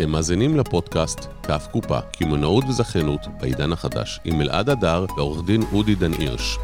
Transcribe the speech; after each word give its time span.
אתם 0.00 0.10
מאזינים 0.10 0.56
לפודקאסט 0.56 1.20
כף 1.42 1.68
קופה, 1.72 2.00
קמעונאות 2.00 2.64
וזכיינות 2.68 3.20
בעידן 3.40 3.72
החדש, 3.72 4.20
עם 4.24 4.40
אלעד 4.40 4.68
הדר 4.70 5.06
ועורך 5.16 5.46
דין 5.46 5.62
אודי 5.72 5.94
דן 5.94 6.12
הירש. 6.12 6.58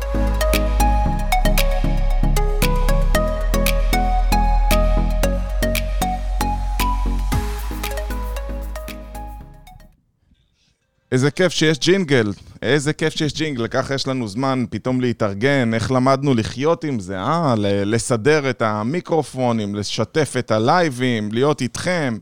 איזה 11.13 11.31
כיף 11.31 11.53
שיש 11.53 11.79
ג'ינגל, 11.79 12.33
איזה 12.63 12.93
כיף 12.93 13.17
שיש 13.17 13.35
ג'ינגל, 13.35 13.67
ככה 13.67 13.95
יש 13.95 14.09
לנו 14.09 14.29
זמן 14.29 14.65
פתאום 14.71 15.01
להתארגן, 15.01 15.75
איך 15.75 15.93
למדנו 15.93 16.35
לחיות 16.35 16.85
עם 16.85 17.01
זה, 17.01 17.19
אה? 17.19 17.55
לסדר 17.59 18.51
את 18.51 18.63
המיקרופונים, 18.63 19.75
לשתף 19.75 20.35
את 20.39 20.51
הלייבים, 20.51 21.33
להיות 21.33 21.61
איתכם. 21.61 22.19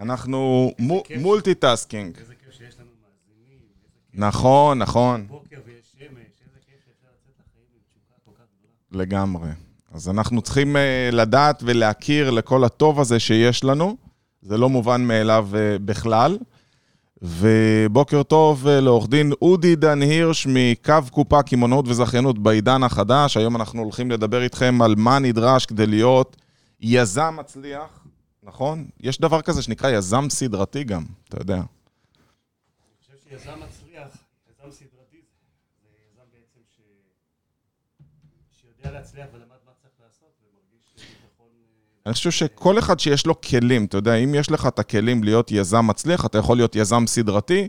אנחנו 0.00 0.72
מו- 0.78 1.02
multitasking. 1.20 2.18
איזה 2.18 2.34
כיף 2.34 2.52
שיש 2.58 2.74
לנו 2.80 2.88
מאזינים, 3.02 3.58
נכון, 4.14 4.78
נכון. 4.78 5.26
לגמרי. 8.92 9.48
אז 9.92 10.08
אנחנו 10.08 10.42
צריכים 10.42 10.76
uh, 10.76 11.14
לדעת 11.14 11.62
ולהכיר 11.66 12.30
לכל 12.30 12.64
הטוב 12.64 13.00
הזה 13.00 13.18
שיש 13.20 13.64
לנו, 13.64 13.96
זה 14.42 14.58
לא 14.58 14.68
מובן 14.68 15.00
מאליו 15.00 15.48
uh, 15.52 15.56
בכלל. 15.84 16.38
ובוקר 17.22 18.22
טוב 18.22 18.66
uh, 18.66 18.68
לעורך 18.70 19.08
דין 19.08 19.32
אודי 19.42 19.76
דן 19.76 20.02
הירש 20.02 20.46
מקו 20.50 20.94
קופה 21.10 21.42
קמעונאות 21.42 21.88
וזכיינות 21.88 22.38
בעידן 22.38 22.82
החדש. 22.82 23.36
היום 23.36 23.56
אנחנו 23.56 23.82
הולכים 23.82 24.10
לדבר 24.10 24.42
איתכם 24.42 24.82
על 24.82 24.94
מה 24.96 25.18
נדרש 25.18 25.66
כדי 25.66 25.86
להיות 25.86 26.36
יזם 26.80 27.36
מצליח, 27.38 27.99
נכון? 28.42 28.88
יש 29.00 29.20
דבר 29.20 29.42
כזה 29.42 29.62
שנקרא 29.62 29.90
יזם 29.90 30.30
סדרתי 30.30 30.84
גם, 30.84 31.04
אתה 31.28 31.40
יודע. 31.40 31.56
אני 31.56 31.64
חושב 33.00 33.28
שיזם 33.28 33.50
מצליח, 33.50 34.16
יזם 34.50 34.70
סדרתי, 34.70 35.20
זה 35.82 35.88
יזם 36.12 36.26
בעצם 36.32 36.60
ש... 36.76 36.80
שיודע 38.60 38.98
להצליח 38.98 39.26
ולמד 39.32 39.56
מה 39.66 39.72
צריך 39.80 39.92
לעשות 40.04 40.32
ומרגיש 40.42 40.84
ביטחון... 40.96 41.46
אה, 41.46 42.06
אני 42.06 42.14
חושב 42.14 42.30
שכל 42.30 42.78
אחד 42.78 43.00
שיש 43.00 43.26
לו 43.26 43.40
כלים, 43.40 43.84
אתה 43.84 43.96
יודע, 43.96 44.14
אם 44.14 44.34
יש 44.34 44.50
לך 44.50 44.66
את 44.66 44.78
הכלים 44.78 45.24
להיות 45.24 45.50
יזם 45.50 45.86
מצליח, 45.86 46.26
אתה 46.26 46.38
יכול 46.38 46.56
להיות 46.56 46.76
יזם 46.76 47.06
סדרתי. 47.06 47.68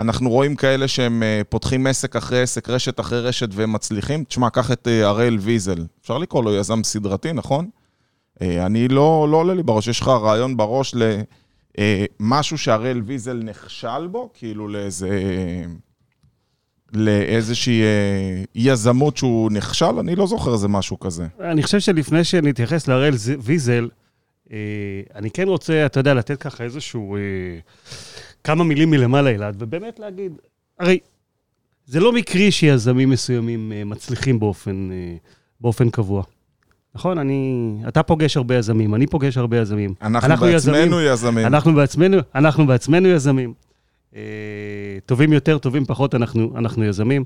אנחנו 0.00 0.30
רואים 0.30 0.56
כאלה 0.56 0.88
שהם 0.88 1.22
אה, 1.22 1.42
פותחים 1.48 1.86
עסק 1.86 2.16
אחרי 2.16 2.42
עסק, 2.42 2.68
רשת 2.68 3.00
אחרי 3.00 3.20
רשת 3.20 3.48
והם 3.52 3.72
מצליחים. 3.72 4.24
תשמע, 4.24 4.50
קח 4.50 4.70
את 4.72 4.88
אה, 4.88 5.08
הראל 5.08 5.38
ויזל. 5.40 5.86
אפשר 6.02 6.18
לקרוא 6.18 6.44
לו 6.44 6.54
יזם 6.54 6.84
סדרתי, 6.84 7.32
נכון? 7.32 7.70
אה, 8.42 8.66
אני 8.66 8.88
לא, 8.88 9.26
לא 9.30 9.36
עולה 9.36 9.54
לי 9.54 9.62
בראש, 9.62 9.88
יש 9.88 10.00
לך 10.00 10.08
רעיון 10.08 10.56
בראש 10.56 10.94
למשהו 12.20 12.58
שהראל 12.58 13.02
ויזל 13.04 13.42
נכשל 13.44 14.06
בו, 14.06 14.30
כאילו 14.34 14.68
לאיזה... 14.68 15.20
לאיזושהי 16.94 17.82
אה, 17.82 18.42
יזמות 18.54 19.16
שהוא 19.16 19.52
נכשל, 19.52 19.98
אני 19.98 20.16
לא 20.16 20.26
זוכר 20.26 20.52
איזה 20.52 20.68
משהו 20.68 21.00
כזה. 21.00 21.26
אני 21.40 21.62
חושב 21.62 21.80
שלפני 21.80 22.24
שנתייחס 22.24 22.88
להראל 22.88 23.14
ויזל, 23.40 23.88
אה, 24.52 24.56
אני 25.14 25.30
כן 25.30 25.48
רוצה, 25.48 25.86
אתה 25.86 26.00
יודע, 26.00 26.14
לתת 26.14 26.40
ככה 26.42 26.64
איזשהו... 26.64 27.16
אה, 27.16 27.20
כמה 28.44 28.64
מילים 28.64 28.90
מלמעלה 28.90 29.30
אלעד, 29.30 29.56
ובאמת 29.58 29.98
להגיד, 29.98 30.32
הרי 30.78 30.98
זה 31.86 32.00
לא 32.00 32.12
מקרי 32.12 32.50
שיזמים 32.50 33.10
מסוימים 33.10 33.72
אה, 33.72 33.84
מצליחים 33.84 34.40
באופן, 34.40 34.90
אה, 34.92 35.16
באופן 35.60 35.90
קבוע. 35.90 36.22
נכון? 36.94 37.18
אני... 37.18 37.74
אתה 37.88 38.02
פוגש 38.02 38.36
הרבה 38.36 38.56
יזמים, 38.56 38.94
אני 38.94 39.06
פוגש 39.06 39.36
הרבה 39.36 39.58
יזמים. 39.58 39.94
אנחנו, 40.02 40.28
אנחנו 40.28 40.46
בעצמנו 40.46 41.00
יזמים. 41.00 41.46
אנחנו 41.46 41.74
בעצמנו, 41.74 42.16
אנחנו 42.34 42.66
בעצמנו 42.66 43.08
יזמים. 43.08 43.54
אה, 44.16 44.22
טובים 45.06 45.32
יותר, 45.32 45.58
טובים 45.58 45.84
פחות, 45.84 46.14
אנחנו, 46.14 46.52
אנחנו 46.56 46.84
יזמים. 46.84 47.24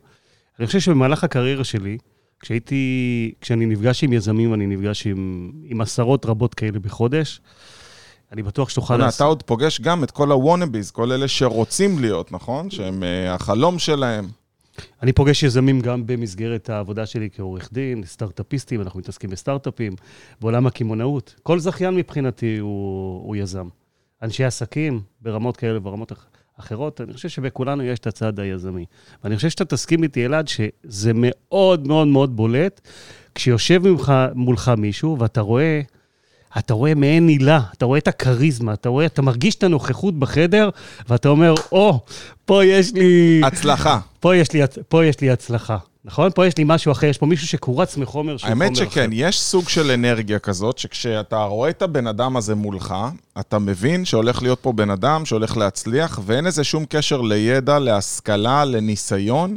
אני 0.59 0.67
חושב 0.67 0.81
שבמהלך 0.81 1.25
הקריירה 1.25 1.65
שלי, 1.65 1.99
כשהייתי, 2.41 3.33
כשאני 3.41 3.67
נפגש 3.67 4.05
עם 4.05 4.13
יזמים, 4.13 4.55
אני 4.55 4.67
נפגש 4.67 5.07
עם, 5.07 5.51
עם 5.65 5.81
עשרות 5.81 6.27
רבות 6.27 6.55
כאלה 6.55 6.79
בחודש. 6.79 7.41
אני 8.33 8.43
בטוח 8.43 8.69
שתוכל 8.69 8.95
אתה 8.95 9.05
לעשות... 9.05 9.27
עוד 9.27 9.43
פוגש 9.43 9.81
גם 9.81 10.05
את 10.05 10.11
כל 10.11 10.33
הוואנאביז, 10.33 10.91
כל 10.91 11.13
אלה 11.13 11.29
שרוצים 11.29 11.99
להיות, 11.99 12.33
נכון? 12.33 12.71
שהם 12.71 13.03
אה, 13.03 13.35
החלום 13.35 13.79
שלהם. 13.79 14.29
אני 15.03 15.13
פוגש 15.13 15.43
יזמים 15.43 15.81
גם 15.81 16.07
במסגרת 16.07 16.71
העבודה 16.71 17.07
שלי 17.07 17.29
כעורך 17.33 17.69
דין, 17.73 18.03
סטארט-אפיסטים, 18.05 18.81
אנחנו 18.81 19.01
מתעסקים 19.01 19.31
בסטארט-אפים, 19.31 19.93
בעולם 20.41 20.67
הקמעונאות. 20.67 21.35
כל 21.43 21.59
זכיין 21.59 21.95
מבחינתי 21.95 22.59
הוא, 22.59 23.23
הוא 23.27 23.37
יזם. 23.37 23.69
אנשי 24.23 24.45
עסקים 24.45 25.01
ברמות 25.21 25.57
כאלה 25.57 25.79
וברמות 25.79 26.13
אח- 26.13 26.27
אחרות, 26.61 27.01
אני 27.01 27.13
חושב 27.13 27.29
שבכולנו 27.29 27.83
יש 27.83 27.99
את 27.99 28.07
הצד 28.07 28.41
היזמי. 28.41 28.85
ואני 29.25 29.37
חושב 29.37 29.49
שאתה 29.49 29.65
תסכים 29.65 30.03
איתי, 30.03 30.25
אלעד, 30.27 30.49
שזה 30.49 31.13
מאוד 31.15 31.89
מאוד 31.89 32.09
מאוד 32.09 32.37
בולט 32.37 32.81
כשיושב 33.35 33.89
ממך, 33.89 34.13
מולך 34.35 34.69
מישהו 34.69 35.19
ואתה 35.19 35.41
רואה... 35.41 35.81
אתה 36.59 36.75
רואה 36.75 36.95
מעין 36.95 37.29
הילה, 37.29 37.61
אתה 37.77 37.85
רואה 37.85 37.99
את 37.99 38.09
הכריזמה, 38.09 38.73
אתה 38.73 38.89
רואה, 38.89 39.07
אתה 39.07 39.23
מרגיש 39.23 39.55
את 39.55 39.63
הנוכחות 39.63 40.19
בחדר, 40.19 40.71
ואתה 41.09 41.29
אומר, 41.29 41.55
או, 41.73 42.01
פה 42.45 42.65
יש 42.65 42.93
לי... 42.95 43.41
הצלחה. 43.45 44.01
פה 44.21 44.37
יש, 44.37 44.53
לי, 44.53 44.61
פה 44.89 45.05
יש 45.05 45.21
לי 45.21 45.31
הצלחה, 45.31 45.77
נכון? 46.05 46.31
פה 46.35 46.47
יש 46.47 46.59
לי 46.59 46.65
משהו 46.67 46.93
אחר, 46.93 47.07
יש 47.07 47.19
פה 47.19 47.27
מישהו 47.27 47.47
שקורץ 47.47 47.97
מחומר 47.97 48.37
שהוא 48.37 48.51
חומר 48.51 48.65
האמת 48.65 48.79
אחר. 48.79 48.91
שכן, 48.91 49.11
יש 49.13 49.41
סוג 49.41 49.69
של 49.69 49.91
אנרגיה 49.91 50.39
כזאת, 50.39 50.79
שכשאתה 50.79 51.45
רואה 51.45 51.71
את 51.71 51.83
הבן 51.83 52.07
אדם 52.07 52.37
הזה 52.37 52.55
מולך, 52.55 52.95
אתה 53.41 53.59
מבין 53.59 54.05
שהולך 54.05 54.43
להיות 54.43 54.59
פה 54.63 54.73
בן 54.73 54.91
אדם 54.91 55.25
שהולך 55.25 55.57
להצליח, 55.57 56.21
ואין 56.27 56.45
לזה 56.45 56.65
שום 56.65 56.85
קשר 56.89 57.21
לידע, 57.21 57.79
להשכלה, 57.79 58.65
לניסיון. 58.65 59.57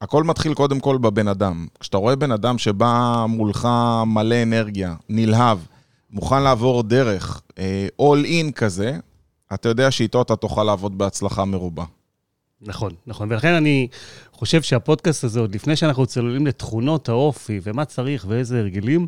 הכל 0.00 0.24
מתחיל 0.24 0.54
קודם 0.54 0.80
כל 0.80 0.98
בבן 0.98 1.28
אדם. 1.28 1.66
כשאתה 1.80 1.96
רואה 1.96 2.16
בן 2.16 2.32
אדם 2.32 2.58
שבא 2.58 3.24
מולך 3.28 3.68
מלא 4.06 4.42
אנרגיה, 4.42 4.94
נלהב, 5.08 5.58
מוכן 6.12 6.42
לעבור 6.42 6.82
דרך, 6.82 7.42
אה, 7.58 7.88
all 8.02 8.26
in 8.26 8.52
כזה, 8.52 8.98
אתה 9.54 9.68
יודע 9.68 9.90
שאיתו 9.90 10.22
אתה 10.22 10.36
תוכל 10.36 10.64
לעבוד 10.64 10.98
בהצלחה 10.98 11.44
מרובה. 11.44 11.84
נכון, 12.60 12.92
נכון. 13.06 13.32
ולכן 13.32 13.52
אני 13.52 13.88
חושב 14.32 14.62
שהפודקאסט 14.62 15.24
הזה, 15.24 15.40
עוד 15.40 15.54
לפני 15.54 15.76
שאנחנו 15.76 16.06
צוללים 16.06 16.46
לתכונות 16.46 17.08
האופי 17.08 17.60
ומה 17.62 17.84
צריך 17.84 18.24
ואיזה 18.28 18.58
הרגלים, 18.58 19.06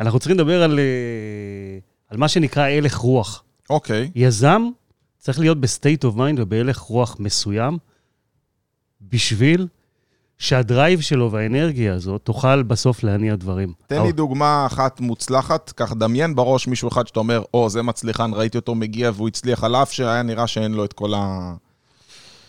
אנחנו 0.00 0.18
צריכים 0.18 0.36
לדבר 0.36 0.62
על, 0.62 0.78
אה, 0.78 1.78
על 2.08 2.18
מה 2.18 2.28
שנקרא 2.28 2.62
הלך 2.62 2.96
רוח. 2.96 3.44
אוקיי, 3.70 4.10
יזם 4.14 4.62
צריך 5.18 5.40
להיות 5.40 5.60
ב 5.60 5.67
state 5.67 6.04
of 6.04 6.16
mind 6.16 6.40
ובהלך 6.40 6.78
רוח 6.78 7.16
מסוים, 7.18 7.78
בשביל 9.00 9.66
שה 10.44 10.65
drive 10.65 11.00
שלו 11.00 11.32
והאנרגיה 11.32 11.94
הזאת 11.94 12.20
תוכל 12.24 12.62
בסוף 12.62 13.04
להניע 13.04 13.36
דברים. 13.36 13.72
תן 13.86 14.02
לי 14.02 14.12
דוגמה 14.12 14.66
אחת 14.66 15.00
מוצלחת, 15.00 15.72
כך 15.76 15.92
דמיין 15.92 16.34
בראש 16.34 16.66
מישהו 16.66 16.88
אחד 16.88 17.06
שאתה 17.06 17.20
אומר, 17.20 17.42
או, 17.54 17.70
זה 17.70 17.82
מצליחן, 17.82 18.30
ראיתי 18.34 18.58
אותו 18.58 18.74
מגיע 18.74 19.10
והוא 19.14 19.28
הצליח, 19.28 19.64
על 19.64 19.76
אף 19.76 19.92
שהיה 19.92 20.22
נראה 20.22 20.46
שאין 20.46 20.74
לו 20.74 20.84
את 20.84 20.92
כל, 20.92 21.14
ה... 21.14 21.54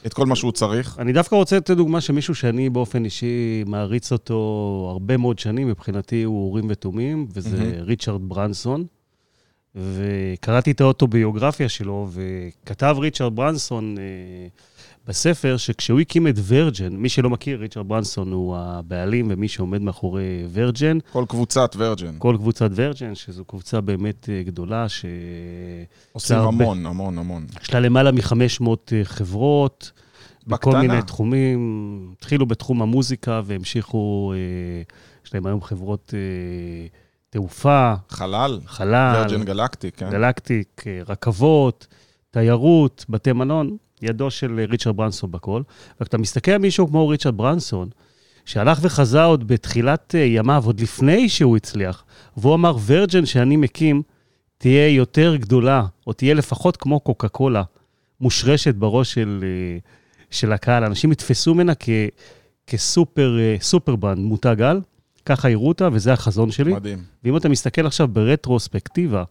את 0.05 0.13
כל 0.13 0.25
מה 0.25 0.35
שהוא 0.35 0.51
צריך. 0.51 0.95
אני 0.99 1.13
דווקא 1.13 1.35
רוצה 1.35 1.57
לתת 1.57 1.71
דוגמה 1.71 2.01
שמישהו 2.01 2.35
שאני 2.35 2.69
באופן 2.69 3.05
אישי 3.05 3.63
מעריץ 3.65 4.11
אותו 4.11 4.87
הרבה 4.91 5.17
מאוד 5.17 5.39
שנים, 5.39 5.67
מבחינתי 5.67 6.23
הוא 6.23 6.47
אורים 6.47 6.65
ותומים, 6.69 7.27
וזה 7.33 7.57
מהמם. 7.57 7.83
ריצ'רד 7.83 8.21
ברנסון. 8.23 8.85
וקראתי 9.75 10.71
את 10.71 10.81
האוטוביוגרפיה 10.81 11.69
שלו, 11.69 12.09
וכתב 12.11 12.95
ריצ'רד 12.99 13.35
ברנסון 13.35 13.95
אה, 13.97 14.03
בספר 15.07 15.57
שכשהוא 15.57 15.99
הקים 15.99 16.27
את 16.27 16.35
ורג'ן, 16.47 16.95
מי 16.95 17.09
שלא 17.09 17.29
מכיר, 17.29 17.59
ריצ'רד 17.59 17.87
ברנסון 17.87 18.31
הוא 18.31 18.57
הבעלים 18.57 19.27
ומי 19.29 19.47
שעומד 19.47 19.81
מאחורי 19.81 20.47
ורג'ן, 20.53 20.97
כל 21.11 21.25
קבוצת 21.27 21.75
ורג'ן. 21.77 22.15
כל 22.17 22.35
קבוצת 22.39 22.69
ורג'ן, 22.75 23.15
שזו 23.15 23.45
קבוצה 23.45 23.81
באמת 23.81 24.29
אה, 24.29 24.43
גדולה, 24.43 24.89
ש... 24.89 25.05
עושים 26.11 26.37
הרבה. 26.37 26.49
המון, 26.49 26.85
המון, 26.85 27.17
המון. 27.17 27.45
יש 27.61 27.73
לה 27.73 27.79
למעלה 27.79 28.11
מ-500 28.11 28.65
חברות, 29.03 29.91
בכל 30.47 30.71
בקטנה. 30.71 30.81
מיני 30.81 31.01
תחומים. 31.01 32.13
התחילו 32.17 32.45
בתחום 32.45 32.81
המוזיקה 32.81 33.41
והמשיכו, 33.45 34.33
אה, 34.35 34.81
יש 35.25 35.33
להם 35.33 35.45
היום 35.45 35.61
חברות 35.61 36.13
אה, 36.13 36.87
תעופה, 37.29 37.93
חלל, 38.09 38.59
חלל, 38.65 39.15
ורג'ן 39.21 39.43
גלקטיק, 39.43 39.95
כן? 39.97 40.09
גלקטיק, 40.09 40.83
אה, 40.87 41.01
רכבות, 41.07 41.87
תיירות, 42.31 43.05
בתי 43.09 43.31
מלון, 43.31 43.77
ידו 44.01 44.31
של 44.31 44.65
ריצ'רד 44.69 44.97
ברנסון 44.97 45.31
בכל. 45.31 45.61
וכשאתה 46.01 46.17
מסתכל 46.17 46.51
על 46.51 46.57
מישהו 46.57 46.87
כמו 46.87 47.07
ריצ'רד 47.07 47.37
ברנסון, 47.37 47.89
שהלך 48.45 48.79
וחזה 48.81 49.23
עוד 49.23 49.47
בתחילת 49.47 50.15
אה, 50.15 50.19
ימיו, 50.19 50.63
עוד 50.65 50.79
לפני 50.79 51.29
שהוא 51.29 51.57
הצליח, 51.57 52.03
והוא 52.37 52.55
אמר, 52.55 52.75
ורג'ן 52.85 53.25
שאני 53.25 53.55
מקים 53.55 54.01
תהיה 54.57 54.89
יותר 54.89 55.35
גדולה, 55.35 55.85
או 56.07 56.13
תהיה 56.13 56.33
לפחות 56.33 56.77
כמו 56.77 56.99
קוקה 56.99 57.27
קולה, 57.27 57.63
מושרשת 58.21 58.75
בראש 58.75 59.13
של, 59.13 59.43
אה, 59.43 59.77
של 60.31 60.51
הקהל. 60.51 60.83
אנשים 60.83 61.11
יתפסו 61.11 61.53
ממנה 61.53 61.73
כ, 61.79 61.89
כסופר 62.67 63.39
אה, 63.39 63.55
סופר 63.61 63.95
ברנד, 63.95 64.19
מותג 64.19 64.61
על, 64.61 64.81
ככה 65.25 65.49
יראו 65.49 65.67
אותה, 65.67 65.89
וזה 65.91 66.13
החזון 66.13 66.51
שלי. 66.51 66.73
מדהים. 66.73 67.03
ואם 67.23 67.37
אתה 67.37 67.49
מסתכל 67.49 67.85
עכשיו 67.85 68.07
ברטרוספקטיבה, 68.07 69.23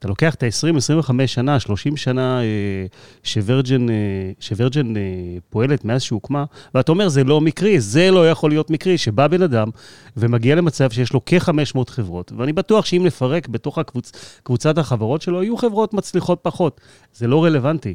אתה 0.00 0.08
לוקח 0.08 0.34
את 0.34 0.42
ה-20-25 0.42 1.26
שנה, 1.26 1.60
30 1.60 1.96
שנה 1.96 2.40
אה, 2.42 2.86
שוורג'ן, 3.22 3.90
אה, 3.90 3.94
שוורג'ן 4.40 4.96
אה, 4.96 5.02
פועלת 5.50 5.84
מאז 5.84 6.02
שהוקמה, 6.02 6.44
ואתה 6.74 6.92
אומר, 6.92 7.08
זה 7.08 7.24
לא 7.24 7.40
מקרי, 7.40 7.80
זה 7.80 8.10
לא 8.10 8.30
יכול 8.30 8.50
להיות 8.50 8.70
מקרי, 8.70 8.98
שבא 8.98 9.26
בן 9.28 9.42
אדם 9.42 9.68
ומגיע 10.16 10.54
למצב 10.54 10.90
שיש 10.90 11.12
לו 11.12 11.20
כ-500 11.26 11.90
חברות, 11.90 12.32
ואני 12.36 12.52
בטוח 12.52 12.84
שאם 12.84 13.02
נפרק 13.06 13.48
בתוך 13.48 13.78
הקבוצ, 13.78 14.12
קבוצת 14.42 14.78
החברות 14.78 15.22
שלו, 15.22 15.42
יהיו 15.42 15.56
חברות 15.56 15.94
מצליחות 15.94 16.38
פחות. 16.42 16.80
זה 17.14 17.26
לא 17.26 17.44
רלוונטי. 17.44 17.94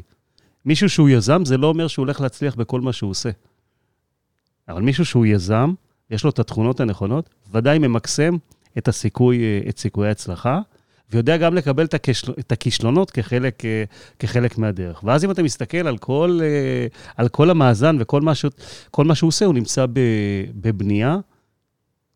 מישהו 0.64 0.88
שהוא 0.88 1.08
יזם, 1.08 1.44
זה 1.44 1.56
לא 1.56 1.66
אומר 1.66 1.88
שהוא 1.88 2.02
הולך 2.02 2.20
להצליח 2.20 2.54
בכל 2.54 2.80
מה 2.80 2.92
שהוא 2.92 3.10
עושה. 3.10 3.30
אבל 4.68 4.82
מישהו 4.82 5.04
שהוא 5.04 5.26
יזם, 5.26 5.72
יש 6.10 6.24
לו 6.24 6.30
את 6.30 6.38
התכונות 6.38 6.80
הנכונות, 6.80 7.30
ודאי 7.52 7.78
ממקסם 7.78 8.36
את 8.78 8.88
הסיכוי, 8.88 9.38
את 9.68 9.78
סיכויי 9.78 10.08
ההצלחה, 10.08 10.60
ויודע 11.12 11.36
גם 11.36 11.54
לקבל 11.54 11.84
את, 11.84 11.94
הכשל, 11.94 12.32
את 12.38 12.52
הכישלונות 12.52 13.10
כחלק, 13.10 13.62
כחלק 14.18 14.58
מהדרך. 14.58 15.04
ואז 15.04 15.24
אם 15.24 15.30
אתה 15.30 15.42
מסתכל 15.42 15.86
על 15.86 15.98
כל, 15.98 16.40
על 17.16 17.28
כל 17.28 17.50
המאזן 17.50 17.96
וכל 18.00 18.20
מה, 18.20 18.34
ש, 18.34 18.44
כל 18.90 19.04
מה 19.04 19.14
שהוא 19.14 19.28
עושה, 19.28 19.44
הוא 19.44 19.54
נמצא 19.54 19.86
בבנייה, 20.60 21.18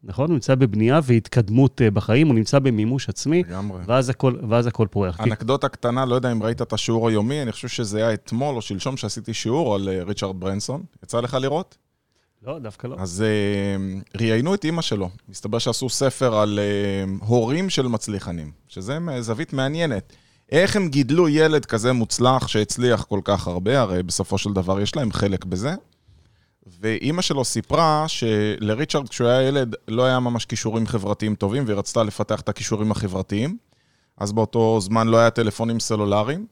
נכון? 0.04 0.26
הוא 0.26 0.34
נמצא 0.34 0.54
בבנייה 0.54 1.00
והתקדמות 1.02 1.80
בחיים, 1.94 2.26
הוא 2.26 2.34
נמצא 2.34 2.58
במימוש 2.58 3.08
עצמי, 3.08 3.42
לגמרי. 3.48 3.82
ואז 3.86 4.08
הכל, 4.08 4.34
ואז 4.48 4.66
הכל 4.66 4.86
פורח. 4.90 5.20
אנקדוטה 5.20 5.68
קטנה, 5.68 6.04
לא 6.04 6.14
יודע 6.14 6.32
אם 6.32 6.42
ראית 6.42 6.62
את 6.62 6.72
השיעור 6.72 7.08
היומי, 7.08 7.42
אני 7.42 7.52
חושב 7.52 7.68
שזה 7.68 7.98
היה 7.98 8.14
אתמול 8.14 8.56
או 8.56 8.62
שלשום 8.62 8.96
שעשיתי 8.96 9.34
שיעור 9.34 9.74
על 9.74 9.88
ריצ'רד 9.88 10.40
ברנסון. 10.40 10.82
יצא 11.04 11.20
לך 11.20 11.36
לראות? 11.40 11.76
לא, 12.42 12.58
דווקא 12.58 12.86
לא. 12.86 12.96
אז 12.98 13.24
uh, 13.24 14.20
ראיינו 14.20 14.54
את 14.54 14.64
אימא 14.64 14.82
שלו. 14.82 15.10
מסתבר 15.28 15.58
שעשו 15.58 15.88
ספר 15.88 16.34
על 16.34 16.58
uh, 16.58 17.24
הורים 17.24 17.70
של 17.70 17.88
מצליחנים, 17.88 18.50
שזה 18.68 18.98
זווית 19.20 19.52
מעניינת. 19.52 20.12
איך 20.52 20.76
הם 20.76 20.88
גידלו 20.88 21.28
ילד 21.28 21.64
כזה 21.64 21.92
מוצלח 21.92 22.48
שהצליח 22.48 23.04
כל 23.04 23.20
כך 23.24 23.46
הרבה, 23.46 23.80
הרי 23.80 24.02
בסופו 24.02 24.38
של 24.38 24.52
דבר 24.52 24.80
יש 24.80 24.96
להם 24.96 25.12
חלק 25.12 25.44
בזה. 25.44 25.74
ואימא 26.80 27.22
שלו 27.22 27.44
סיפרה 27.44 28.04
שלריצ'רד, 28.08 29.08
כשהוא 29.08 29.28
היה 29.28 29.48
ילד, 29.48 29.74
לא 29.88 30.04
היה 30.04 30.20
ממש 30.20 30.44
כישורים 30.44 30.86
חברתיים 30.86 31.34
טובים, 31.34 31.64
והיא 31.66 31.76
רצתה 31.76 32.02
לפתח 32.02 32.40
את 32.40 32.48
הכישורים 32.48 32.90
החברתיים. 32.90 33.56
אז 34.16 34.32
באותו 34.32 34.80
זמן 34.80 35.08
לא 35.08 35.16
היה 35.16 35.30
טלפונים 35.30 35.80
סלולריים, 35.80 36.46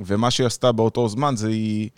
ומה 0.00 0.30
שהיא 0.30 0.46
עשתה 0.46 0.72
באותו 0.72 1.08
זמן 1.08 1.36
זה 1.36 1.48
היא... 1.48 1.90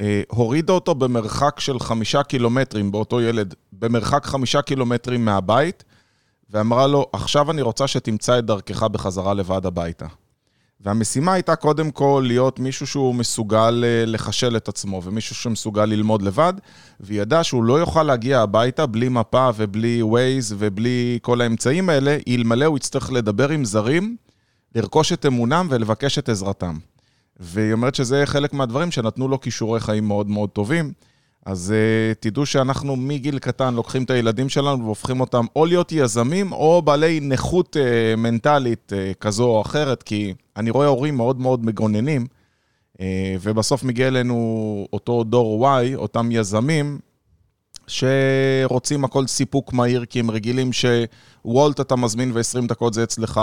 אה, 0.00 0.22
הורידה 0.28 0.72
אותו 0.72 0.94
במרחק 0.94 1.60
של 1.60 1.80
חמישה 1.80 2.22
קילומטרים, 2.22 2.92
באותו 2.92 3.20
ילד, 3.20 3.54
במרחק 3.72 4.24
חמישה 4.24 4.62
קילומטרים 4.62 5.24
מהבית, 5.24 5.84
ואמרה 6.50 6.86
לו, 6.86 7.06
עכשיו 7.12 7.50
אני 7.50 7.62
רוצה 7.62 7.86
שתמצא 7.86 8.38
את 8.38 8.44
דרכך 8.44 8.82
בחזרה 8.82 9.34
לבד 9.34 9.66
הביתה. 9.66 10.06
והמשימה 10.80 11.32
הייתה 11.32 11.56
קודם 11.56 11.90
כל 11.90 12.24
להיות 12.26 12.58
מישהו 12.58 12.86
שהוא 12.86 13.14
מסוגל 13.14 13.84
אה, 13.86 14.04
לחשל 14.06 14.56
את 14.56 14.68
עצמו, 14.68 15.02
ומישהו 15.04 15.34
שמסוגל 15.34 15.84
ללמוד 15.84 16.22
לבד, 16.22 16.52
והיא 17.00 17.20
ידעה 17.20 17.44
שהוא 17.44 17.64
לא 17.64 17.80
יוכל 17.80 18.02
להגיע 18.02 18.40
הביתה 18.40 18.86
בלי 18.86 19.08
מפה 19.08 19.50
ובלי 19.56 20.02
ווייז 20.02 20.54
ובלי 20.58 21.18
כל 21.22 21.40
האמצעים 21.40 21.88
האלה, 21.88 22.16
אלמלא 22.28 22.64
הוא 22.64 22.76
יצטרך 22.76 23.12
לדבר 23.12 23.48
עם 23.48 23.64
זרים, 23.64 24.16
לרכוש 24.74 25.12
את 25.12 25.26
אמונם 25.26 25.66
ולבקש 25.70 26.18
את 26.18 26.28
עזרתם. 26.28 26.76
והיא 27.40 27.72
אומרת 27.72 27.94
שזה 27.94 28.22
חלק 28.26 28.52
מהדברים 28.52 28.90
שנתנו 28.90 29.28
לו 29.28 29.40
כישורי 29.40 29.80
חיים 29.80 30.08
מאוד 30.08 30.28
מאוד 30.28 30.50
טובים. 30.50 30.92
אז 31.46 31.74
uh, 31.74 32.14
תדעו 32.20 32.46
שאנחנו 32.46 32.96
מגיל 32.96 33.38
קטן 33.38 33.74
לוקחים 33.74 34.04
את 34.04 34.10
הילדים 34.10 34.48
שלנו 34.48 34.84
והופכים 34.84 35.20
אותם 35.20 35.44
או 35.56 35.66
להיות 35.66 35.92
יזמים 35.92 36.52
או 36.52 36.82
בעלי 36.82 37.20
נכות 37.20 37.76
uh, 37.76 38.16
מנטלית 38.16 38.92
uh, 38.92 39.14
כזו 39.14 39.44
או 39.44 39.62
אחרת, 39.62 40.02
כי 40.02 40.34
אני 40.56 40.70
רואה 40.70 40.86
הורים 40.86 41.16
מאוד 41.16 41.40
מאוד 41.40 41.64
מגוננים, 41.64 42.26
uh, 42.96 43.00
ובסוף 43.40 43.84
מגיע 43.84 44.08
אלינו 44.08 44.86
אותו 44.92 45.24
דור 45.24 45.68
Y, 45.68 45.94
אותם 45.94 46.28
יזמים, 46.32 46.98
שרוצים 47.86 49.04
הכל 49.04 49.26
סיפוק 49.26 49.72
מהיר, 49.72 50.04
כי 50.04 50.20
הם 50.20 50.30
רגילים 50.30 50.70
ש 50.72 51.08
Wolt 51.08 51.80
אתה 51.80 51.96
מזמין 51.96 52.32
ו-20 52.34 52.66
דקות 52.66 52.94
זה 52.94 53.02
אצלך. 53.02 53.40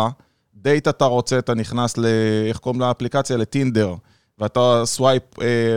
דייט 0.62 0.88
אתה 0.88 1.06
רוצה, 1.06 1.40
אתה 1.40 1.54
נכנס 1.54 1.98
ל... 1.98 2.06
איך 2.48 2.58
קוראים 2.58 2.82
לאפליקציה? 2.82 3.38
ל 3.38 3.45
Tinder, 3.45 3.96
ואתה 4.40 4.82
swipe 4.86 5.24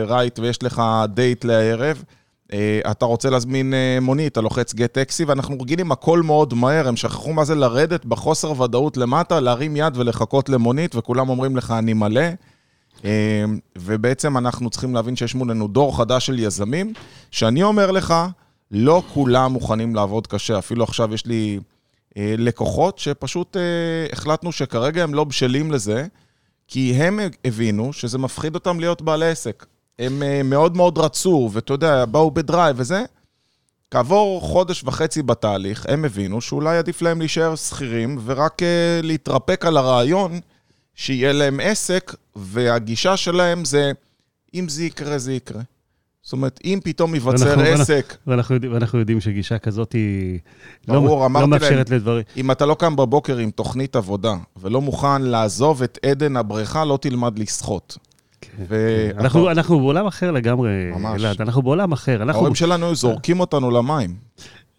right 0.07 0.39
uh, 0.39 0.41
ויש 0.41 0.63
לך 0.63 0.81
דייט 1.13 1.45
לערב. 1.45 2.03
Uh, 2.47 2.53
אתה 2.91 3.05
רוצה 3.05 3.29
להזמין 3.29 3.73
uh, 3.73 4.03
מונית, 4.03 4.31
אתה 4.31 4.41
לוחץ 4.41 4.73
Gett 4.73 4.93
Taxi, 4.93 5.25
ואנחנו 5.25 5.57
רגילים 5.61 5.91
הכל 5.91 6.21
מאוד 6.21 6.53
מהר, 6.53 6.87
הם 6.87 6.95
שכחו 6.95 7.33
מה 7.33 7.45
זה 7.45 7.55
לרדת 7.55 8.05
בחוסר 8.05 8.61
ודאות 8.61 8.97
למטה, 8.97 9.39
להרים 9.39 9.75
יד 9.75 9.97
ולחכות 9.97 10.49
למונית, 10.49 10.95
וכולם 10.95 11.29
אומרים 11.29 11.57
לך, 11.57 11.71
אני 11.71 11.93
מלא. 11.93 12.21
Uh, 12.97 13.03
ובעצם 13.77 14.37
אנחנו 14.37 14.69
צריכים 14.69 14.93
להבין 14.93 15.15
שיש 15.15 15.35
מולנו 15.35 15.67
דור 15.67 15.97
חדש 15.97 16.25
של 16.25 16.39
יזמים, 16.39 16.93
שאני 17.31 17.63
אומר 17.63 17.91
לך, 17.91 18.13
לא 18.71 19.03
כולם 19.13 19.51
מוכנים 19.51 19.95
לעבוד 19.95 20.27
קשה. 20.27 20.57
אפילו 20.57 20.83
עכשיו 20.83 21.13
יש 21.13 21.25
לי 21.25 21.59
אה, 21.59 21.70
לקוחות 22.17 22.99
שפשוט 22.99 23.57
אה, 23.57 23.61
החלטנו 24.11 24.51
שכרגע 24.51 25.03
הם 25.03 25.13
לא 25.13 25.23
בשלים 25.23 25.71
לזה, 25.71 26.07
כי 26.67 26.93
הם 26.93 27.19
הבינו 27.45 27.93
שזה 27.93 28.17
מפחיד 28.17 28.55
אותם 28.55 28.79
להיות 28.79 29.01
בעלי 29.01 29.29
עסק. 29.29 29.65
הם 29.99 30.23
אה, 30.23 30.43
מאוד 30.43 30.77
מאוד 30.77 30.97
רצו, 30.97 31.49
ואתה 31.53 31.73
יודע, 31.73 32.05
באו 32.05 32.31
בדרייב 32.31 32.75
וזה. 32.79 33.03
כעבור 33.91 34.41
חודש 34.41 34.83
וחצי 34.83 35.21
בתהליך, 35.21 35.85
הם 35.89 36.05
הבינו 36.05 36.41
שאולי 36.41 36.77
עדיף 36.77 37.01
להם 37.01 37.19
להישאר 37.19 37.55
שכירים 37.55 38.19
ורק 38.25 38.61
להתרפק 39.03 39.65
על 39.65 39.77
הרעיון 39.77 40.39
שיהיה 40.95 41.31
להם 41.31 41.59
עסק, 41.63 42.15
והגישה 42.35 43.17
שלהם 43.17 43.65
זה, 43.65 43.91
אם 44.53 44.69
זה 44.69 44.83
יקרה, 44.83 45.17
זה 45.17 45.33
יקרה. 45.33 45.61
זאת 46.23 46.33
אומרת, 46.33 46.59
אם 46.65 46.79
פתאום 46.83 47.13
ייווצר 47.13 47.45
ואנחנו, 47.45 47.63
עסק... 47.63 48.17
ואנחנו, 48.27 48.55
ואנחנו, 48.55 48.73
ואנחנו 48.73 48.99
יודעים 48.99 49.21
שגישה 49.21 49.57
כזאת 49.57 49.93
היא 49.93 50.39
לא 50.87 50.93
ברור, 50.99 51.27
לא, 51.27 51.41
לא 51.41 51.47
מאפשרת 51.47 51.89
להם, 51.89 51.99
לדברים. 51.99 52.23
אם 52.37 52.51
אתה 52.51 52.65
לא 52.65 52.73
קם 52.73 52.95
בבוקר 52.95 53.37
עם 53.37 53.51
תוכנית 53.51 53.95
עבודה 53.95 54.33
ולא 54.57 54.81
מוכן 54.81 55.21
לעזוב 55.21 55.83
את 55.83 55.99
עדן 56.05 56.37
הבריכה, 56.37 56.85
לא 56.85 56.97
תלמד 57.01 57.39
לשחות. 57.39 57.97
כן, 58.41 58.63
ו... 58.67 59.07
כן. 59.13 59.19
אנחנו, 59.19 59.51
אנחנו 59.51 59.79
בעולם 59.79 60.07
אחר 60.07 60.31
לגמרי, 60.31 60.69
אלעד, 61.15 61.41
אנחנו 61.41 61.61
בעולם 61.61 61.91
אחר. 61.91 62.15
אנחנו... 62.15 62.33
ההורים 62.33 62.55
שלנו 62.55 62.85
היו 62.85 62.95
זורקים 62.95 63.39
אותנו 63.39 63.71
למים. 63.71 64.15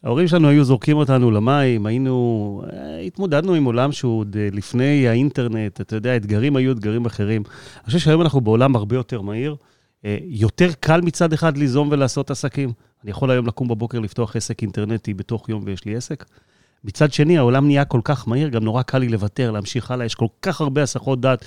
ההורים 0.04 0.28
שלנו 0.28 0.48
היו 0.48 0.64
זורקים 0.64 0.96
אותנו 0.96 1.30
למים, 1.30 1.86
היינו, 1.86 2.62
התמודדנו 3.06 3.54
עם 3.54 3.64
עולם 3.64 3.92
שהוא 3.92 4.20
עוד 4.20 4.36
אה, 4.36 4.48
לפני 4.52 5.08
האינטרנט, 5.08 5.80
אתה 5.80 5.96
יודע, 5.96 6.16
אתגרים 6.16 6.56
היו 6.56 6.72
אתגרים 6.72 7.06
אחרים. 7.06 7.42
אני 7.76 7.86
חושב 7.86 7.98
שהיום 7.98 8.22
אנחנו 8.22 8.40
בעולם 8.40 8.76
הרבה 8.76 8.96
יותר 8.96 9.20
מהיר. 9.20 9.56
אה, 10.04 10.18
יותר 10.25 10.68
קל 10.80 11.00
מצד 11.00 11.32
אחד 11.32 11.56
ליזום 11.56 11.88
ולעשות 11.90 12.30
עסקים. 12.30 12.73
אני 13.02 13.11
יכול 13.11 13.30
היום 13.30 13.47
לקום 13.47 13.68
בבוקר, 13.68 13.99
לפתוח 13.99 14.37
עסק 14.37 14.62
אינטרנטי 14.62 15.14
בתוך 15.14 15.49
יום 15.49 15.62
ויש 15.66 15.85
לי 15.85 15.97
עסק. 15.97 16.25
מצד 16.85 17.12
שני, 17.12 17.38
העולם 17.38 17.66
נהיה 17.66 17.85
כל 17.85 18.00
כך 18.04 18.28
מהיר, 18.28 18.49
גם 18.49 18.64
נורא 18.64 18.82
קל 18.82 18.99
לי 18.99 19.09
לוותר, 19.09 19.50
להמשיך 19.50 19.90
הלאה, 19.90 20.06
יש 20.06 20.14
כל 20.14 20.26
כך 20.42 20.61
הרבה 20.61 20.82
הסחות 20.82 21.21
דעת. 21.21 21.44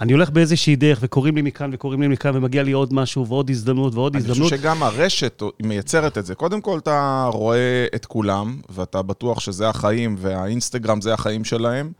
אני 0.00 0.12
הולך 0.12 0.30
באיזושהי 0.30 0.76
דרך, 0.76 0.98
וקוראים 1.02 1.36
לי 1.36 1.42
מכאן 1.42 1.70
וקוראים 1.72 2.00
לי 2.00 2.08
מכאן, 2.08 2.36
ומגיע 2.36 2.62
לי 2.62 2.72
עוד 2.72 2.94
משהו, 2.94 3.26
ועוד 3.26 3.50
הזדמנות, 3.50 3.94
ועוד 3.94 4.16
אני 4.16 4.20
הזדמנות. 4.24 4.52
אני 4.52 4.58
חושב 4.58 4.62
שגם 4.62 4.82
הרשת 4.82 5.42
מייצרת 5.62 6.18
את 6.18 6.26
זה. 6.26 6.34
קודם 6.34 6.60
כל, 6.60 6.78
אתה 6.78 7.28
רואה 7.32 7.86
את 7.94 8.06
כולם, 8.06 8.60
ואתה 8.68 9.02
בטוח 9.02 9.40
שזה 9.40 9.68
החיים, 9.68 10.16
והאינסטגרם 10.18 11.00
זה 11.00 11.14
החיים 11.14 11.44
שלהם. 11.44 11.92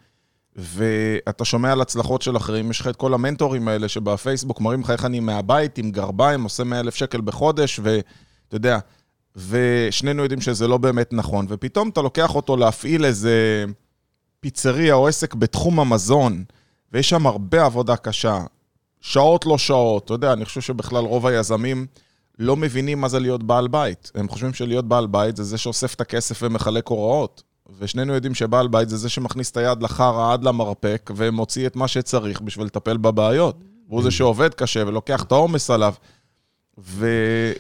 ואתה 0.57 1.45
שומע 1.45 1.73
על 1.73 1.81
הצלחות 1.81 2.23
של 2.23 2.37
אחרים, 2.37 2.71
יש 2.71 2.81
לך 2.81 2.89
את 2.89 2.97
כל 2.97 3.15
המנטורים 3.15 3.69
האלה 3.69 3.89
שבפייסבוק 3.89 4.61
מראים 4.61 4.81
לך 4.81 4.91
איך 4.91 5.05
אני 5.05 5.21
מהבית 5.21 5.79
עם 5.79 5.91
גרביים, 5.91 6.43
עושה 6.43 6.65
100 6.65 6.81
אלף 6.81 6.95
שקל 6.95 7.21
בחודש, 7.21 7.81
ואתה 7.83 8.57
יודע, 8.57 8.79
ושנינו 9.49 10.23
יודעים 10.23 10.41
שזה 10.41 10.69
לא 10.69 10.79
באמת 10.79 11.13
נכון, 11.13 11.47
ופתאום 11.49 11.89
אתה 11.89 12.03
לוקח 12.03 12.35
אותו 12.35 12.57
להפעיל 12.57 13.05
איזה 13.05 13.65
פיצריה 14.41 14.95
או 14.95 15.09
עסק 15.09 15.35
בתחום 15.35 15.81
המזון, 15.81 16.45
ויש 16.93 17.09
שם 17.09 17.27
הרבה 17.27 17.65
עבודה 17.65 17.97
קשה, 17.97 18.41
שעות 19.01 19.47
לא 19.47 19.59
שעות, 19.59 20.05
אתה 20.05 20.15
יודע, 20.15 20.33
אני 20.33 20.45
חושב 20.45 20.61
שבכלל 20.61 21.05
רוב 21.05 21.27
היזמים 21.27 21.87
לא 22.39 22.57
מבינים 22.57 23.01
מה 23.01 23.09
זה 23.09 23.21
להיות 23.21 23.43
בעל 23.43 23.69
בית. 23.69 24.13
הם 24.15 24.29
חושבים 24.29 24.55
שלהיות 24.55 24.89
בעל 24.89 25.07
בית 25.07 25.37
זה 25.37 25.45
זה 25.45 25.59
שאוסף 25.59 25.95
את 25.95 26.01
הכסף 26.01 26.39
ומחלק 26.43 26.89
הוראות. 26.89 27.43
ושנינו 27.79 28.15
יודעים 28.15 28.35
שבעל 28.35 28.69
בית 28.69 28.89
זה 28.89 28.97
זה 28.97 29.09
שמכניס 29.09 29.51
את 29.51 29.57
היד 29.57 29.83
לחרא 29.83 30.33
עד 30.33 30.45
למרפק 30.45 31.11
ומוציא 31.17 31.67
את 31.67 31.77
מה 31.77 31.89
שצריך 31.89 32.41
בשביל 32.41 32.67
לטפל 32.67 32.97
בבעיות. 32.97 33.59
והוא 33.89 34.03
זה 34.03 34.11
שעובד 34.11 34.55
קשה 34.55 34.83
ולוקח 34.87 35.23
את 35.23 35.33
העומס 35.33 35.71
עליו. 35.71 35.95
ו... 36.79 37.09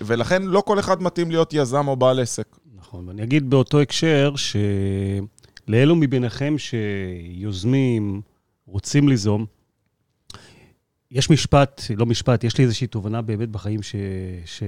ולכן 0.01 0.43
לא 0.43 0.61
כל 0.61 0.79
אחד 0.79 1.03
מתאים 1.03 1.31
להיות 1.31 1.55
יזם 1.55 1.89
או 1.89 1.97
בעל 1.97 2.21
עסק. 2.21 2.57
נכון, 2.75 3.09
ואני 3.09 3.23
אגיד 3.23 3.51
באותו 3.51 3.81
הקשר 3.81 4.35
שלאלו 4.37 5.97
מביניכם 5.97 6.55
שיוזמים, 6.59 8.21
רוצים 8.67 9.09
ליזום, 9.09 9.47
יש 11.11 11.31
משפט, 11.31 11.83
לא 11.97 12.07
משפט, 12.07 12.45
יש 12.45 12.59
לי 12.59 12.65
איזושהי 12.65 12.87
תובנה 12.87 13.23
באמת 13.23 13.49
בחיים 13.49 13.83
ש... 13.83 13.95
ש... 14.45 14.63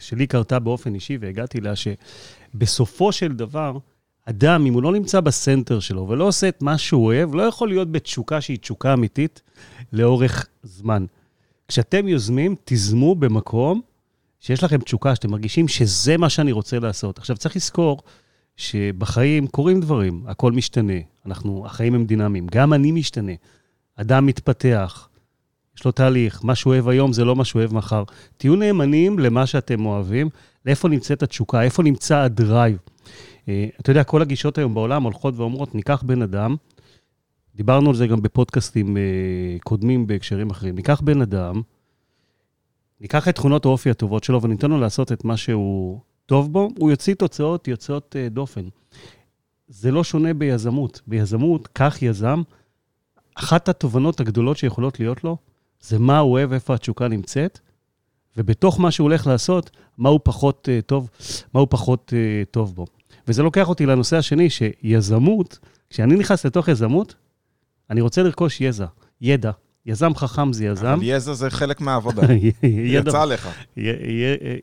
שלי 0.00 0.26
קרתה 0.26 0.58
באופן 0.58 0.94
אישי 0.94 1.18
והגעתי 1.20 1.60
לה, 1.60 1.72
שבסופו 1.76 3.12
של 3.12 3.32
דבר, 3.32 3.78
אדם, 4.30 4.66
אם 4.66 4.74
הוא 4.74 4.82
לא 4.82 4.92
נמצא 4.92 5.20
בסנטר 5.20 5.80
שלו 5.80 6.08
ולא 6.08 6.24
עושה 6.24 6.48
את 6.48 6.62
מה 6.62 6.78
שהוא 6.78 7.04
אוהב, 7.06 7.34
לא 7.34 7.42
יכול 7.42 7.68
להיות 7.68 7.92
בתשוקה 7.92 8.40
שהיא 8.40 8.58
תשוקה 8.58 8.92
אמיתית 8.92 9.42
לאורך 9.92 10.46
זמן. 10.62 11.04
כשאתם 11.68 12.08
יוזמים, 12.08 12.54
תיזמו 12.64 13.14
במקום 13.14 13.80
שיש 14.40 14.64
לכם 14.64 14.78
תשוקה, 14.78 15.14
שאתם 15.14 15.30
מרגישים 15.30 15.68
שזה 15.68 16.16
מה 16.16 16.28
שאני 16.28 16.52
רוצה 16.52 16.78
לעשות. 16.78 17.18
עכשיו, 17.18 17.36
צריך 17.36 17.56
לזכור 17.56 18.02
שבחיים 18.56 19.46
קורים 19.46 19.80
דברים, 19.80 20.24
הכל 20.26 20.52
משתנה. 20.52 20.98
אנחנו, 21.26 21.66
החיים 21.66 21.94
הם 21.94 22.04
דינמיים. 22.04 22.46
גם 22.50 22.72
אני 22.72 22.92
משתנה. 22.92 23.32
אדם 23.96 24.26
מתפתח, 24.26 25.08
יש 25.76 25.84
לו 25.84 25.92
תהליך, 25.92 26.40
מה 26.44 26.54
שהוא 26.54 26.72
אוהב 26.72 26.88
היום 26.88 27.12
זה 27.12 27.24
לא 27.24 27.36
מה 27.36 27.44
שהוא 27.44 27.60
אוהב 27.60 27.74
מחר. 27.74 28.02
תהיו 28.36 28.56
נאמנים 28.56 29.18
למה 29.18 29.46
שאתם 29.46 29.86
אוהבים, 29.86 30.28
לאיפה 30.66 30.88
נמצאת 30.88 31.22
התשוקה, 31.22 31.62
איפה 31.62 31.82
נמצא 31.82 32.16
הדרייב. 32.16 32.78
אה, 33.48 33.66
אתה 33.80 33.90
יודע, 33.90 34.04
כל 34.04 34.22
הגישות 34.22 34.58
היום 34.58 34.74
בעולם 34.74 35.02
הולכות 35.02 35.34
ואומרות, 35.36 35.74
ניקח 35.74 36.02
בן 36.02 36.22
אדם, 36.22 36.56
דיברנו 37.54 37.90
על 37.90 37.96
זה 37.96 38.06
גם 38.06 38.22
בפודקאסטים 38.22 38.96
אה, 38.96 39.02
קודמים 39.64 40.06
בהקשרים 40.06 40.50
אחרים, 40.50 40.74
ניקח 40.74 41.00
בן 41.00 41.22
אדם, 41.22 41.62
ניקח 43.00 43.28
את 43.28 43.34
תכונות 43.34 43.64
האופי 43.64 43.90
הטובות 43.90 44.24
שלו 44.24 44.42
וניתן 44.42 44.70
לו 44.70 44.80
לעשות 44.80 45.12
את 45.12 45.24
מה 45.24 45.36
שהוא 45.36 46.00
טוב 46.26 46.52
בו, 46.52 46.68
הוא 46.78 46.90
יוציא 46.90 47.14
תוצאות 47.14 47.68
יוצאות 47.68 48.16
אה, 48.18 48.28
דופן. 48.28 48.68
זה 49.68 49.90
לא 49.90 50.04
שונה 50.04 50.34
ביזמות. 50.34 51.00
ביזמות, 51.06 51.68
קח 51.72 51.98
יזם, 52.02 52.42
אחת 53.34 53.68
התובנות 53.68 54.20
הגדולות 54.20 54.56
שיכולות 54.56 55.00
להיות 55.00 55.24
לו, 55.24 55.36
זה 55.80 55.98
מה 55.98 56.18
הוא 56.18 56.32
אוהב, 56.32 56.52
איפה 56.52 56.74
התשוקה 56.74 57.08
נמצאת, 57.08 57.58
ובתוך 58.36 58.80
מה 58.80 58.90
שהוא 58.90 59.04
הולך 59.04 59.26
לעשות, 59.26 59.70
מה 59.98 60.08
הוא 60.08 60.20
פחות 60.24 60.68
uh, 60.68 60.82
טוב, 60.82 61.10
מה 61.54 61.60
הוא 61.60 61.68
פחות 61.70 62.12
uh, 62.12 62.50
טוב 62.50 62.74
בו. 62.74 62.86
וזה 63.28 63.42
לוקח 63.42 63.68
אותי 63.68 63.86
לנושא 63.86 64.16
השני, 64.16 64.50
שיזמות, 64.50 65.58
כשאני 65.90 66.16
נכנס 66.16 66.46
לתוך 66.46 66.68
יזמות, 66.68 67.14
אני 67.90 68.00
רוצה 68.00 68.22
לרכוש 68.22 68.60
יזע, 68.60 68.86
ידע. 69.20 69.50
יזם 69.86 70.14
חכם 70.14 70.52
זה 70.52 70.64
יזם. 70.64 70.86
אבל 70.86 71.00
יזע 71.02 71.32
זה 71.32 71.50
חלק 71.50 71.80
מהעבודה. 71.80 72.22
יצא 72.62 73.24
לך. 73.24 73.48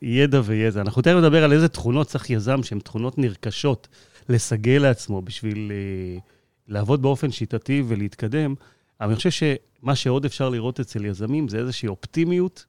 ידע 0.02 0.42
ויזע. 0.44 0.82
אנחנו 0.82 1.02
תכף 1.02 1.16
נדבר 1.16 1.44
על 1.44 1.54
איזה 1.54 1.68
תכונות 1.68 2.08
צריך 2.08 2.30
יזם, 2.30 2.64
שהן 2.64 2.80
תכונות 2.80 3.18
נרכשות, 3.18 3.88
לסגל 4.30 4.82
לעצמו 4.82 5.22
בשביל 5.22 5.72
uh, 6.18 6.22
לעבוד 6.68 7.02
באופן 7.02 7.32
שיטתי 7.32 7.84
ולהתקדם. 7.88 8.56
אבל 9.02 9.10
אני 9.10 9.16
חושב 9.16 9.30
שמה 9.30 9.96
שעוד 9.96 10.26
אפשר 10.26 10.50
לראות 10.50 10.80
אצל 10.80 11.06
יזמים 11.06 11.48
זה 11.48 11.58
איזושהי 11.58 11.88
אופטימיות, 11.88 12.66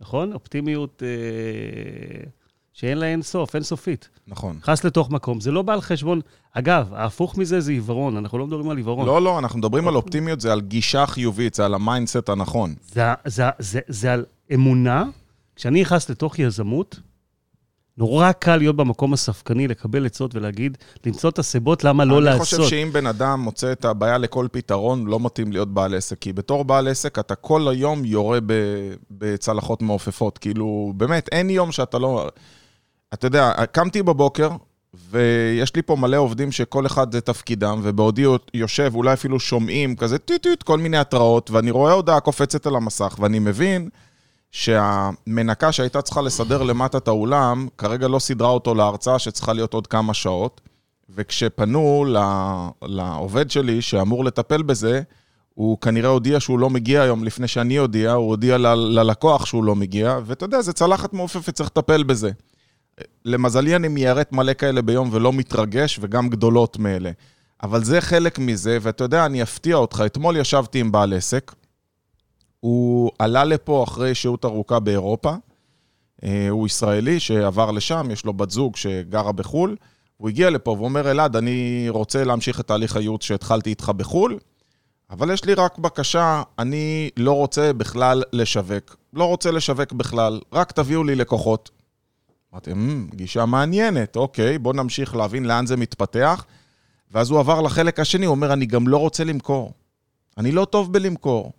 נכון? 0.00 0.32
אופטימיות 0.32 1.02
אה, 1.02 2.30
שאין 2.76 2.98
לה 2.98 3.06
אין 3.06 3.22
סוף, 3.22 3.54
אין 3.54 3.62
סופית. 3.62 4.08
נכון. 4.28 4.56
נכנס 4.62 4.84
לתוך 4.84 5.10
מקום, 5.10 5.40
זה 5.40 5.50
לא 5.50 5.62
בא 5.62 5.72
על 5.72 5.80
חשבון... 5.80 6.20
אגב, 6.52 6.94
ההפוך 6.94 7.38
מזה 7.38 7.60
זה 7.60 7.72
עיוורון, 7.72 8.16
אנחנו 8.16 8.38
לא 8.38 8.46
מדברים 8.46 8.70
על 8.70 8.76
עיוורון. 8.76 9.06
לא, 9.06 9.22
לא, 9.22 9.38
אנחנו 9.38 9.58
מדברים 9.58 9.88
על 9.88 9.94
אופטימיות, 9.94 10.40
זה 10.40 10.52
על 10.52 10.60
גישה 10.60 11.06
חיובית, 11.06 11.54
זה 11.54 11.64
על 11.64 11.74
ה 11.74 11.81
mindset 11.81 12.28
הנכון. 12.28 12.74
זה, 12.92 13.02
זה, 13.24 13.44
זה, 13.58 13.80
זה 13.88 14.12
על 14.12 14.24
אמונה. 14.54 15.04
כשאני 15.56 15.80
נכנס 15.80 16.10
לתוך 16.10 16.38
יזמות, 16.38 17.00
נורא 17.98 18.32
קל 18.32 18.56
להיות 18.56 18.76
במקום 18.76 19.12
הספקני, 19.12 19.68
לקבל 19.68 20.06
עצות 20.06 20.34
ולהגיד, 20.34 20.78
למצוא 21.06 21.30
את 21.30 21.38
הסיבות 21.38 21.84
למה 21.84 22.04
לא 22.04 22.22
לעשות. 22.22 22.40
אני 22.40 22.44
חושב 22.44 22.76
שאם 22.76 22.92
בן 22.92 23.06
אדם 23.06 23.40
מוצא 23.40 23.72
את 23.72 23.84
הבעיה 23.84 24.18
לכל 24.18 24.46
פתרון, 24.52 25.06
לא 25.06 25.20
מתאים 25.20 25.52
להיות 25.52 25.74
בעל 25.74 25.94
עסק. 25.94 26.18
כי 26.18 26.32
בתור 26.32 26.64
בעל 26.64 26.88
עסק, 26.88 27.18
אתה 27.18 27.34
כל 27.34 27.68
היום 27.68 28.04
יורה 28.04 28.38
בצלחות 29.10 29.82
מעופפות. 29.82 30.38
כאילו, 30.38 30.92
באמת, 30.96 31.28
אין 31.32 31.50
יום 31.50 31.72
שאתה 31.72 31.98
לא... 31.98 32.28
אתה 33.16 33.26
יודע, 33.26 33.52
קמתי 33.72 34.02
בבוקר, 34.02 34.50
ויש 35.10 35.76
לי 35.76 35.82
פה 35.82 35.96
מלא 35.96 36.16
עובדים 36.16 36.52
שכל 36.52 36.86
אחד 36.86 37.12
זה 37.12 37.20
תפקידם, 37.20 37.80
ובעודי 37.82 38.24
יושב, 38.54 38.92
אולי 38.94 39.12
אפילו 39.12 39.40
שומעים 39.40 39.96
כזה 39.96 40.18
טיט-טיט, 40.18 40.62
כל 40.62 40.78
מיני 40.78 40.96
התראות, 40.96 41.50
ואני 41.50 41.70
רואה 41.70 41.92
הודעה 41.92 42.20
קופצת 42.20 42.66
על 42.66 42.76
המסך, 42.76 43.16
ואני 43.20 43.38
מבין 43.38 43.88
שהמנקה 44.50 45.72
שהייתה 45.72 46.02
צריכה 46.02 46.20
לסדר 46.20 46.62
למטה 46.62 46.98
את 46.98 47.08
האולם, 47.08 47.68
כרגע 47.78 48.08
לא 48.08 48.18
סידרה 48.18 48.48
אותו 48.48 48.74
להרצאה 48.74 49.18
שצריכה 49.18 49.52
להיות 49.52 49.74
עוד 49.74 49.86
כמה 49.86 50.14
שעות, 50.14 50.60
וכשפנו 51.10 52.04
לעובד 52.82 53.50
שלי 53.50 53.82
שאמור 53.82 54.24
לטפל 54.24 54.62
בזה, 54.62 55.02
הוא 55.54 55.78
כנראה 55.80 56.10
הודיע 56.10 56.40
שהוא 56.40 56.58
לא 56.58 56.70
מגיע 56.70 57.02
היום 57.02 57.24
לפני 57.24 57.48
שאני 57.48 57.76
הודיע, 57.76 58.12
הוא 58.12 58.28
הודיע 58.28 58.58
ללקוח 58.58 59.46
שהוא 59.46 59.64
לא 59.64 59.74
מגיע, 59.74 60.18
ואתה 60.24 60.44
יודע, 60.44 60.62
זה 60.62 60.72
צלחת 60.72 61.12
מעופפת, 61.12 61.54
צריך 61.54 61.68
לטפל 61.68 62.02
בזה. 62.02 62.30
למזלי, 63.24 63.76
אני 63.76 63.88
מיירט 63.88 64.32
מלא 64.32 64.52
כאלה 64.52 64.82
ביום 64.82 65.08
ולא 65.12 65.32
מתרגש, 65.32 65.98
וגם 66.02 66.28
גדולות 66.28 66.78
מאלה. 66.78 67.10
אבל 67.62 67.84
זה 67.84 68.00
חלק 68.00 68.38
מזה, 68.38 68.78
ואתה 68.82 69.04
יודע, 69.04 69.26
אני 69.26 69.42
אפתיע 69.42 69.76
אותך. 69.76 70.02
אתמול 70.06 70.36
ישבתי 70.36 70.80
עם 70.80 70.92
בעל 70.92 71.12
עסק, 71.12 71.54
הוא 72.60 73.10
עלה 73.18 73.44
לפה 73.44 73.84
אחרי 73.84 74.14
שהות 74.14 74.44
ארוכה 74.44 74.80
באירופה. 74.80 75.34
אה, 76.24 76.48
הוא 76.50 76.66
ישראלי 76.66 77.20
שעבר 77.20 77.70
לשם, 77.70 78.08
יש 78.10 78.24
לו 78.24 78.32
בת 78.32 78.50
זוג 78.50 78.76
שגרה 78.76 79.32
בחו"ל. 79.32 79.76
הוא 80.16 80.28
הגיע 80.28 80.50
לפה 80.50 80.70
ואומר, 80.70 81.10
אלעד, 81.10 81.36
אני 81.36 81.86
רוצה 81.88 82.24
להמשיך 82.24 82.60
את 82.60 82.66
תהליך 82.66 82.96
הייעוץ 82.96 83.22
שהתחלתי 83.22 83.70
איתך 83.70 83.92
בחו"ל, 83.96 84.38
אבל 85.10 85.30
יש 85.30 85.44
לי 85.44 85.54
רק 85.54 85.78
בקשה, 85.78 86.42
אני 86.58 87.10
לא 87.16 87.32
רוצה 87.32 87.72
בכלל 87.72 88.22
לשווק. 88.32 88.96
לא 89.12 89.24
רוצה 89.24 89.50
לשווק 89.50 89.92
בכלל, 89.92 90.40
רק 90.52 90.72
תביאו 90.72 91.04
לי 91.04 91.14
לקוחות. 91.14 91.70
אמרתי, 92.56 92.72
אמ, 92.72 93.06
גישה 93.14 93.46
מעניינת, 93.46 94.16
אוקיי, 94.16 94.58
בוא 94.58 94.74
נמשיך 94.74 95.16
להבין 95.16 95.44
לאן 95.44 95.66
זה 95.66 95.76
מתפתח. 95.76 96.44
ואז 97.12 97.30
הוא 97.30 97.38
עבר 97.38 97.60
לחלק 97.60 98.00
השני, 98.00 98.26
הוא 98.26 98.34
אומר, 98.34 98.52
אני 98.52 98.66
גם 98.66 98.88
לא 98.88 98.96
רוצה 98.96 99.24
למכור. 99.24 99.72
אני 100.38 100.52
לא 100.52 100.64
טוב 100.64 100.92
בלמכור. 100.92 101.52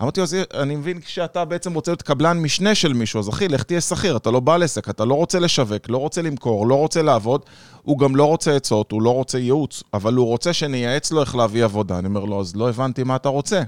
אמרתי 0.00 0.20
לו, 0.20 0.26
אני 0.54 0.76
מבין 0.76 1.00
שאתה 1.06 1.44
בעצם 1.44 1.74
רוצה 1.74 1.90
להיות 1.90 2.02
קבלן 2.02 2.38
משנה 2.38 2.74
של 2.74 2.92
מישהו, 2.92 3.20
אז 3.20 3.28
אחי, 3.28 3.48
לך 3.48 3.62
תהיה 3.62 3.80
שכיר, 3.80 4.16
אתה 4.16 4.30
לא 4.30 4.40
בעל 4.40 4.62
עסק, 4.62 4.88
אתה 4.88 5.04
לא 5.04 5.14
רוצה 5.14 5.38
לשווק, 5.38 5.88
לא 5.88 5.98
רוצה 5.98 6.22
למכור, 6.22 6.66
לא 6.66 6.74
רוצה 6.74 7.02
לעבוד, 7.02 7.40
הוא 7.82 7.98
גם 7.98 8.16
לא 8.16 8.24
רוצה 8.24 8.56
עצות, 8.56 8.92
הוא 8.92 9.02
לא 9.02 9.10
רוצה 9.10 9.38
ייעוץ, 9.38 9.82
אבל 9.94 10.14
הוא 10.14 10.26
רוצה 10.26 10.52
שנייעץ 10.52 11.12
לו 11.12 11.20
איך 11.20 11.36
להביא 11.36 11.64
עבודה. 11.64 11.98
אני 11.98 12.08
אומר 12.08 12.24
לו, 12.24 12.40
אז 12.40 12.56
לא 12.56 12.68
הבנתי 12.68 13.02
מה 13.02 13.16
אתה 13.16 13.28
רוצה. 13.28 13.62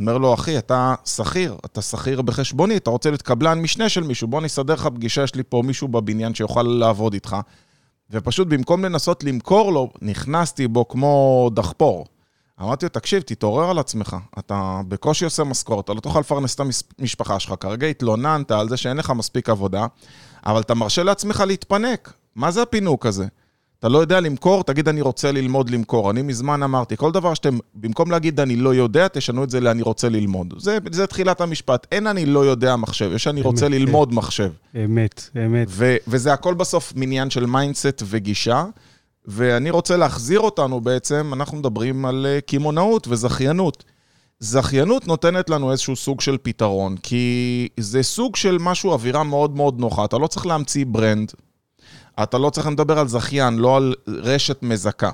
אומר 0.00 0.18
לו, 0.18 0.34
אחי, 0.34 0.58
אתה 0.58 0.94
שכיר, 1.04 1.56
אתה 1.64 1.82
שכיר 1.82 2.22
בחשבוני, 2.22 2.76
אתה 2.76 2.90
רוצה 2.90 3.10
להיות 3.10 3.22
קבלן 3.22 3.60
משנה 3.60 3.88
של 3.88 4.02
מישהו, 4.02 4.28
בוא 4.28 4.40
נסדר 4.40 4.74
לך 4.74 4.86
פגישה, 4.86 5.22
יש 5.22 5.34
לי 5.34 5.42
פה 5.48 5.62
מישהו 5.64 5.88
בבניין 5.88 6.34
שיוכל 6.34 6.62
לעבוד 6.62 7.14
איתך. 7.14 7.36
ופשוט 8.10 8.48
במקום 8.48 8.84
לנסות 8.84 9.24
למכור 9.24 9.72
לו, 9.72 9.90
נכנסתי 10.02 10.68
בו 10.68 10.88
כמו 10.88 11.50
דחפור. 11.54 12.06
אמרתי 12.60 12.86
לו, 12.86 12.90
תקשיב, 12.90 13.22
תתעורר 13.22 13.70
על 13.70 13.78
עצמך. 13.78 14.16
אתה 14.38 14.80
בקושי 14.88 15.24
עושה 15.24 15.44
משכורת, 15.44 15.84
אתה 15.84 15.94
לא 15.94 16.00
תוכל 16.00 16.20
לפרנס 16.20 16.54
את 16.54 16.60
המשפחה 16.98 17.40
שלך. 17.40 17.54
כרגע 17.60 17.86
התלוננת 17.86 18.50
על 18.50 18.68
זה 18.68 18.76
שאין 18.76 18.96
לך 18.96 19.10
מספיק 19.10 19.48
עבודה, 19.48 19.86
אבל 20.46 20.60
אתה 20.60 20.74
מרשה 20.74 21.02
לעצמך 21.02 21.44
להתפנק. 21.46 22.12
מה 22.36 22.50
זה 22.50 22.62
הפינוק 22.62 23.06
הזה? 23.06 23.26
אתה 23.80 23.88
לא 23.88 23.98
יודע 23.98 24.20
למכור, 24.20 24.64
תגיד, 24.64 24.88
אני 24.88 25.00
רוצה 25.00 25.32
ללמוד 25.32 25.70
למכור. 25.70 26.10
אני 26.10 26.22
מזמן 26.22 26.62
אמרתי, 26.62 26.96
כל 26.96 27.12
דבר 27.12 27.34
שאתם, 27.34 27.58
במקום 27.74 28.10
להגיד 28.10 28.40
אני 28.40 28.56
לא 28.56 28.74
יודע, 28.74 29.08
תשנו 29.08 29.44
את 29.44 29.50
זה 29.50 29.60
ל"אני 29.60 29.82
רוצה 29.82 30.08
ללמוד". 30.08 30.54
זה, 30.58 30.78
זה 30.92 31.06
תחילת 31.06 31.40
המשפט. 31.40 31.86
אין 31.92 32.06
אני 32.06 32.26
לא 32.26 32.44
יודע 32.44 32.76
מחשב, 32.76 33.10
יש 33.14 33.26
אני 33.26 33.42
רוצה 33.42 33.66
אמת, 33.66 33.74
ללמוד 33.74 34.14
מחשב. 34.14 34.50
אמת, 34.84 35.30
אמת. 35.46 35.66
ו- 35.70 35.96
וזה 36.08 36.32
הכל 36.32 36.54
בסוף 36.54 36.92
מניין 36.96 37.30
של 37.30 37.46
mindset 37.46 38.02
וגישה. 38.06 38.64
ואני 39.26 39.70
רוצה 39.70 39.96
להחזיר 39.96 40.40
אותנו 40.40 40.80
בעצם, 40.80 41.30
אנחנו 41.32 41.58
מדברים 41.58 42.06
על 42.06 42.26
אה, 42.28 42.40
קמעונאות 42.40 43.08
וזכיינות. 43.08 43.84
זכיינות 44.40 45.06
נותנת 45.06 45.50
לנו 45.50 45.70
איזשהו 45.70 45.96
סוג 45.96 46.20
של 46.20 46.36
פתרון, 46.42 46.96
כי 46.96 47.68
זה 47.76 48.02
סוג 48.02 48.36
של 48.36 48.56
משהו, 48.60 48.92
אווירה 48.92 49.22
מאוד 49.22 49.56
מאוד 49.56 49.80
נוחה. 49.80 50.04
אתה 50.04 50.18
לא 50.18 50.26
צריך 50.26 50.46
להמציא 50.46 50.84
ברנד, 50.88 51.32
אתה 52.22 52.38
לא 52.38 52.50
צריך 52.50 52.66
לדבר 52.66 52.98
על 52.98 53.08
זכיין, 53.08 53.58
לא 53.58 53.76
על 53.76 53.94
רשת 54.08 54.62
מזכה. 54.62 55.10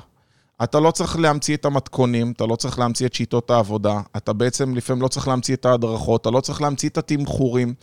אתה 0.62 0.80
לא 0.80 0.90
צריך 0.90 1.18
להמציא 1.18 1.56
את 1.56 1.64
המתכונים, 1.64 2.32
אתה 2.32 2.46
לא 2.46 2.56
צריך 2.56 2.78
להמציא 2.78 3.06
את 3.06 3.14
שיטות 3.14 3.50
העבודה, 3.50 4.00
אתה 4.16 4.32
בעצם 4.32 4.74
לפעמים 4.74 5.02
לא 5.02 5.08
צריך 5.08 5.28
להמציא 5.28 5.54
את 5.54 5.66
ההדרכות, 5.66 6.20
אתה 6.20 6.30
לא 6.30 6.40
צריך 6.40 6.62
להמציא 6.62 6.88
את 6.88 6.98
התמחורים. 6.98 7.74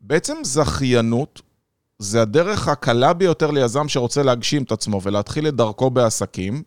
בעצם 0.00 0.36
זכיינות 0.42 1.42
זה 1.98 2.22
הדרך 2.22 2.68
הקלה 2.68 3.12
ביותר 3.12 3.50
ליזם 3.50 3.88
שרוצה 3.88 4.22
להגשים 4.22 4.62
את 4.62 4.72
עצמו 4.72 5.02
ולהתחיל 5.02 5.48
את 5.48 5.54
דרכו 5.54 5.90
בעסקים, 5.90 6.62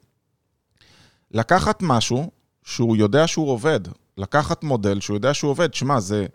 לקחת 1.32 1.80
משהו 1.82 2.32
שהוא 2.64 2.98
יודע 2.98 3.28
שהוא 3.28 3.50
עובד, 3.50 3.80
לקחת 4.18 4.64
מודל 4.64 5.00
שהוא 5.00 5.16
יודע 5.16 5.34
שהוא 5.34 5.52
עובד. 5.52 5.74
שמע, 5.74 6.00
זה... 6.00 6.26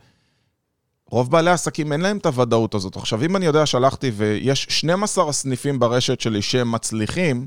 רוב 1.10 1.30
בעלי 1.30 1.50
עסקים 1.50 1.92
אין 1.92 2.00
להם 2.00 2.16
את 2.16 2.26
הוודאות 2.26 2.74
הזאת. 2.74 2.96
עכשיו, 2.96 3.24
אם 3.24 3.36
אני 3.36 3.46
יודע 3.46 3.66
שהלכתי 3.66 4.10
ויש 4.16 4.66
12 4.70 5.32
סניפים 5.32 5.78
ברשת 5.78 6.20
שלי 6.20 6.42
שהם 6.42 6.72
מצליחים, 6.72 7.46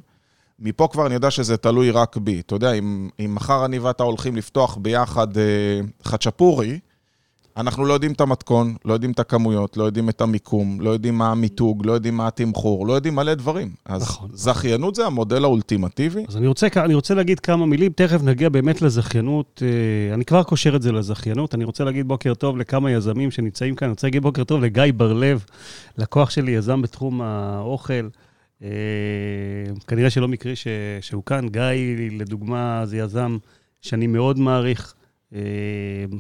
מפה 0.60 0.88
כבר 0.92 1.06
אני 1.06 1.14
יודע 1.14 1.32
שזה 1.32 1.58
תלוי 1.58 1.92
רק 1.92 2.18
בי. 2.18 2.40
אתה 2.40 2.56
יודע, 2.56 2.74
אם, 2.74 3.10
אם 3.20 3.36
מחר 3.36 3.66
אני 3.66 3.80
ואתה 3.80 4.04
הולכים 4.04 4.36
לפתוח 4.36 4.78
ביחד 4.82 5.38
אה, 5.38 5.44
חצ'פורי, 6.04 6.80
אנחנו 7.58 7.86
לא 7.86 7.94
יודעים 7.94 8.12
את 8.12 8.22
המתכון, 8.22 8.76
לא 8.86 8.94
יודעים 8.94 9.12
את 9.12 9.20
הכמויות, 9.20 9.78
לא 9.78 9.84
יודעים 9.84 10.10
את 10.10 10.22
המיקום, 10.22 10.82
לא 10.82 10.90
יודעים 10.90 11.18
מה 11.18 11.32
המיתוג, 11.32 11.86
לא 11.86 11.92
יודעים 11.92 12.18
מה 12.18 12.28
התמחור, 12.28 12.88
לא 12.88 12.94
יודעים 12.94 13.16
מלא 13.16 13.34
דברים. 13.34 13.70
אז 13.86 14.02
נכון. 14.02 14.30
זכיינות 14.34 14.96
זה 14.96 15.06
המודל 15.06 15.44
האולטימטיבי. 15.44 16.26
אז 16.28 16.38
אני 16.38 16.48
רוצה, 16.48 16.68
אני 16.78 16.94
רוצה 16.94 17.14
להגיד 17.14 17.40
כמה 17.40 17.66
מילים, 17.66 17.92
תכף 17.92 18.24
נגיע 18.24 18.50
באמת 18.50 18.82
לזכיינות. 18.82 19.64
אה, 19.66 20.14
אני 20.14 20.26
כבר 20.26 20.44
קושר 20.44 20.76
את 20.76 20.82
זה 20.82 20.92
לזכיינות. 20.92 21.56
אני 21.56 21.64
רוצה 21.64 21.84
להגיד 21.84 22.08
בוקר 22.08 22.34
טוב 22.34 22.58
לכמה 22.58 22.92
יזמים 22.92 23.32
שנמצאים 23.32 23.76
כאן. 23.76 23.86
אני 23.88 23.92
רוצה 23.92 24.08
להגיד 24.08 24.24
בוקר 24.24 24.44
טוב 24.44 24.62
לגיא 24.62 24.84
בר-לב, 24.98 25.46
לקוח 25.98 26.30
שלי, 26.30 26.52
יזם 26.52 26.82
בתחום 26.82 27.22
האוכל. 27.22 28.08
אה, 28.64 28.70
כנראה 29.88 30.10
שלא 30.10 30.28
מקרי 30.28 30.56
ש, 30.56 30.68
שהוא 31.02 31.24
כאן. 31.24 31.50
גיא, 31.50 31.62
לדוגמה, 32.12 32.82
זה 32.86 32.98
יזם 32.98 33.38
שאני 33.82 34.08
מאוד 34.08 34.40
מעריך, 34.40 34.94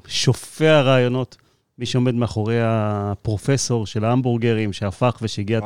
שופע 0.08 0.82
רעיונות. 0.82 1.38
מי 1.77 1.86
שעומד 1.86 2.15
מאחורי 2.15 2.58
הפרופסור 2.62 3.88
של 3.88 4.05
ההמבורגרים, 4.05 4.74
שהפך 4.74 5.20
ושיגע, 5.22 5.58
את, 5.58 5.63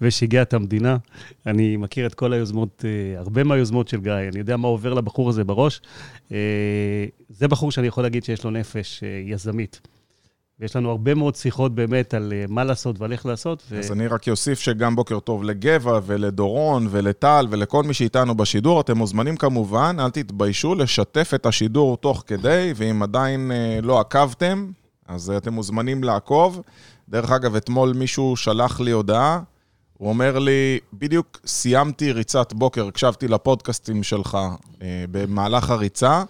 ושיגע 0.00 0.42
את 0.42 0.54
המדינה. 0.54 0.96
אני 1.46 1.76
מכיר 1.76 2.06
את 2.06 2.14
כל 2.14 2.32
היוזמות, 2.32 2.84
אה, 2.84 3.20
הרבה 3.20 3.44
מהיוזמות 3.44 3.88
של 3.88 4.00
גיא, 4.00 4.12
אני 4.12 4.38
יודע 4.38 4.56
מה 4.56 4.68
עובר 4.68 4.94
לבחור 4.94 5.28
הזה 5.28 5.44
בראש. 5.44 5.80
אה, 6.32 7.06
זה 7.28 7.48
בחור 7.48 7.70
שאני 7.70 7.86
יכול 7.86 8.02
להגיד 8.02 8.24
שיש 8.24 8.44
לו 8.44 8.50
נפש 8.50 9.04
אה, 9.04 9.22
יזמית. 9.24 9.80
ויש 10.60 10.76
לנו 10.76 10.90
הרבה 10.90 11.14
מאוד 11.14 11.34
שיחות 11.34 11.74
באמת 11.74 12.14
על 12.14 12.32
מה 12.48 12.64
לעשות 12.64 13.00
ועל 13.00 13.12
איך 13.12 13.26
לעשות. 13.26 13.62
ו... 13.70 13.78
אז 13.78 13.92
אני 13.92 14.06
רק 14.06 14.28
אוסיף 14.28 14.60
שגם 14.60 14.96
בוקר 14.96 15.20
טוב 15.20 15.44
לגבע 15.44 16.00
ולדורון 16.06 16.86
ולטל 16.90 17.46
ולכל 17.50 17.82
מי 17.82 17.94
שאיתנו 17.94 18.34
בשידור. 18.34 18.80
אתם 18.80 18.98
מוזמנים 18.98 19.36
כמובן, 19.36 19.96
אל 20.00 20.10
תתביישו, 20.10 20.74
לשתף 20.74 21.32
את 21.34 21.46
השידור 21.46 21.96
תוך 21.96 22.22
כדי, 22.26 22.72
ואם 22.76 23.02
עדיין 23.02 23.50
לא 23.82 24.00
עקבתם, 24.00 24.70
אז 25.08 25.30
אתם 25.30 25.52
מוזמנים 25.52 26.04
לעקוב. 26.04 26.60
דרך 27.08 27.30
אגב, 27.30 27.56
אתמול 27.56 27.92
מישהו 27.92 28.36
שלח 28.36 28.80
לי 28.80 28.90
הודעה, 28.90 29.40
הוא 29.98 30.08
אומר 30.08 30.38
לי, 30.38 30.78
בדיוק 30.92 31.40
סיימתי 31.46 32.12
ריצת 32.12 32.52
בוקר, 32.52 32.86
הקשבתי 32.86 33.28
לפודקאסטים 33.28 34.02
שלך 34.02 34.38
אה, 34.82 35.04
במהלך 35.10 35.70
הריצה. 35.70 36.22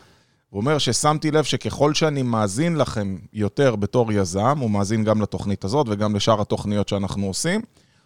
הוא 0.55 0.61
אומר 0.61 0.79
ששמתי 0.79 1.31
לב 1.31 1.45
שככל 1.45 1.95
שאני 1.95 2.23
מאזין 2.23 2.77
לכם 2.77 3.17
יותר 3.33 3.77
בתור 3.77 4.13
יזם, 4.13 4.59
הוא 4.59 4.71
מאזין 4.71 5.05
גם 5.05 5.23
לתוכנית 5.23 5.65
הזאת 5.65 5.87
וגם 5.91 6.17
לשאר 6.17 6.41
התוכניות 6.41 6.89
שאנחנו 6.89 7.27
עושים, 7.27 7.61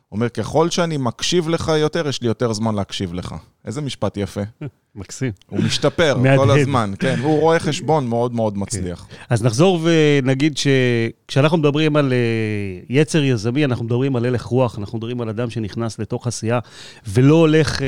הוא 0.08 0.16
אומר, 0.16 0.28
ככל 0.28 0.70
שאני 0.70 0.96
מקשיב 0.96 1.48
לך 1.48 1.72
יותר, 1.76 2.08
יש 2.08 2.22
לי 2.22 2.28
יותר 2.28 2.52
זמן 2.52 2.74
להקשיב 2.74 3.14
לך. 3.14 3.34
איזה 3.64 3.80
משפט 3.80 4.16
יפה. 4.16 4.40
מקסים. 4.94 5.32
הוא 5.46 5.60
משתפר 5.60 6.16
כל 6.36 6.50
הזמן, 6.50 6.92
כן, 6.98 7.18
והוא 7.20 7.40
רואה 7.40 7.58
חשבון 7.58 8.06
מאוד 8.06 8.34
מאוד. 8.34 8.58
מצליח. 8.58 9.06
כן. 9.10 9.16
אז 9.30 9.44
נחזור 9.44 9.80
ונגיד 9.82 10.58
שכשאנחנו 10.58 11.58
מדברים 11.58 11.96
על 11.96 12.12
uh, 12.12 12.86
יצר 12.88 13.24
יזמי, 13.24 13.64
אנחנו 13.64 13.84
מדברים 13.84 14.16
על 14.16 14.24
הלך 14.24 14.42
רוח, 14.42 14.78
אנחנו 14.78 14.98
מדברים 14.98 15.20
על 15.20 15.28
אדם 15.28 15.50
שנכנס 15.50 15.98
לתוך 15.98 16.26
עשייה 16.26 16.58
ולא 17.06 17.34
הולך, 17.34 17.78
uh, 17.78 17.82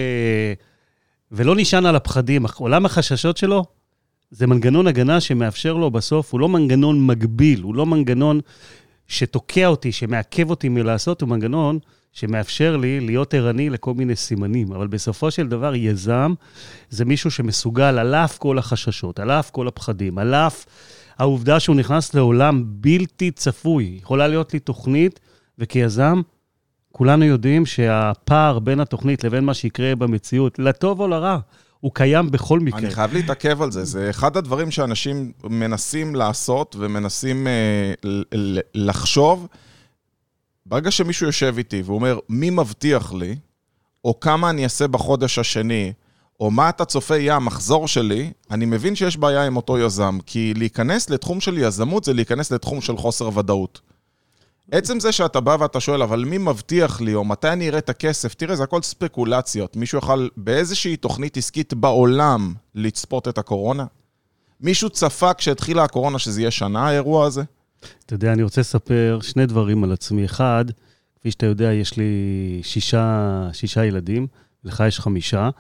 ולא 1.33 1.57
נשען 1.57 1.87
על 1.87 1.97
הפחדים. 1.97 2.47
עולם 2.59 2.87
החששות 2.87 3.37
שלו 3.37 3.80
זה 4.31 4.47
מנגנון 4.47 4.87
הגנה 4.87 5.21
שמאפשר 5.21 5.73
לו 5.73 5.91
בסוף, 5.91 6.33
הוא 6.33 6.41
לא 6.41 6.49
מנגנון 6.49 7.07
מגביל, 7.07 7.63
הוא 7.63 7.75
לא 7.75 7.87
מנגנון 7.87 8.41
שתוקע 9.07 9.67
אותי, 9.67 9.93
שמעכב 9.93 10.51
אותי 10.51 10.69
מלעשות, 10.69 11.21
הוא 11.21 11.29
מנגנון 11.29 11.79
שמאפשר 12.13 12.77
לי 12.77 13.01
להיות 13.01 13.35
ערני 13.35 13.71
לכל 13.71 13.95
מיני 13.95 14.17
סימנים. 14.17 14.73
אבל 14.73 14.87
בסופו 14.87 15.31
של 15.31 15.49
דבר, 15.49 15.75
יזם 15.75 16.35
זה 16.91 17.05
מישהו 17.05 17.31
שמסוגל, 17.31 17.99
על 17.99 18.15
אף 18.15 18.39
כל 18.39 18.59
החששות, 18.59 19.21
על 19.21 19.31
אף 19.31 19.51
כל 19.51 19.69
הפחדים, 19.69 20.19
על 20.19 20.35
אף 20.35 20.67
העובדה 21.19 21.61
שהוא 21.61 21.77
נכנס 21.77 22.15
לעולם 22.15 22.65
בלתי 22.67 23.31
צפוי. 23.31 23.99
יכולה 24.03 24.29
להיות 24.29 24.53
לי 24.53 24.59
תוכנית, 24.59 25.21
וכיזם, 25.59 26.21
כולנו 26.93 27.25
יודעים 27.25 27.67
שהפער 27.67 28.59
בין 28.59 28.81
התוכנית 28.81 29.25
לבין 29.25 29.45
מה 29.45 29.55
שיקרה 29.55 29.97
במציאות, 29.97 30.59
לטוב 30.59 31.01
או 31.01 31.09
לרע, 31.09 31.39
הוא 31.81 31.93
קיים 31.95 32.31
בכל 32.31 32.61
מקרה. 32.61 32.79
אני 32.79 32.91
חייב 32.91 33.13
להתעכב 33.15 33.63
על 33.63 33.71
זה. 33.71 33.85
זה 33.85 34.11
אחד 34.11 34.37
הדברים 34.37 34.71
שאנשים 34.71 35.33
מנסים 35.45 36.15
לעשות 36.15 36.77
ומנסים 36.79 37.47
אה, 37.47 37.93
לחשוב. 38.75 39.47
ברגע 40.67 40.91
שמישהו 40.91 41.27
יושב 41.27 41.55
איתי 41.59 41.83
ואומר, 41.85 42.19
מי 42.29 42.51
מבטיח 42.51 43.13
לי, 43.13 43.37
או 44.05 44.21
כמה 44.21 44.51
אני 44.51 44.65
אעשה 44.65 44.89
בחודש 44.89 45.39
השני, 45.39 45.93
או 46.41 46.51
מה 46.51 46.69
אתה 46.69 46.85
צופה 46.85 47.17
יהיה 47.17 47.37
המחזור 47.37 47.89
שלי, 47.89 48.33
אני 48.51 48.67
מבין 48.67 48.97
שיש 48.97 49.17
בעיה 49.17 49.47
עם 49.47 49.57
אותו 49.57 49.79
יזם. 49.79 50.19
כי 50.27 50.55
להיכנס 50.57 51.11
לתחום 51.11 51.41
של 51.41 51.59
יזמות 51.59 52.05
זה 52.05 52.13
להיכנס 52.13 52.51
לתחום 52.53 52.81
של 52.81 52.97
חוסר 52.97 53.39
ודאות. 53.39 53.81
עצם 54.71 55.01
זה 55.01 55.13
שאתה 55.13 55.41
בא 55.41 55.57
ואתה 55.61 55.81
שואל, 55.81 56.03
אבל 56.03 56.25
מי 56.25 56.39
מבטיח 56.39 57.01
לי, 57.01 57.15
או 57.15 57.25
מתי 57.25 57.49
אני 57.49 57.69
אראה 57.69 57.79
את 57.79 57.89
הכסף, 57.89 58.35
תראה, 58.35 58.57
זה 58.57 58.65
הכל 58.65 58.83
ספקולציות. 58.83 59.77
מישהו 59.77 59.99
יוכל 59.99 60.29
באיזושהי 60.37 60.97
תוכנית 60.97 61.37
עסקית 61.37 61.75
בעולם 61.75 62.55
לצפות 62.75 63.29
את 63.29 63.39
הקורונה? 63.39 63.85
מישהו 64.61 64.91
צפה 64.91 65.35
כשהתחילה 65.35 65.85
הקורונה 65.85 66.19
שזה 66.19 66.41
יהיה 66.41 66.51
שנה, 66.51 66.89
האירוע 66.89 67.27
הזה? 67.27 67.43
אתה 68.07 68.15
יודע, 68.15 68.33
אני 68.33 68.43
רוצה 68.43 68.61
לספר 68.61 69.19
שני 69.23 69.47
דברים 69.47 69.85
על 69.85 69.93
עצמי. 69.93 70.25
אחד, 70.25 70.65
כפי 71.21 71.31
שאתה 71.31 71.47
יודע, 71.47 71.73
יש 71.73 71.97
לי 71.97 72.61
שישה, 72.63 73.49
שישה 73.53 73.85
ילדים, 73.85 74.27
לך 74.65 74.85
יש 74.89 75.01
חמישה, 75.01 75.51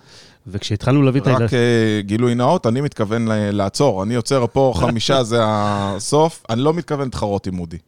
וכשהתחלנו 0.46 1.02
להביא 1.02 1.20
את 1.20 1.26
הילדים... 1.26 1.44
רק 1.44 1.50
uh, 1.50 2.06
גילוי 2.06 2.34
נאות, 2.34 2.66
אני 2.66 2.80
מתכוון 2.80 3.28
לעצור. 3.30 4.02
אני 4.02 4.14
עוצר 4.14 4.46
פה 4.52 4.72
חמישה, 4.76 5.22
זה 5.30 5.38
הסוף. 5.42 6.44
אני 6.50 6.60
לא 6.60 6.74
מתכוון 6.74 7.04
להתחרות 7.04 7.46
עם 7.46 7.58
אודי. 7.58 7.78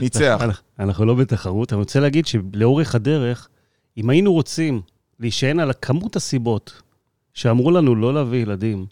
ניצח. 0.00 0.42
אנחנו 0.78 1.04
לא 1.04 1.14
בתחרות, 1.14 1.72
אני 1.72 1.78
רוצה 1.78 2.00
להגיד 2.00 2.26
שלאורך 2.26 2.94
הדרך, 2.94 3.48
אם 3.96 4.10
היינו 4.10 4.32
רוצים 4.32 4.80
להישען 5.20 5.60
על 5.60 5.72
כמות 5.82 6.16
הסיבות 6.16 6.82
שאמרו 7.34 7.70
לנו 7.70 7.94
לא 7.94 8.14
להביא 8.14 8.42
ילדים, 8.42 8.86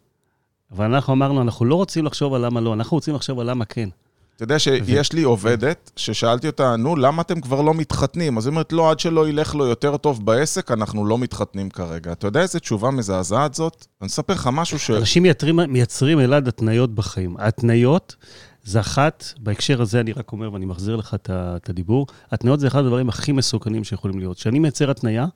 אבל 0.72 0.84
אנחנו 0.84 1.12
אמרנו, 1.12 1.42
אנחנו 1.42 1.64
לא 1.64 1.74
רוצים 1.74 2.04
לחשוב 2.04 2.34
על 2.34 2.46
למה 2.46 2.60
לא, 2.60 2.74
אנחנו 2.74 2.96
רוצים 2.96 3.14
לחשוב 3.14 3.40
על 3.40 3.50
למה 3.50 3.64
כן. 3.64 3.88
אתה 4.36 4.44
יודע 4.44 4.58
שיש 4.58 5.12
לי 5.12 5.22
עובדת 5.22 5.90
ששאלתי 5.96 6.46
אותה, 6.46 6.76
נו, 6.76 6.96
למה 6.96 7.22
אתם 7.22 7.40
כבר 7.40 7.62
לא 7.62 7.74
מתחתנים? 7.74 8.38
אז 8.38 8.46
היא 8.46 8.50
אומרת, 8.50 8.72
לא, 8.72 8.90
עד 8.90 9.00
שלא 9.00 9.28
ילך 9.28 9.54
לו 9.54 9.66
יותר 9.66 9.96
טוב 9.96 10.26
בעסק, 10.26 10.70
אנחנו 10.70 11.06
לא 11.06 11.18
מתחתנים 11.18 11.70
כרגע. 11.70 12.12
אתה 12.12 12.26
יודע 12.26 12.40
איזה 12.40 12.60
תשובה 12.60 12.90
מזעזעת 12.90 13.54
זאת? 13.54 13.86
אני 14.00 14.08
אספר 14.08 14.32
לך 14.32 14.50
משהו 14.52 14.78
ש... 14.78 14.90
אנשים 14.90 15.22
מייצרים, 15.22 15.60
מייצרים 15.68 16.20
אלעד 16.20 16.48
התניות 16.48 16.94
בחיים. 16.94 17.36
התניות 17.38 18.16
זה 18.64 18.80
אחת, 18.80 19.24
בהקשר 19.38 19.82
הזה 19.82 20.00
אני 20.00 20.12
רק 20.12 20.32
אומר, 20.32 20.52
ואני 20.52 20.66
מחזיר 20.66 20.96
לך 20.96 21.16
את 21.30 21.70
הדיבור, 21.70 22.06
התניות 22.30 22.60
זה 22.60 22.66
אחד 22.66 22.78
הדברים 22.78 23.08
הכי 23.08 23.32
מסוכנים 23.32 23.84
שיכולים 23.84 24.18
להיות. 24.18 24.36
כשאני 24.36 24.58
מייצר 24.58 24.90
התניה, 24.90 25.26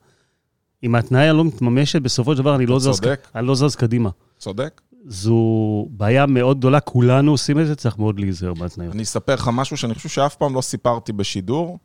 אם 0.82 0.94
ההתניה 0.94 1.32
לא 1.32 1.44
מתממשת, 1.44 2.02
בסופו 2.02 2.32
של 2.32 2.38
דבר 2.38 2.54
אני 2.54 2.66
לא, 2.66 2.78
זז, 2.78 3.00
אני 3.34 3.46
לא 3.46 3.54
זז 3.54 3.76
קדימה. 3.76 4.10
צודק. 4.38 4.80
זו 5.08 5.86
בעיה 5.90 6.26
מאוד 6.26 6.58
גדולה, 6.58 6.80
כולנו 6.80 7.30
עושים 7.30 7.60
את 7.60 7.66
זה, 7.66 7.74
צריך 7.74 7.98
מאוד 7.98 8.20
להיזהר 8.20 8.54
בהתניות. 8.54 8.94
אני 8.94 9.02
אספר 9.02 9.34
לך 9.34 9.50
משהו 9.52 9.76
שאני 9.76 9.94
חושב 9.94 10.08
שאף 10.08 10.36
פעם 10.36 10.54
לא 10.54 10.60
סיפרתי 10.60 11.12
בשידור. 11.12 11.78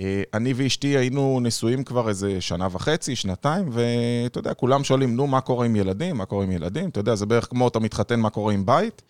אה, 0.00 0.22
אני 0.34 0.52
ואשתי 0.52 0.88
היינו 0.88 1.40
נשואים 1.42 1.84
כבר 1.84 2.08
איזה 2.08 2.40
שנה 2.40 2.68
וחצי, 2.72 3.16
שנתיים, 3.16 3.68
ואתה 3.72 4.38
יודע, 4.38 4.54
כולם 4.54 4.84
שואלים, 4.84 5.16
נו, 5.16 5.26
מה 5.26 5.40
קורה 5.40 5.66
עם 5.66 5.76
ילדים? 5.76 6.16
מה 6.16 6.24
קורה 6.24 6.44
עם 6.44 6.52
ילדים? 6.52 6.88
אתה 6.88 7.00
יודע, 7.00 7.14
זה 7.14 7.26
בערך 7.26 7.46
כמו 7.50 7.68
אתה 7.68 7.78
מתחתן, 7.78 8.20
מה 8.20 8.30
קורה 8.30 8.52
עם 8.52 8.66
בית? 8.66 9.02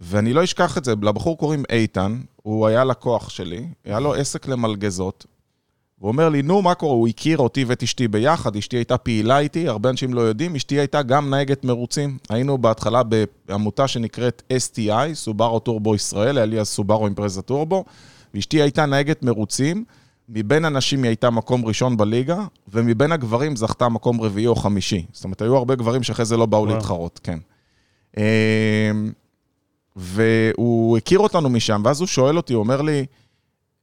ואני 0.00 0.32
לא 0.32 0.44
אשכח 0.44 0.78
את 0.78 0.84
זה, 0.84 0.94
לבחור 1.02 1.38
קוראים 1.38 1.62
איתן, 1.70 2.20
הוא 2.42 2.66
היה 2.66 2.84
לקוח 2.84 3.28
שלי, 3.28 3.66
היה 3.84 4.00
לו 4.00 4.14
עסק 4.14 4.48
למלגזות, 4.48 5.26
הוא 5.98 6.08
אומר 6.08 6.28
לי, 6.28 6.42
נו, 6.42 6.62
מה 6.62 6.74
קורה? 6.74 6.94
הוא 6.94 7.08
הכיר 7.08 7.38
אותי 7.38 7.64
ואת 7.64 7.82
אשתי 7.82 8.08
ביחד, 8.08 8.56
אשתי 8.56 8.76
הייתה 8.76 8.98
פעילה 8.98 9.38
איתי, 9.38 9.68
הרבה 9.68 9.90
אנשים 9.90 10.14
לא 10.14 10.20
יודעים, 10.20 10.54
אשתי 10.54 10.78
הייתה 10.78 11.02
גם 11.02 11.30
נהגת 11.30 11.64
מרוצים. 11.64 12.18
היינו 12.30 12.58
בהתחלה 12.58 13.02
בעמותה 13.48 13.88
שנקראת 13.88 14.42
STI, 14.52 15.14
סובארו 15.14 15.58
טורבו 15.60 15.94
ישראל, 15.94 16.36
היה 16.38 16.46
לי 16.46 16.60
אז 16.60 16.68
סובארו 16.68 17.06
אימפרזה 17.06 17.42
טורבו, 17.42 17.84
ואשתי 18.34 18.62
הייתה 18.62 18.86
נהגת 18.86 19.22
מרוצים, 19.22 19.84
מבין 20.28 20.64
הנשים 20.64 21.02
היא 21.02 21.08
הייתה 21.08 21.30
מקום 21.30 21.64
ראשון 21.64 21.96
בליגה, 21.96 22.44
ומבין 22.68 23.12
הגברים 23.12 23.56
זכתה 23.56 23.88
מקום 23.88 24.20
רביעי 24.20 24.46
או 24.46 24.56
חמישי. 24.56 25.06
זאת 25.12 25.24
אומרת, 25.24 25.42
היו 25.42 25.56
הרבה 25.56 25.74
גברים 25.74 26.02
שאחרי 26.02 26.24
זה 26.24 26.36
לא 26.36 26.46
באו 26.46 26.66
להתחרות, 26.66 27.20
כן. 27.22 27.38
והוא 29.96 30.96
הכיר 30.96 31.18
אותנו 31.18 31.48
משם, 31.48 31.82
ואז 31.84 32.00
הוא 32.00 32.06
שואל 32.06 32.36
אותי, 32.36 32.52
הוא 32.52 32.62
אומר 32.62 32.82
לי, 32.82 33.06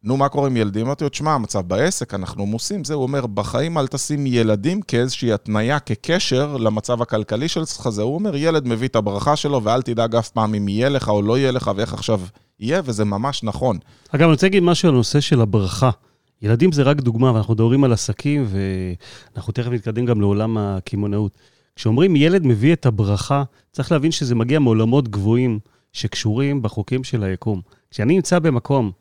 נו, 0.03 0.17
מה 0.17 0.29
קורה 0.29 0.47
עם 0.47 0.57
ילדים? 0.57 0.85
אמרתי 0.85 1.03
לו, 1.03 1.09
תשמע, 1.09 1.33
המצב 1.33 1.67
בעסק, 1.67 2.13
אנחנו 2.13 2.43
עמוסים, 2.43 2.83
זה, 2.83 2.93
הוא 2.93 3.03
אומר, 3.03 3.25
בחיים 3.27 3.77
אל 3.77 3.87
תשים 3.87 4.27
ילדים 4.27 4.81
כאיזושהי 4.81 5.33
התניה, 5.33 5.79
כקשר 5.79 6.57
למצב 6.57 7.01
הכלכלי 7.01 7.47
שלך, 7.47 7.89
זה, 7.89 8.01
הוא 8.01 8.15
אומר, 8.15 8.35
ילד 8.35 8.67
מביא 8.67 8.87
את 8.87 8.95
הברכה 8.95 9.35
שלו, 9.35 9.63
ואל 9.63 9.81
תדאג 9.81 10.15
אף 10.15 10.29
פעם 10.29 10.55
אם 10.55 10.67
יהיה 10.67 10.89
לך 10.89 11.09
או 11.09 11.21
לא 11.21 11.37
יהיה 11.37 11.51
לך, 11.51 11.71
ואיך 11.75 11.93
עכשיו 11.93 12.21
יהיה, 12.59 12.81
וזה 12.85 13.05
ממש 13.05 13.43
נכון. 13.43 13.77
אגב, 14.09 14.23
אני 14.23 14.31
רוצה 14.31 14.45
להגיד 14.45 14.63
משהו 14.63 14.89
על 14.89 14.95
הנושא 14.95 15.19
של 15.19 15.41
הברכה. 15.41 15.89
ילדים 16.41 16.71
זה 16.71 16.83
רק 16.83 17.01
דוגמה, 17.01 17.31
ואנחנו 17.33 17.53
מדברים 17.53 17.83
על 17.83 17.93
עסקים, 17.93 18.45
ואנחנו 19.35 19.53
תכף 19.53 19.71
נתקדם 19.71 20.05
גם 20.05 20.21
לעולם 20.21 20.57
הקמעונאות. 20.57 21.37
כשאומרים 21.75 22.15
ילד 22.15 22.45
מביא 22.47 22.73
את 22.73 22.85
הברכה, 22.85 23.43
צריך 23.71 23.91
להבין 23.91 24.11
שזה 24.11 24.35
מגיע 24.35 24.59
מעולמות 24.59 25.07
גבוהים 25.07 25.59
שקשורים 25.93 26.61
בחוקים 26.61 27.03
של 27.03 27.23
היקום. 27.23 27.61
כשאני 27.91 28.15
נמצא 28.15 28.39
במקום 28.39 28.91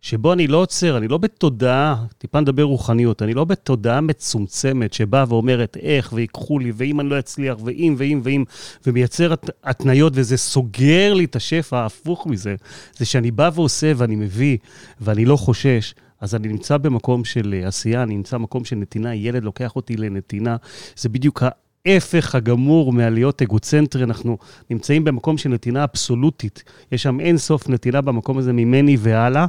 שבו 0.00 0.32
אני 0.32 0.46
לא 0.46 0.56
עוצר, 0.56 0.96
אני 0.96 1.08
לא 1.08 1.18
בתודעה, 1.18 2.04
טיפה 2.18 2.40
נדבר 2.40 2.62
רוחניות, 2.62 3.22
אני 3.22 3.34
לא 3.34 3.44
בתודעה 3.44 4.00
מצומצמת 4.00 4.92
שבאה 4.92 5.24
ואומרת 5.28 5.76
איך 5.76 6.12
ויקחו 6.12 6.58
לי, 6.58 6.72
ואם 6.74 7.00
אני 7.00 7.08
לא 7.08 7.18
אצליח, 7.18 7.56
ואם 7.64 7.94
ואם 7.98 8.20
ואם, 8.24 8.44
ומייצר 8.86 9.34
התניות 9.64 10.12
וזה 10.16 10.36
סוגר 10.36 11.14
לי 11.14 11.24
את 11.24 11.36
השפע, 11.36 11.78
ההפוך 11.78 12.26
מזה, 12.26 12.54
זה 12.96 13.04
שאני 13.04 13.30
בא 13.30 13.50
ועושה 13.54 13.92
ואני 13.96 14.16
מביא 14.16 14.56
ואני 15.00 15.24
לא 15.24 15.36
חושש. 15.36 15.94
אז 16.20 16.34
אני 16.34 16.48
נמצא 16.48 16.76
במקום 16.76 17.24
של 17.24 17.62
עשייה, 17.66 18.02
אני 18.02 18.16
נמצא 18.16 18.38
במקום 18.38 18.64
של 18.64 18.76
נתינה, 18.76 19.14
ילד 19.14 19.44
לוקח 19.44 19.76
אותי 19.76 19.96
לנתינה, 19.96 20.56
זה 20.96 21.08
בדיוק 21.08 21.42
ההפך 21.88 22.34
הגמור 22.34 22.92
מהלהיות 22.92 23.42
אגוצנטרי, 23.42 24.04
אנחנו 24.04 24.38
נמצאים 24.70 25.04
במקום 25.04 25.38
של 25.38 25.48
נתינה 25.48 25.84
אבסולוטית. 25.84 26.62
יש 26.92 27.02
שם 27.02 27.20
אין 27.20 27.38
סוף 27.38 27.68
נתינה 27.68 28.00
במקום 28.00 28.38
הזה 28.38 28.52
ממני 28.52 28.96
והלאה, 29.00 29.46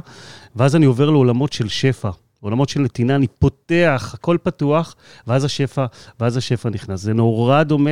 ואז 0.56 0.76
אני 0.76 0.86
עובר 0.86 1.10
לעולמות 1.10 1.52
של 1.52 1.68
שפע. 1.68 2.10
עולמות 2.40 2.68
של 2.68 2.80
נתינה, 2.80 3.14
אני 3.14 3.26
פותח, 3.38 4.10
הכל 4.14 4.36
פתוח, 4.42 4.94
ואז 5.26 5.44
השפע, 5.44 5.86
ואז 6.20 6.36
השפע 6.36 6.70
נכנס. 6.70 7.00
זה 7.00 7.12
נורא 7.12 7.62
דומה 7.62 7.90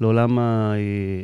לעולם 0.00 0.38
ה... 0.38 0.72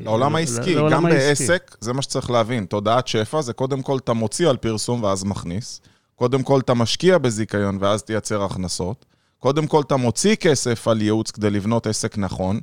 לעולם 0.04 0.36
העסקי, 0.36 0.74
לעולם 0.74 0.92
גם 0.92 1.06
העסקי. 1.06 1.46
בעסק, 1.46 1.76
זה 1.80 1.92
מה 1.92 2.02
שצריך 2.02 2.30
להבין. 2.30 2.64
תודעת 2.64 3.08
שפע 3.08 3.42
זה 3.42 3.52
קודם 3.52 3.82
כל 3.82 3.96
אתה 3.96 4.12
מוציא 4.12 4.48
על 4.48 4.56
פרסום 4.56 5.02
ואז 5.02 5.24
מכניס. 5.24 5.80
קודם 6.14 6.42
כל 6.42 6.60
אתה 6.60 6.74
משקיע 6.74 7.18
בזיכיון 7.18 7.78
ואז 7.80 8.02
תייצר 8.02 8.44
הכנסות. 8.44 9.06
קודם 9.38 9.66
כל, 9.66 9.80
אתה 9.80 9.96
מוציא 9.96 10.34
כסף 10.34 10.88
על 10.88 11.02
ייעוץ 11.02 11.30
כדי 11.30 11.50
לבנות 11.50 11.86
עסק 11.86 12.18
נכון. 12.18 12.60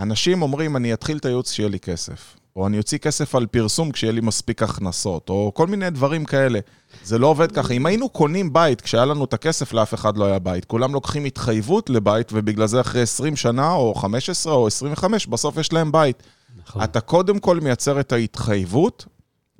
אנשים 0.00 0.42
אומרים, 0.42 0.76
אני 0.76 0.92
אתחיל 0.92 1.16
את 1.16 1.24
הייעוץ 1.24 1.50
כשיהיה 1.50 1.68
לי 1.68 1.80
כסף. 1.80 2.36
או 2.56 2.66
אני 2.66 2.78
אוציא 2.78 2.98
כסף 2.98 3.34
על 3.34 3.46
פרסום 3.46 3.92
כשיהיה 3.92 4.12
לי 4.12 4.20
מספיק 4.20 4.62
הכנסות, 4.62 5.28
או 5.28 5.52
כל 5.54 5.66
מיני 5.66 5.90
דברים 5.90 6.24
כאלה. 6.24 6.58
זה 7.04 7.18
לא 7.18 7.26
עובד 7.26 7.52
ככה. 7.52 7.74
אם 7.74 7.86
היינו 7.86 8.08
קונים 8.08 8.52
בית 8.52 8.80
כשהיה 8.80 9.04
לנו 9.04 9.24
את 9.24 9.32
הכסף, 9.32 9.72
לאף 9.72 9.94
אחד 9.94 10.16
לא 10.16 10.24
היה 10.24 10.38
בית. 10.38 10.64
כולם 10.64 10.94
לוקחים 10.94 11.24
התחייבות 11.24 11.90
לבית, 11.90 12.30
ובגלל 12.32 12.66
זה 12.66 12.80
אחרי 12.80 13.02
20 13.02 13.36
שנה, 13.36 13.72
או 13.72 13.94
15, 13.94 14.52
או 14.52 14.66
25, 14.66 15.26
בסוף 15.26 15.56
יש 15.56 15.72
להם 15.72 15.92
בית. 15.92 16.22
נכון. 16.66 16.82
אתה 16.82 17.00
קודם 17.00 17.38
כל 17.38 17.60
מייצר 17.60 18.00
את 18.00 18.12
ההתחייבות, 18.12 19.06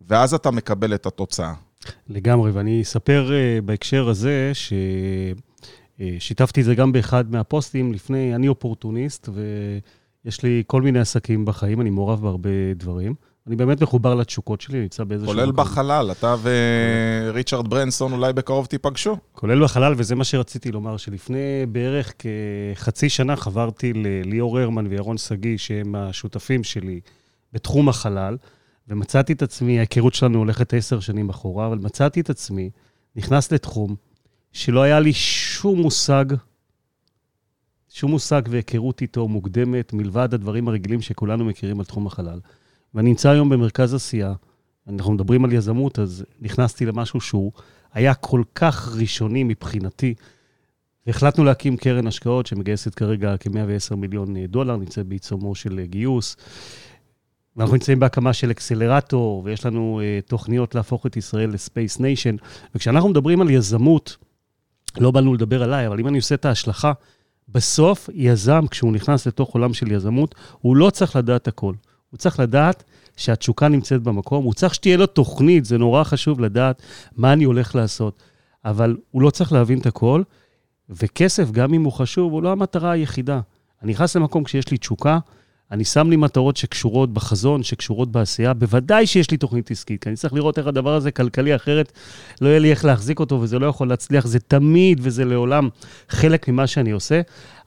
ואז 0.08 0.34
אתה 0.34 0.50
מקבל 0.50 0.94
את 0.94 1.06
התוצאה. 1.06 1.52
לגמרי, 2.08 2.50
ואני 2.50 2.82
אספר 2.82 3.30
uh, 3.30 3.62
בהקשר 3.64 4.08
הזה, 4.08 4.50
ש... 4.54 4.72
אה, 6.00 6.16
שיתפתי 6.18 6.60
את 6.60 6.64
זה 6.64 6.74
גם 6.74 6.92
באחד 6.92 7.30
מהפוסטים 7.30 7.92
לפני, 7.92 8.34
אני 8.34 8.48
אופורטוניסט, 8.48 9.28
ויש 10.24 10.42
לי 10.42 10.62
כל 10.66 10.82
מיני 10.82 10.98
עסקים 10.98 11.44
בחיים, 11.44 11.80
אני 11.80 11.90
מעורב 11.90 12.22
בהרבה 12.22 12.50
דברים. 12.76 13.14
אני 13.46 13.56
באמת 13.56 13.82
מחובר 13.82 14.14
לתשוקות 14.14 14.60
שלי, 14.60 14.80
נמצא 14.80 15.04
באיזשהו... 15.04 15.32
כולל 15.32 15.52
מקום. 15.52 15.64
בחלל, 15.64 16.10
אתה 16.12 16.36
וריצ'רד 16.42 17.68
ברנסון 17.68 18.12
אולי 18.12 18.32
בקרוב 18.32 18.66
תיפגשו. 18.66 19.16
כולל 19.32 19.64
בחלל, 19.64 19.94
וזה 19.96 20.14
מה 20.14 20.24
שרציתי 20.24 20.72
לומר, 20.72 20.96
שלפני 20.96 21.66
בערך 21.68 22.12
כחצי 22.18 23.08
שנה 23.08 23.36
חברתי 23.36 23.92
לליאור 23.92 24.58
הרמן 24.58 24.86
וירון 24.86 25.18
שגיא, 25.18 25.56
שהם 25.56 25.94
השותפים 25.94 26.64
שלי 26.64 27.00
בתחום 27.52 27.88
החלל, 27.88 28.36
ומצאתי 28.88 29.32
את 29.32 29.42
עצמי, 29.42 29.78
ההיכרות 29.78 30.14
שלנו 30.14 30.38
הולכת 30.38 30.74
עשר 30.74 31.00
שנים 31.00 31.28
אחורה, 31.28 31.66
אבל 31.66 31.78
מצאתי 31.78 32.20
את 32.20 32.30
עצמי 32.30 32.70
נכנס 33.16 33.52
לתחום 33.52 33.96
שלא 34.52 34.82
היה 34.82 35.00
לי 35.00 35.12
שום 35.12 35.80
מושג, 35.80 36.24
שום 37.88 38.10
מושג 38.10 38.42
והיכרות 38.50 39.02
איתו 39.02 39.28
מוקדמת, 39.28 39.92
מלבד 39.92 40.34
הדברים 40.34 40.68
הרגילים 40.68 41.00
שכולנו 41.00 41.44
מכירים 41.44 41.80
על 41.80 41.86
תחום 41.86 42.06
החלל. 42.06 42.40
ואני 42.94 43.08
נמצא 43.08 43.30
היום 43.30 43.48
במרכז 43.48 43.94
עשייה, 43.94 44.32
אנחנו 44.88 45.12
מדברים 45.12 45.44
על 45.44 45.52
יזמות, 45.52 45.98
אז 45.98 46.24
נכנסתי 46.40 46.86
למשהו 46.86 47.20
שהוא 47.20 47.52
היה 47.92 48.14
כל 48.14 48.42
כך 48.54 48.96
ראשוני 49.00 49.44
מבחינתי. 49.44 50.14
והחלטנו 51.06 51.44
להקים 51.44 51.76
קרן 51.76 52.06
השקעות 52.06 52.46
שמגייסת 52.46 52.94
כרגע 52.94 53.34
כ-110 53.40 53.96
מיליון 53.96 54.46
דולר, 54.46 54.76
נמצאת 54.76 55.06
בעיצומו 55.06 55.54
של 55.54 55.80
גיוס. 55.84 56.36
ואנחנו 57.56 57.74
נמצאים 57.74 58.00
בהקמה 58.00 58.32
של 58.32 58.50
accelerator, 58.50 59.42
ויש 59.44 59.66
לנו 59.66 60.00
uh, 60.00 60.28
תוכניות 60.28 60.74
להפוך 60.74 61.06
את 61.06 61.16
ישראל 61.16 61.50
ל 61.50 61.58
space 61.58 62.00
nation. 62.00 62.36
וכשאנחנו 62.74 63.08
מדברים 63.08 63.40
על 63.40 63.50
יזמות, 63.50 64.16
לא 64.98 65.10
באנו 65.10 65.34
לדבר 65.34 65.62
עליי, 65.62 65.86
אבל 65.86 66.00
אם 66.00 66.08
אני 66.08 66.16
עושה 66.16 66.34
את 66.34 66.44
ההשלכה, 66.44 66.92
בסוף 67.48 68.10
יזם, 68.14 68.66
כשהוא 68.70 68.92
נכנס 68.92 69.26
לתוך 69.26 69.54
עולם 69.54 69.74
של 69.74 69.92
יזמות, 69.92 70.34
הוא 70.60 70.76
לא 70.76 70.90
צריך 70.90 71.16
לדעת 71.16 71.48
הכל. 71.48 71.74
הוא 72.10 72.18
צריך 72.18 72.40
לדעת 72.40 72.84
שהתשוקה 73.16 73.68
נמצאת 73.68 74.02
במקום, 74.02 74.44
הוא 74.44 74.54
צריך 74.54 74.74
שתהיה 74.74 74.96
לו 74.96 75.06
תוכנית, 75.06 75.64
זה 75.64 75.78
נורא 75.78 76.04
חשוב 76.04 76.40
לדעת 76.40 76.82
מה 77.16 77.32
אני 77.32 77.44
הולך 77.44 77.74
לעשות. 77.74 78.22
אבל 78.64 78.96
הוא 79.10 79.22
לא 79.22 79.30
צריך 79.30 79.52
להבין 79.52 79.78
את 79.78 79.86
הכל, 79.86 80.22
וכסף, 80.88 81.50
גם 81.50 81.74
אם 81.74 81.84
הוא 81.84 81.92
חשוב, 81.92 82.32
הוא 82.32 82.42
לא 82.42 82.52
המטרה 82.52 82.90
היחידה. 82.90 83.40
אני 83.82 83.92
נכנס 83.92 84.16
למקום 84.16 84.44
כשיש 84.44 84.70
לי 84.70 84.78
תשוקה, 84.78 85.18
אני 85.72 85.84
שם 85.84 86.10
לי 86.10 86.16
מטרות 86.16 86.56
שקשורות 86.56 87.12
בחזון, 87.12 87.62
שקשורות 87.62 88.12
בעשייה. 88.12 88.54
בוודאי 88.54 89.06
שיש 89.06 89.30
לי 89.30 89.36
תוכנית 89.36 89.70
עסקית, 89.70 90.02
כי 90.02 90.08
אני 90.08 90.16
צריך 90.16 90.32
לראות 90.34 90.58
איך 90.58 90.66
הדבר 90.66 90.94
הזה 90.94 91.10
כלכלי, 91.10 91.56
אחרת 91.56 91.92
לא 92.40 92.48
יהיה 92.48 92.58
לי 92.58 92.70
איך 92.70 92.84
להחזיק 92.84 93.20
אותו 93.20 93.40
וזה 93.40 93.58
לא 93.58 93.66
יכול 93.66 93.88
להצליח. 93.88 94.26
זה 94.26 94.38
תמיד 94.38 94.98
וזה 95.02 95.24
לעולם 95.24 95.68
חלק 96.08 96.48
ממה 96.48 96.66
שאני 96.66 96.90
עושה. 96.90 97.20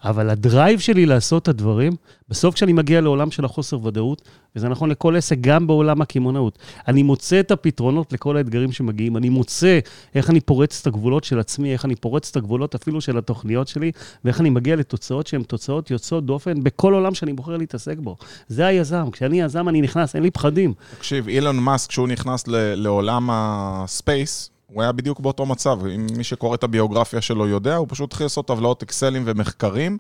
אבל 0.03 0.29
הדרייב 0.29 0.79
שלי 0.79 1.05
לעשות 1.05 1.43
את 1.43 1.47
הדברים, 1.47 1.93
בסוף 2.29 2.55
כשאני 2.55 2.73
מגיע 2.73 3.01
לעולם 3.01 3.31
של 3.31 3.45
החוסר 3.45 3.85
ודאות, 3.85 4.21
וזה 4.55 4.69
נכון 4.69 4.89
לכל 4.89 5.15
עסק, 5.15 5.37
גם 5.41 5.67
בעולם 5.67 6.01
הקמעונאות, 6.01 6.59
אני 6.87 7.03
מוצא 7.03 7.39
את 7.39 7.51
הפתרונות 7.51 8.13
לכל 8.13 8.37
האתגרים 8.37 8.71
שמגיעים, 8.71 9.17
אני 9.17 9.29
מוצא 9.29 9.79
איך 10.15 10.29
אני 10.29 10.41
פורץ 10.41 10.81
את 10.81 10.87
הגבולות 10.87 11.23
של 11.23 11.39
עצמי, 11.39 11.73
איך 11.73 11.85
אני 11.85 11.95
פורץ 11.95 12.29
את 12.29 12.35
הגבולות 12.35 12.75
אפילו 12.75 13.01
של 13.01 13.17
התוכניות 13.17 13.67
שלי, 13.67 13.91
ואיך 14.25 14.41
אני 14.41 14.49
מגיע 14.49 14.75
לתוצאות 14.75 15.27
שהן 15.27 15.43
תוצאות 15.43 15.91
יוצאות 15.91 16.25
דופן 16.25 16.63
בכל 16.63 16.93
עולם 16.93 17.13
שאני 17.13 17.33
בוחר 17.33 17.57
להתעסק 17.57 17.92
בו. 17.99 18.15
זה 18.47 18.65
היזם. 18.65 19.12
כשאני 19.12 19.41
יזם, 19.41 19.69
אני 19.69 19.82
נכנס, 19.82 20.15
אין 20.15 20.23
לי 20.23 20.32
פחדים. 20.32 20.73
תקשיב, 20.97 21.27
אילון 21.27 21.60
מאסק, 21.60 21.89
כשהוא 21.89 22.08
נכנס 22.08 22.43
לעולם 22.47 23.29
הספייס, 23.32 24.49
הוא 24.67 24.82
היה 24.82 24.91
בדיוק 24.91 25.19
באותו 25.19 25.45
מצב. 25.45 25.86
אם 25.86 26.08
מי 26.17 26.23
שקורא 26.23 26.56
את 26.56 26.63
הביוגרפיה 26.63 27.21
שלו 27.21 27.47
יודע, 27.47 27.75
הוא 27.75 27.88
פשוט 27.89 28.12
התחיל 28.12 28.25
לעשות 28.25 28.47
טבלאות 28.47 28.84
אקסלים 28.84 29.23
ומחקרים. 29.25 29.97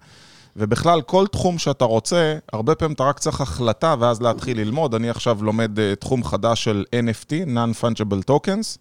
ובכלל, 0.55 1.01
כל 1.01 1.27
תחום 1.27 1.57
שאתה 1.57 1.85
רוצה, 1.85 2.37
הרבה 2.53 2.75
פעמים 2.75 2.93
אתה 2.93 3.03
רק 3.03 3.19
צריך 3.19 3.41
החלטה 3.41 3.95
ואז 3.99 4.21
להתחיל 4.21 4.59
ללמוד. 4.59 4.95
אני 4.95 5.09
עכשיו 5.09 5.43
לומד 5.43 5.79
uh, 5.79 5.95
תחום 5.99 6.23
חדש 6.23 6.63
של 6.63 6.85
NFT, 6.95 7.31
Non-Fungible 7.47 8.31
Tokens, 8.31 8.77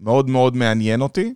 מאוד 0.00 0.30
מאוד 0.30 0.56
מעניין 0.56 1.00
אותי. 1.00 1.34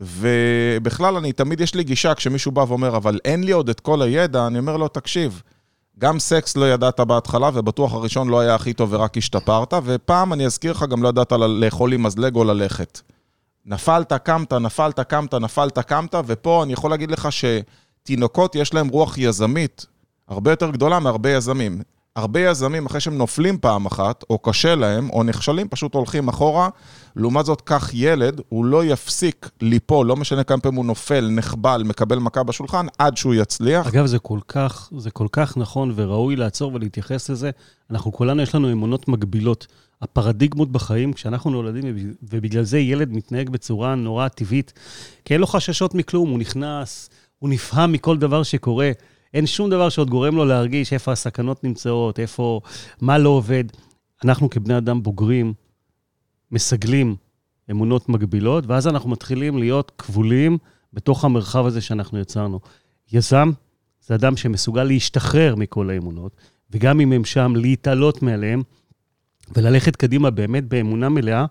ובכלל, 0.00 1.16
אני 1.16 1.32
תמיד, 1.32 1.60
יש 1.60 1.74
לי 1.74 1.84
גישה, 1.84 2.14
כשמישהו 2.14 2.52
בא 2.52 2.64
ואומר, 2.68 2.96
אבל 2.96 3.18
אין 3.24 3.44
לי 3.44 3.52
עוד 3.52 3.68
את 3.68 3.80
כל 3.80 4.02
הידע, 4.02 4.46
אני 4.46 4.58
אומר 4.58 4.76
לו, 4.76 4.88
תקשיב, 4.88 5.42
גם 5.98 6.18
סקס 6.18 6.56
לא 6.56 6.72
ידעת 6.72 7.00
בהתחלה, 7.00 7.50
ובטוח 7.54 7.92
הראשון 7.92 8.28
לא 8.28 8.40
היה 8.40 8.54
הכי 8.54 8.72
טוב 8.72 8.92
ורק 8.92 9.16
השתפרת, 9.16 9.74
ופעם, 9.84 10.32
אני 10.32 10.46
אזכיר 10.46 10.72
לך, 10.72 10.84
גם 10.90 11.02
לא 11.02 11.08
ידעת 11.08 11.32
לאכול 11.32 11.92
עם 11.92 12.02
מזלג 12.02 12.36
או 12.36 12.44
ללכת. 12.44 13.00
נפלת, 13.66 14.12
קמת, 14.12 14.52
נפלת, 14.52 15.00
קמת, 15.00 15.34
נפלת, 15.34 15.78
קמת, 15.78 16.14
ופה 16.26 16.62
אני 16.62 16.72
יכול 16.72 16.90
להגיד 16.90 17.10
לך 17.10 17.28
שתינוקות 17.32 18.54
יש 18.54 18.74
להם 18.74 18.88
רוח 18.88 19.18
יזמית 19.18 19.86
הרבה 20.28 20.50
יותר 20.50 20.70
גדולה 20.70 20.98
מהרבה 20.98 21.30
יזמים. 21.30 21.82
הרבה 22.16 22.40
יזמים, 22.40 22.86
אחרי 22.86 23.00
שהם 23.00 23.18
נופלים 23.18 23.58
פעם 23.58 23.86
אחת, 23.86 24.24
או 24.30 24.38
קשה 24.38 24.74
להם, 24.74 25.10
או 25.10 25.22
נכשלים, 25.22 25.68
פשוט 25.68 25.94
הולכים 25.94 26.28
אחורה. 26.28 26.68
לעומת 27.16 27.44
זאת, 27.44 27.60
כך 27.66 27.90
ילד, 27.94 28.40
הוא 28.48 28.64
לא 28.64 28.84
יפסיק 28.84 29.50
ליפול, 29.60 30.06
לא 30.06 30.16
משנה 30.16 30.44
כמה 30.44 30.60
פעמים 30.60 30.76
הוא 30.76 30.84
נופל, 30.84 31.28
נחבל, 31.30 31.82
מקבל 31.82 32.18
מכה 32.18 32.42
בשולחן, 32.42 32.86
עד 32.98 33.16
שהוא 33.16 33.34
יצליח. 33.34 33.86
אגב, 33.86 34.06
זה 34.06 34.18
כל 34.18 34.38
כך, 34.48 34.90
זה 34.98 35.10
כל 35.10 35.26
כך 35.32 35.56
נכון 35.56 35.92
וראוי 35.96 36.36
לעצור 36.36 36.74
ולהתייחס 36.74 37.30
לזה. 37.30 37.50
אנחנו 37.90 38.12
כולנו, 38.12 38.42
יש 38.42 38.54
לנו 38.54 38.72
אמונות 38.72 39.08
מגבילות. 39.08 39.66
הפרדיגמות 40.02 40.72
בחיים, 40.72 41.12
כשאנחנו 41.12 41.50
נולדים, 41.50 41.84
ובגלל 42.22 42.62
זה 42.62 42.78
ילד 42.78 43.12
מתנהג 43.12 43.50
בצורה 43.50 43.94
נורא 43.94 44.28
טבעית, 44.28 44.72
כי 45.24 45.34
אין 45.34 45.40
לו 45.40 45.46
חששות 45.46 45.94
מכלום, 45.94 46.30
הוא 46.30 46.38
נכנס, 46.38 47.10
הוא 47.38 47.50
נפעם 47.50 47.92
מכל 47.92 48.18
דבר 48.18 48.42
שקורה. 48.42 48.90
אין 49.34 49.46
שום 49.46 49.70
דבר 49.70 49.88
שעוד 49.88 50.10
גורם 50.10 50.36
לו 50.36 50.44
להרגיש 50.44 50.92
איפה 50.92 51.12
הסכנות 51.12 51.64
נמצאות, 51.64 52.20
איפה, 52.20 52.60
מה 53.00 53.18
לא 53.18 53.28
עובד. 53.28 53.64
אנחנו 54.24 54.50
כבני 54.50 54.78
אדם 54.78 55.02
בוגרים, 55.02 55.54
מסגלים 56.50 57.16
אמונות 57.70 58.08
מגבילות, 58.08 58.66
ואז 58.66 58.88
אנחנו 58.88 59.10
מתחילים 59.10 59.58
להיות 59.58 59.92
כבולים 59.98 60.58
בתוך 60.92 61.24
המרחב 61.24 61.66
הזה 61.66 61.80
שאנחנו 61.80 62.18
יצרנו. 62.18 62.60
יזם 63.12 63.50
זה 64.06 64.14
אדם 64.14 64.36
שמסוגל 64.36 64.84
להשתחרר 64.84 65.54
מכל 65.56 65.90
האמונות, 65.90 66.36
וגם 66.70 67.00
אם 67.00 67.12
הם 67.12 67.24
שם, 67.24 67.52
להתעלות 67.56 68.22
מעליהם, 68.22 68.62
וללכת 69.56 69.96
קדימה 69.96 70.30
באמת 70.30 70.64
באמונה 70.64 71.08
מלאה, 71.08 71.46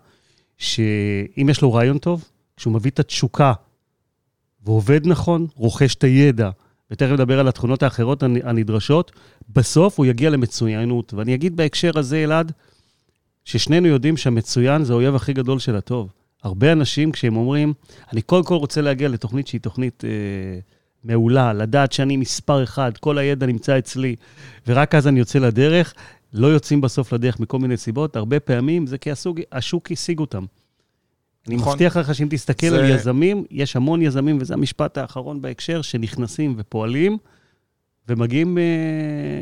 שאם 0.58 1.46
יש 1.50 1.62
לו 1.62 1.72
רעיון 1.72 1.98
טוב, 1.98 2.24
כשהוא 2.56 2.72
מביא 2.74 2.90
את 2.90 2.98
התשוקה 2.98 3.52
ועובד 4.64 5.06
נכון, 5.06 5.46
רוכש 5.54 5.94
את 5.94 6.04
הידע, 6.04 6.50
ותכף 6.92 7.12
נדבר 7.12 7.40
על 7.40 7.48
התכונות 7.48 7.82
האחרות 7.82 8.22
הנדרשות, 8.22 9.12
בסוף 9.48 9.98
הוא 9.98 10.06
יגיע 10.06 10.30
למצוינות. 10.30 11.14
ואני 11.14 11.34
אגיד 11.34 11.56
בהקשר 11.56 11.98
הזה, 11.98 12.24
אלעד, 12.24 12.52
ששנינו 13.44 13.86
יודעים 13.86 14.16
שהמצוין 14.16 14.84
זה 14.84 14.92
האויב 14.92 15.14
הכי 15.14 15.32
גדול 15.32 15.58
של 15.58 15.76
הטוב. 15.76 16.12
הרבה 16.42 16.72
אנשים, 16.72 17.12
כשהם 17.12 17.36
אומרים, 17.36 17.72
אני 18.12 18.22
קודם 18.22 18.44
כל 18.44 18.54
רוצה 18.54 18.80
להגיע 18.80 19.08
לתוכנית 19.08 19.46
שהיא 19.46 19.60
תוכנית 19.60 20.04
אה, 20.04 20.10
מעולה, 21.04 21.52
לדעת 21.52 21.92
שאני 21.92 22.16
מספר 22.16 22.62
אחד, 22.62 22.96
כל 22.96 23.18
הידע 23.18 23.46
נמצא 23.46 23.78
אצלי, 23.78 24.16
ורק 24.66 24.94
אז 24.94 25.08
אני 25.08 25.18
יוצא 25.18 25.38
לדרך, 25.38 25.94
לא 26.32 26.46
יוצאים 26.46 26.80
בסוף 26.80 27.12
לדרך 27.12 27.40
מכל 27.40 27.58
מיני 27.58 27.76
סיבות. 27.76 28.16
הרבה 28.16 28.40
פעמים 28.40 28.86
זה 28.86 28.98
כי 28.98 29.10
הסוג, 29.10 29.40
השוק 29.52 29.92
השיג 29.92 30.18
אותם. 30.18 30.44
אני 31.48 31.56
נכון. 31.56 31.72
מבטיח 31.72 31.96
לך 31.96 32.14
שאם 32.14 32.28
תסתכל 32.30 32.68
זה- 32.70 32.78
על 32.78 32.90
יזמים, 32.90 33.44
יש 33.50 33.76
המון 33.76 34.02
יזמים, 34.02 34.38
וזה 34.40 34.54
המשפט 34.54 34.98
האחרון 34.98 35.42
בהקשר, 35.42 35.82
שנכנסים 35.82 36.54
ופועלים, 36.58 37.18
ומגיעים 38.08 38.58
אה, 38.58 38.62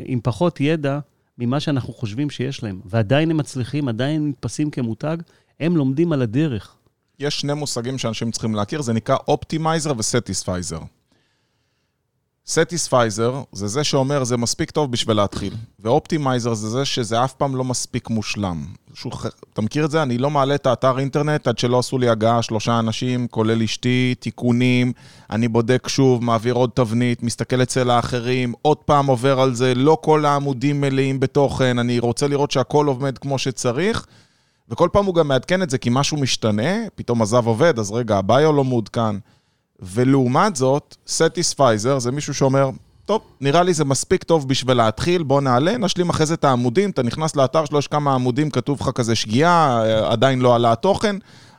עם 0.05 0.19
פחות 0.23 0.61
ידע 0.61 0.99
ממה 1.37 1.59
שאנחנו 1.59 1.93
חושבים 1.93 2.29
שיש 2.29 2.63
להם. 2.63 2.79
ועדיין 2.85 3.31
הם 3.31 3.37
מצליחים, 3.37 3.87
עדיין 3.87 4.27
נתפסים 4.29 4.69
כמותג, 4.69 5.17
הם 5.59 5.77
לומדים 5.77 6.11
על 6.13 6.21
הדרך. 6.21 6.75
יש 7.19 7.39
שני 7.41 7.53
מושגים 7.53 7.97
שאנשים 7.97 8.31
צריכים 8.31 8.55
להכיר, 8.55 8.81
זה 8.81 8.93
נקרא 8.93 9.15
optimizer 9.27 9.93
ו 9.97 10.04
satisficer. 10.04 10.79
satisficer 12.47 13.41
זה 13.51 13.67
זה 13.67 13.83
שאומר 13.83 14.23
זה 14.23 14.37
מספיק 14.37 14.71
טוב 14.71 14.91
בשביל 14.91 15.17
להתחיל, 15.17 15.53
ו 15.79 15.86
optimizer 15.86 16.53
זה 16.53 16.69
זה 16.69 16.85
שזה 16.85 17.23
אף 17.23 17.33
פעם 17.33 17.55
לא 17.55 17.63
מספיק 17.63 18.09
מושלם. 18.09 18.65
שהוא, 18.93 19.13
ח- 19.13 19.25
אתה 19.53 19.61
מכיר 19.61 19.85
את 19.85 19.91
זה? 19.91 20.03
אני 20.03 20.17
לא 20.17 20.29
מעלה 20.29 20.55
את 20.55 20.65
האתר 20.65 20.99
אינטרנט 20.99 21.47
עד 21.47 21.57
שלא 21.57 21.79
עשו 21.79 21.97
לי 21.97 22.09
הגהה 22.09 22.41
שלושה 22.41 22.79
אנשים, 22.79 23.27
כולל 23.27 23.63
אשתי, 23.63 24.15
תיקונים, 24.19 24.93
אני 25.29 25.47
בודק 25.47 25.87
שוב, 25.87 26.23
מעביר 26.23 26.53
עוד 26.53 26.69
תבנית, 26.73 27.23
מסתכל 27.23 27.61
אצל 27.61 27.89
האחרים, 27.89 28.53
עוד 28.61 28.77
פעם 28.77 29.07
עובר 29.07 29.39
על 29.39 29.55
זה, 29.55 29.75
לא 29.75 29.97
כל 30.01 30.25
העמודים 30.25 30.81
מלאים 30.81 31.19
בתוכן, 31.19 31.79
אני 31.79 31.99
רוצה 31.99 32.27
לראות 32.27 32.51
שהכל 32.51 32.87
עומד 32.87 33.17
כמו 33.17 33.37
שצריך. 33.39 34.05
וכל 34.69 34.89
פעם 34.91 35.05
הוא 35.05 35.15
גם 35.15 35.27
מעדכן 35.27 35.61
את 35.61 35.69
זה 35.69 35.77
כי 35.77 35.89
משהו 35.91 36.17
משתנה, 36.17 36.73
פתאום 36.95 37.21
עזב 37.21 37.47
עובד, 37.47 37.79
אז 37.79 37.91
רגע, 37.91 38.17
ה 38.17 38.26
bio 38.26 38.53
לא 38.53 38.63
מעודכן. 38.63 39.15
ולעומת 39.81 40.55
זאת, 40.55 40.95
satisficer 41.07 41.99
זה 41.99 42.11
מישהו 42.11 42.33
שאומר, 42.33 42.69
טוב, 43.05 43.21
נראה 43.41 43.63
לי 43.63 43.73
זה 43.73 43.85
מספיק 43.85 44.23
טוב 44.23 44.47
בשביל 44.47 44.77
להתחיל, 44.77 45.23
בוא 45.23 45.41
נעלה, 45.41 45.77
נשלים 45.77 46.09
אחרי 46.09 46.25
זה 46.25 46.33
את 46.33 46.43
העמודים, 46.43 46.89
אתה 46.89 47.03
נכנס 47.03 47.35
לאתר 47.35 47.65
שלו, 47.65 47.79
יש 47.79 47.87
כמה 47.87 48.13
עמודים, 48.13 48.49
כתוב 48.49 48.81
לך 48.81 48.89
כזה 48.95 49.15
שגיאה, 49.15 49.83
אה, 49.83 50.11
עדיין 50.11 50.39
לא 50.39 50.55
עלה 50.55 50.71
התוכן, 50.71 51.15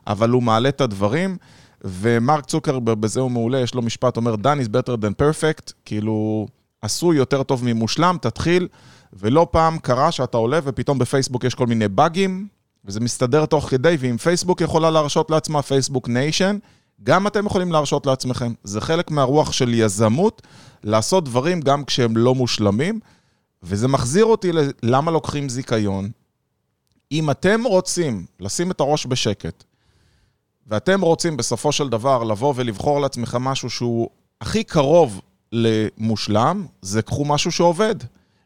אבל 0.07 0.31
הוא 0.31 0.43
מעלה 0.43 0.69
את 0.69 0.81
הדברים. 0.81 1.37
ומרק 1.85 2.47
צוקרברג, 2.47 2.99
בזה 2.99 3.21
הוא 3.21 3.31
מעולה, 3.31 3.61
יש 3.61 3.75
לו 3.75 3.83
משפט, 3.83 4.17
אומר, 4.17 4.35
done 4.35 4.65
is 4.65 4.69
better 4.69 4.93
than 4.93 5.23
perfect, 5.23 5.73
כאילו, 5.85 6.47
עשוי 6.83 7.17
יותר 7.17 7.43
טוב 7.43 7.65
ממושלם, 7.65 8.17
תתחיל. 8.21 8.69
ולא 9.13 9.47
פעם 9.51 9.79
קרה 9.79 10.13
שאתה 10.13 10.37
עולה 10.37 10.61
ופתאום 10.65 10.99
בפייסבוק 10.99 11.45
יש 11.45 11.55
כל 11.55 11.67
מיני 11.67 11.89
באגים, 11.89 12.47
וזה 12.85 13.01
מסתדר 13.01 13.47
תוך 13.47 13.71
כדי, 13.71 13.97
ואם 13.99 14.17
פייסבוק 14.17 14.61
יכולה 14.61 14.91
להרשות 14.91 15.31
לעצמה, 15.31 15.63
פייסבוק 15.63 16.09
nation, 16.09 16.57
גם 17.05 17.27
אתם 17.27 17.47
יכולים 17.47 17.73
להרשות 17.73 18.07
לעצמכם. 18.07 18.53
זה 18.65 18.81
חלק 18.81 19.11
מהרוח 19.11 19.53
של 19.53 19.75
יזמות, 19.75 20.43
לעשות 20.85 21.25
דברים 21.25 21.61
גם 21.61 21.85
כשהם 21.85 22.17
לא 22.17 22.35
מושלמים, 22.35 23.01
וזה 23.63 23.89
מחזיר 23.89 24.25
אותי 24.25 24.51
ללמה 24.83 25.11
לוקחים 25.11 25.49
זיכיון. 25.49 26.11
אם 27.13 27.31
אתם 27.31 27.65
רוצים 27.65 28.27
לשים 28.41 28.71
את 28.71 28.81
הראש 28.81 29.07
בשקט, 29.07 29.65
ואתם 30.67 31.01
רוצים 31.01 31.37
בסופו 31.37 31.73
של 31.73 31.89
דבר 31.89 32.25
לבוא 32.25 32.55
ולבחור 32.57 33.01
לעצמכם 33.01 33.43
משהו 33.43 33.71
שהוא 33.71 34.09
הכי 34.41 34.65
קרוב 34.65 35.21
למושלם, 35.53 36.67
זה 36.83 37.03
קחו 37.03 37.25
משהו 37.25 37.53
שעובד. 37.53 37.95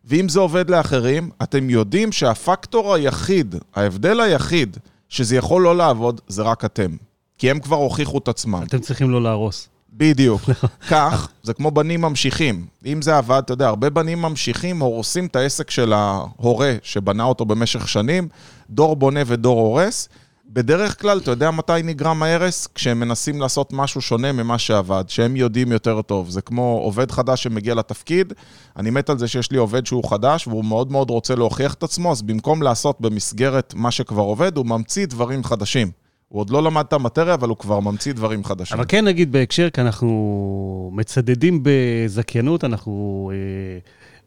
ואם 0.04 0.28
זה 0.28 0.40
עובד 0.40 0.70
לאחרים, 0.70 1.30
אתם 1.42 1.70
יודעים 1.70 2.12
שהפקטור 2.12 2.94
היחיד, 2.94 3.54
ההבדל 3.74 4.20
היחיד, 4.20 4.76
שזה 5.08 5.36
יכול 5.36 5.62
לא 5.62 5.76
לעבוד, 5.76 6.20
זה 6.28 6.42
רק 6.42 6.64
אתם. 6.64 6.96
כי 7.38 7.50
הם 7.50 7.60
כבר 7.60 7.76
הוכיחו 7.76 8.18
את 8.18 8.28
עצמם. 8.28 8.62
אתם 8.66 8.78
צריכים 8.78 9.10
לא 9.10 9.22
להרוס. 9.22 9.68
בדיוק. 9.92 10.42
כך, 10.90 11.28
זה 11.42 11.54
כמו 11.54 11.70
בנים 11.70 12.00
ממשיכים. 12.00 12.66
אם 12.86 13.02
זה 13.02 13.16
עבד, 13.16 13.42
אתה 13.44 13.52
יודע, 13.52 13.68
הרבה 13.68 13.90
בנים 13.90 14.22
ממשיכים 14.22 14.80
הורסים 14.80 15.26
את 15.26 15.36
העסק 15.36 15.70
של 15.70 15.92
ההורה 15.92 16.74
שבנה 16.82 17.24
אותו 17.24 17.44
במשך 17.44 17.88
שנים, 17.88 18.28
דור 18.70 18.96
בונה 18.96 19.20
ודור 19.26 19.60
הורס. 19.60 20.08
בדרך 20.48 21.00
כלל, 21.00 21.18
אתה 21.18 21.30
יודע 21.30 21.50
מתי 21.50 21.72
נגרם 21.84 22.22
ההרס? 22.22 22.68
כשהם 22.74 23.00
מנסים 23.00 23.40
לעשות 23.40 23.72
משהו 23.72 24.00
שונה 24.00 24.32
ממה 24.32 24.58
שעבד, 24.58 25.04
שהם 25.08 25.36
יודעים 25.36 25.72
יותר 25.72 26.02
טוב. 26.02 26.30
זה 26.30 26.40
כמו 26.40 26.80
עובד 26.82 27.10
חדש 27.10 27.42
שמגיע 27.42 27.74
לתפקיד, 27.74 28.32
אני 28.76 28.90
מת 28.90 29.10
על 29.10 29.18
זה 29.18 29.28
שיש 29.28 29.50
לי 29.52 29.58
עובד 29.58 29.86
שהוא 29.86 30.10
חדש 30.10 30.46
והוא 30.46 30.64
מאוד 30.64 30.92
מאוד 30.92 31.10
רוצה 31.10 31.34
להוכיח 31.34 31.74
את 31.74 31.82
עצמו, 31.82 32.12
אז 32.12 32.22
במקום 32.22 32.62
לעשות 32.62 33.00
במסגרת 33.00 33.74
מה 33.76 33.90
שכבר 33.90 34.22
עובד, 34.22 34.56
הוא 34.56 34.66
ממציא 34.66 35.06
דברים 35.06 35.44
חדשים. 35.44 36.05
הוא 36.28 36.40
עוד 36.40 36.50
לא 36.50 36.62
למד 36.62 36.84
את 36.88 36.92
המטריה, 36.92 37.34
אבל 37.34 37.48
הוא 37.48 37.56
כבר 37.56 37.80
ממציא 37.80 38.12
דברים 38.12 38.44
חדשים. 38.44 38.76
אבל 38.76 38.86
כן 38.88 39.04
נגיד 39.04 39.32
בהקשר, 39.32 39.70
כי 39.70 39.80
אנחנו 39.80 40.90
מצדדים 40.94 41.60
בזכיינות, 41.62 42.64
אנחנו... 42.64 43.30
אה, 43.34 43.78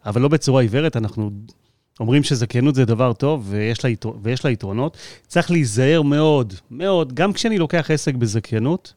אבל 0.10 0.22
לא 0.22 0.28
בצורה 0.28 0.62
עיוורת, 0.62 0.98
אנחנו 0.98 1.30
אומרים 2.00 2.24
שזכיינות 2.24 2.76
זה 2.76 2.86
דבר 2.86 3.14
טוב 3.14 3.48
ויש 3.50 3.84
לה, 3.84 3.90
יתר... 3.90 4.12
ויש 4.22 4.46
לה 4.46 4.52
יתרונות. 4.52 4.98
צריך 5.28 5.52
להיזהר 5.52 6.02
מאוד, 6.02 6.54
מאוד, 6.72 7.14
גם 7.14 7.34
כשאני 7.34 7.58
לוקח 7.58 7.92
עסק 7.92 8.16
בזכיינות, 8.16 8.94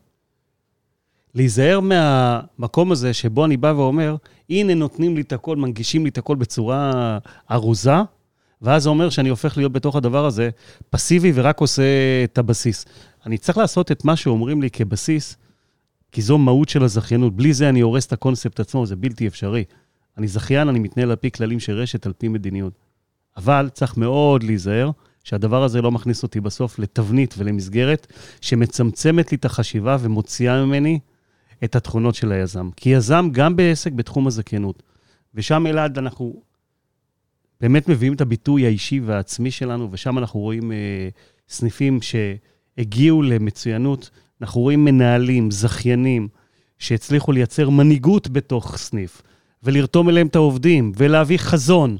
להיזהר 1.34 1.80
מהמקום 1.80 2.92
הזה 2.92 3.14
שבו 3.14 3.44
אני 3.44 3.56
בא 3.56 3.72
ואומר, 3.76 4.16
הנה 4.50 4.74
נותנים 4.74 5.16
לי 5.16 5.20
את 5.20 5.32
הכל, 5.32 5.56
מנגישים 5.56 6.04
לי 6.04 6.10
את 6.10 6.18
הכל 6.18 6.36
בצורה 6.36 7.18
ארוזה, 7.50 7.96
ואז 8.62 8.82
זה 8.82 8.88
אומר 8.88 9.10
שאני 9.10 9.28
הופך 9.28 9.56
להיות 9.56 9.72
בתוך 9.72 9.96
הדבר 9.96 10.26
הזה 10.26 10.50
פסיבי 10.90 11.32
ורק 11.34 11.60
עושה 11.60 11.82
את 12.24 12.38
הבסיס. 12.38 12.84
אני 13.26 13.38
צריך 13.38 13.58
לעשות 13.58 13.92
את 13.92 14.04
מה 14.04 14.16
שאומרים 14.16 14.62
לי 14.62 14.70
כבסיס, 14.70 15.36
כי 16.12 16.22
זו 16.22 16.38
מהות 16.38 16.68
של 16.68 16.84
הזכיינות. 16.84 17.36
בלי 17.36 17.52
זה 17.52 17.68
אני 17.68 17.80
הורס 17.80 18.06
את 18.06 18.12
הקונספט 18.12 18.60
עצמו, 18.60 18.86
זה 18.86 18.96
בלתי 18.96 19.26
אפשרי. 19.26 19.64
אני 20.18 20.28
זכיין, 20.28 20.68
אני 20.68 20.78
מתנהל 20.78 21.10
על 21.10 21.16
פי 21.16 21.30
כללים 21.30 21.60
של 21.60 21.72
רשת, 21.72 22.06
על 22.06 22.12
פי 22.12 22.28
מדיניות. 22.28 22.72
אבל 23.36 23.68
צריך 23.72 23.96
מאוד 23.96 24.42
להיזהר 24.42 24.90
שהדבר 25.24 25.62
הזה 25.62 25.82
לא 25.82 25.90
מכניס 25.90 26.22
אותי 26.22 26.40
בסוף 26.40 26.78
לתבנית 26.78 27.34
ולמסגרת 27.38 28.06
שמצמצמת 28.40 29.32
לי 29.32 29.36
את 29.36 29.44
החשיבה 29.44 29.96
ומוציאה 30.00 30.64
ממני 30.64 30.98
את 31.64 31.76
התכונות 31.76 32.14
של 32.14 32.32
היזם. 32.32 32.70
כי 32.76 32.90
יזם 32.90 33.28
גם 33.32 33.56
בעסק 33.56 33.92
בתחום 33.92 34.26
הזכיינות. 34.26 34.82
ושם 35.34 35.66
אלעד 35.66 35.98
אנחנו 35.98 36.42
באמת 37.62 37.88
מביאים 37.88 38.14
את 38.14 38.20
הביטוי 38.20 38.66
האישי 38.66 39.00
והעצמי 39.00 39.50
שלנו, 39.50 39.88
ושם 39.92 40.18
אנחנו 40.18 40.40
רואים 40.40 40.72
אה, 40.72 41.08
סניפים 41.48 41.98
שהגיעו 42.02 43.22
למצוינות, 43.22 44.10
אנחנו 44.40 44.60
רואים 44.60 44.84
מנהלים, 44.84 45.50
זכיינים, 45.50 46.28
שהצליחו 46.78 47.32
לייצר 47.32 47.70
מנהיגות 47.70 48.28
בתוך 48.28 48.76
סניף, 48.76 49.22
ולרתום 49.62 50.08
אליהם 50.08 50.26
את 50.26 50.36
העובדים, 50.36 50.92
ולהביא 50.96 51.38
חזון, 51.38 51.96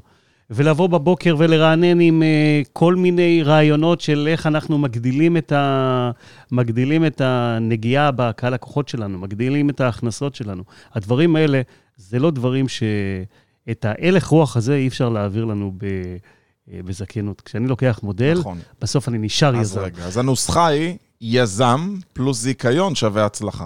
ולבוא 0.49 0.87
בבוקר 0.87 1.35
ולרענן 1.37 1.99
עם 1.99 2.21
uh, 2.21 2.69
כל 2.73 2.95
מיני 2.95 3.43
רעיונות 3.43 4.01
של 4.01 4.27
איך 4.31 4.47
אנחנו 4.47 4.77
מגדילים 4.77 5.37
את, 5.37 5.51
ה... 5.51 6.11
מגדילים 6.51 7.05
את 7.05 7.21
הנגיעה 7.21 8.11
בקהל 8.11 8.53
לקוחות 8.53 8.89
שלנו, 8.89 9.19
מגדילים 9.19 9.69
את 9.69 9.81
ההכנסות 9.81 10.35
שלנו. 10.35 10.63
הדברים 10.93 11.35
האלה, 11.35 11.61
זה 11.97 12.19
לא 12.19 12.31
דברים 12.31 12.67
ש... 12.67 12.83
את 13.71 13.85
ההלך 13.85 14.27
רוח 14.27 14.57
הזה 14.57 14.75
אי 14.75 14.87
אפשר 14.87 15.09
להעביר 15.09 15.45
לנו 15.45 15.71
ב... 15.77 15.85
אה, 16.71 16.79
בזכיינות. 16.85 17.41
כשאני 17.41 17.67
לוקח 17.67 17.99
מודל, 18.03 18.37
נכון. 18.39 18.59
בסוף 18.81 19.09
אני 19.09 19.17
נשאר 19.17 19.55
אז 19.55 19.61
יזם. 19.61 19.81
רגע, 19.81 20.03
אז 20.03 20.17
הנוסחה 20.17 20.67
היא 20.67 20.97
יזם 21.21 21.95
פלוס 22.13 22.39
זיכיון 22.39 22.95
שווה 22.95 23.25
הצלחה. 23.25 23.65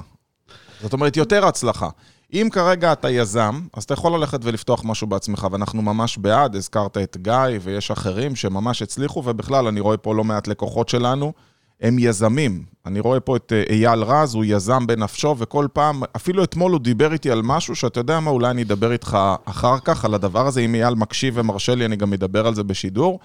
זאת 0.81 0.93
אומרת, 0.93 1.17
יותר 1.17 1.45
הצלחה. 1.45 1.89
אם 2.33 2.47
כרגע 2.51 2.93
אתה 2.93 3.09
יזם, 3.09 3.61
אז 3.73 3.83
אתה 3.83 3.93
יכול 3.93 4.19
ללכת 4.19 4.39
ולפתוח 4.43 4.81
משהו 4.85 5.07
בעצמך, 5.07 5.47
ואנחנו 5.51 5.81
ממש 5.81 6.17
בעד, 6.17 6.55
הזכרת 6.55 6.97
את 6.97 7.17
גיא 7.21 7.59
ויש 7.61 7.91
אחרים 7.91 8.35
שממש 8.35 8.81
הצליחו, 8.81 9.23
ובכלל, 9.25 9.67
אני 9.67 9.79
רואה 9.79 9.97
פה 9.97 10.15
לא 10.15 10.23
מעט 10.23 10.47
לקוחות 10.47 10.89
שלנו, 10.89 11.33
הם 11.81 11.99
יזמים. 11.99 12.63
אני 12.85 12.99
רואה 12.99 13.19
פה 13.19 13.35
את 13.35 13.53
אה, 13.55 13.63
אייל 13.69 14.03
רז, 14.03 14.35
הוא 14.35 14.45
יזם 14.47 14.87
בנפשו, 14.87 15.35
וכל 15.37 15.67
פעם, 15.73 16.01
אפילו 16.15 16.43
אתמול 16.43 16.71
הוא 16.71 16.79
דיבר 16.79 17.13
איתי 17.13 17.31
על 17.31 17.41
משהו 17.41 17.75
שאתה 17.75 17.99
יודע 17.99 18.19
מה, 18.19 18.31
אולי 18.31 18.49
אני 18.49 18.63
אדבר 18.63 18.91
איתך 18.91 19.17
אחר 19.45 19.79
כך 19.83 20.05
על 20.05 20.13
הדבר 20.13 20.47
הזה, 20.47 20.61
אם 20.61 20.75
אייל 20.75 20.93
מקשיב 20.93 21.33
ומרשה 21.37 21.75
לי, 21.75 21.85
אני 21.85 21.95
גם 21.95 22.13
אדבר 22.13 22.47
על 22.47 22.55
זה 22.55 22.63
בשידור. 22.63 23.19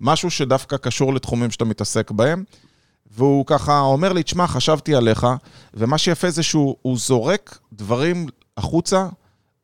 משהו 0.00 0.30
שדווקא 0.30 0.76
קשור 0.76 1.14
לתחומים 1.14 1.50
שאתה 1.50 1.64
מתעסק 1.64 2.10
בהם. 2.10 2.44
והוא 3.10 3.46
ככה 3.46 3.80
אומר 3.80 4.12
לי, 4.12 4.22
תשמע, 4.22 4.46
חשבתי 4.46 4.94
עליך, 4.94 5.26
ומה 5.74 5.98
שיפה 5.98 6.30
זה 6.30 6.42
שהוא 6.42 6.76
הוא 6.82 6.98
זורק 6.98 7.58
דברים 7.72 8.26
החוצה, 8.56 9.06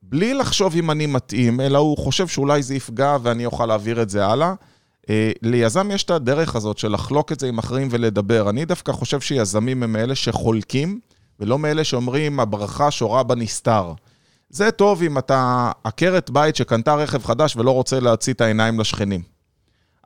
בלי 0.03 0.35
לחשוב 0.35 0.77
אם 0.77 0.91
אני 0.91 1.07
מתאים, 1.07 1.61
אלא 1.61 1.79
הוא 1.79 1.99
חושב 1.99 2.29
שאולי 2.29 2.63
זה 2.63 2.75
יפגע 2.75 3.17
ואני 3.23 3.47
אוכל 3.47 3.67
להעביר 3.67 4.03
את 4.03 4.11
זה 4.11 4.27
הלאה. 4.27 4.55
אה, 5.11 5.31
ליזם 5.43 5.91
יש 5.91 6.05
את 6.05 6.11
הדרך 6.11 6.57
הזאת 6.57 6.79
של 6.79 6.93
לחלוק 6.93 7.33
את 7.33 7.41
זה 7.41 7.49
עם 7.49 7.59
אחרים 7.59 7.89
ולדבר. 7.91 8.51
אני 8.51 8.65
דווקא 8.65 8.93
חושב 8.93 9.21
שיזמים 9.21 9.83
הם 9.83 9.93
מאלה 9.93 10.15
שחולקים, 10.15 11.01
ולא 11.41 11.59
מאלה 11.59 11.85
שאומרים, 11.85 12.41
הברכה 12.41 12.91
שורה 12.91 13.23
בנסתר. 13.23 13.93
זה 14.51 14.71
טוב 14.71 15.03
אם 15.03 15.19
אתה 15.19 15.73
עקרת 15.85 16.31
בית 16.31 16.57
שקנתה 16.57 16.95
רכב 16.95 17.25
חדש 17.25 17.57
ולא 17.57 17.71
רוצה 17.71 18.01
להוציא 18.01 18.33
את 18.33 18.41
העיניים 18.41 18.81
לשכנים. 18.81 19.23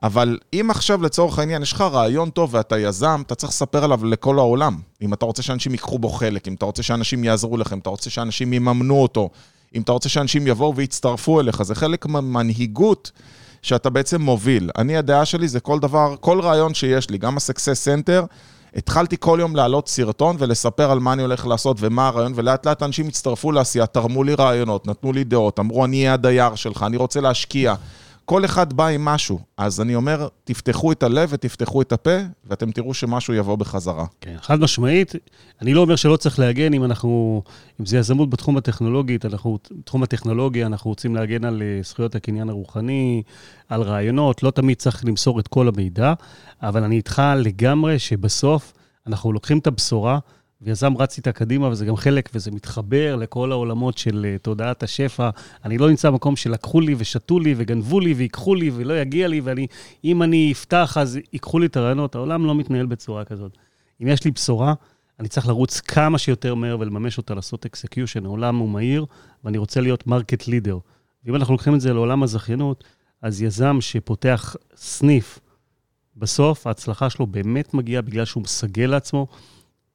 אבל 0.03 0.37
אם 0.53 0.71
עכשיו 0.71 1.01
לצורך 1.01 1.39
העניין 1.39 1.61
יש 1.61 1.73
לך 1.73 1.81
רעיון 1.81 2.29
טוב 2.29 2.53
ואתה 2.53 2.79
יזם, 2.79 3.21
אתה 3.25 3.35
צריך 3.35 3.51
לספר 3.51 3.83
עליו 3.83 4.05
לכל 4.05 4.39
העולם. 4.39 4.79
אם 5.01 5.13
אתה 5.13 5.25
רוצה 5.25 5.43
שאנשים 5.43 5.71
ייקחו 5.71 5.99
בו 5.99 6.09
חלק, 6.09 6.47
אם 6.47 6.53
אתה 6.53 6.65
רוצה 6.65 6.83
שאנשים 6.83 7.23
יעזרו 7.23 7.57
לכם, 7.57 7.79
אתה 7.79 7.89
רוצה 7.89 8.09
שאנשים 8.09 8.53
יממנו 8.53 9.01
אותו, 9.01 9.29
אם 9.75 9.81
אתה 9.81 9.91
רוצה 9.91 10.09
שאנשים 10.09 10.47
יבואו 10.47 10.75
ויצטרפו 10.75 11.39
אליך, 11.39 11.63
זה 11.63 11.75
חלק 11.75 12.05
מהמנהיגות 12.05 13.11
שאתה 13.61 13.89
בעצם 13.89 14.21
מוביל. 14.21 14.69
אני, 14.77 14.97
הדעה 14.97 15.25
שלי 15.25 15.47
זה 15.47 15.59
כל 15.59 15.79
דבר, 15.79 16.15
כל 16.19 16.41
רעיון 16.41 16.73
שיש 16.73 17.09
לי, 17.09 17.17
גם 17.17 17.37
ה-Success 17.37 17.87
Center, 17.87 18.25
התחלתי 18.75 19.15
כל 19.19 19.37
יום 19.41 19.55
להעלות 19.55 19.87
סרטון 19.87 20.35
ולספר 20.39 20.91
על 20.91 20.99
מה 20.99 21.13
אני 21.13 21.21
הולך 21.21 21.47
לעשות 21.47 21.77
ומה 21.79 22.07
הרעיון, 22.07 22.33
ולאט 22.35 22.65
לאט 22.65 22.83
אנשים 22.83 23.07
הצטרפו 23.07 23.51
לעשייה, 23.51 23.85
תרמו 23.85 24.23
לי 24.23 24.33
רעיונות, 24.35 24.87
נתנו 24.87 25.13
לי 25.13 25.23
דעות, 25.23 25.59
אמרו, 25.59 25.85
אני 25.85 25.97
אהיה 25.97 26.13
הדייר 26.13 26.55
שלך, 26.55 26.83
אני 26.83 26.97
רוצה 26.97 27.21
להשקיע. 27.21 27.75
כל 28.25 28.45
אחד 28.45 28.73
בא 28.73 28.87
עם 28.87 29.05
משהו. 29.05 29.39
אז 29.57 29.81
אני 29.81 29.95
אומר, 29.95 30.27
תפתחו 30.43 30.91
את 30.91 31.03
הלב 31.03 31.29
ותפתחו 31.31 31.81
את 31.81 31.91
הפה, 31.91 32.17
ואתם 32.45 32.71
תראו 32.71 32.93
שמשהו 32.93 33.33
יבוא 33.33 33.55
בחזרה. 33.55 34.05
כן, 34.21 34.35
חד 34.41 34.59
משמעית. 34.59 35.13
אני 35.61 35.73
לא 35.73 35.81
אומר 35.81 35.95
שלא 35.95 36.17
צריך 36.17 36.39
להגן 36.39 36.73
אם 36.73 36.83
אנחנו, 36.83 37.41
אם 37.81 37.85
זה 37.85 37.97
יזמות 37.97 38.29
בתחום 38.29 38.57
הטכנולוגית, 38.57 39.25
אנחנו, 39.25 39.57
בתחום 39.79 40.03
הטכנולוגיה, 40.03 40.65
אנחנו 40.65 40.89
רוצים 40.89 41.15
להגן 41.15 41.45
על 41.45 41.61
אה, 41.61 41.79
זכויות 41.83 42.15
הקניין 42.15 42.49
הרוחני, 42.49 43.23
על 43.69 43.81
רעיונות, 43.81 44.43
לא 44.43 44.51
תמיד 44.51 44.77
צריך 44.77 45.05
למסור 45.05 45.39
את 45.39 45.47
כל 45.47 45.67
המידע, 45.67 46.13
אבל 46.61 46.83
אני 46.83 46.95
איתך 46.95 47.21
לגמרי 47.35 47.99
שבסוף 47.99 48.73
אנחנו 49.07 49.31
לוקחים 49.31 49.57
את 49.57 49.67
הבשורה, 49.67 50.19
ויזם 50.61 50.97
רץ 50.97 51.17
איתה 51.17 51.31
קדימה, 51.31 51.67
וזה 51.67 51.85
גם 51.85 51.95
חלק, 51.95 52.29
וזה 52.33 52.51
מתחבר 52.51 53.15
לכל 53.15 53.51
העולמות 53.51 53.97
של 53.97 54.25
uh, 54.25 54.41
תודעת 54.41 54.83
השפע. 54.83 55.29
אני 55.65 55.77
לא 55.77 55.89
נמצא 55.89 56.09
במקום 56.09 56.35
שלקחו 56.35 56.81
לי 56.81 56.95
ושתו 56.97 57.39
לי 57.39 57.53
וגנבו 57.57 57.99
לי 57.99 58.13
ויקחו 58.13 58.55
לי 58.55 58.71
ולא 58.75 58.99
יגיע 59.01 59.27
לי, 59.27 59.41
ואם 59.43 60.23
אני 60.23 60.51
אפתח 60.51 60.97
אז 60.99 61.19
ייקחו 61.33 61.59
לי 61.59 61.65
את 61.65 61.77
הרעיונות. 61.77 62.15
העולם 62.15 62.45
לא 62.45 62.55
מתנהל 62.55 62.85
בצורה 62.85 63.25
כזאת. 63.25 63.57
אם 64.01 64.07
יש 64.07 64.23
לי 64.23 64.31
בשורה, 64.31 64.73
אני 65.19 65.27
צריך 65.27 65.47
לרוץ 65.47 65.79
כמה 65.79 66.17
שיותר 66.17 66.55
מהר 66.55 66.77
ולממש 66.79 67.17
אותה, 67.17 67.33
לעשות 67.33 67.65
execution. 67.65 68.25
העולם 68.25 68.57
הוא 68.57 68.69
מהיר, 68.69 69.05
ואני 69.43 69.57
רוצה 69.57 69.81
להיות 69.81 70.07
market 70.07 70.47
leader. 70.47 70.77
ואם 71.25 71.35
אנחנו 71.35 71.53
לוקחים 71.53 71.75
את 71.75 71.81
זה 71.81 71.93
לעולם 71.93 72.23
הזכיינות, 72.23 72.83
אז 73.21 73.41
יזם 73.41 73.77
שפותח 73.81 74.55
סניף, 74.75 75.39
בסוף 76.17 76.67
ההצלחה 76.67 77.09
שלו 77.09 77.27
באמת 77.27 77.73
מגיעה 77.73 78.01
בגלל 78.01 78.25
שהוא 78.25 78.43
מסגל 78.43 78.85
לעצמו 78.85 79.27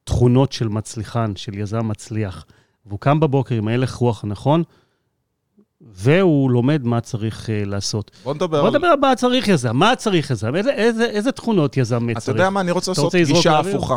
תכונות 0.05 0.53
של 0.53 0.69
מצליחן, 0.69 1.37
של 1.37 1.59
יזם 1.59 1.89
מצליח. 1.89 2.45
והוא 2.87 2.99
קם 3.01 3.21
בבוקר 3.21 3.55
עם 3.55 3.69
ההלך 3.69 3.95
רוח 3.95 4.25
הנכון, 4.25 4.63
והוא 5.81 6.51
לומד 6.51 6.85
מה 6.85 7.01
צריך 7.01 7.47
uh, 7.47 7.69
לעשות. 7.69 8.11
בוא 8.25 8.35
נדבר 8.35 8.61
בוא 8.63 8.71
נדבר 8.71 8.87
על 8.87 8.99
מה 9.01 9.17
צריך 9.17 9.49
יזם. 9.49 9.77
מה 9.77 9.97
צריך 9.97 10.31
יזם? 10.31 10.57
איזה, 10.57 10.71
איזה, 10.71 11.05
איזה 11.05 11.33
תכונות 11.33 11.77
יזם 11.77 11.99
צריך? 11.99 12.23
אתה 12.25 12.31
יודע 12.31 12.51
מה, 12.51 12.61
אני 12.61 12.71
רוצה 12.71 12.91
לעשות 12.91 13.15
גישה 13.15 13.59
הפוכה. 13.59 13.97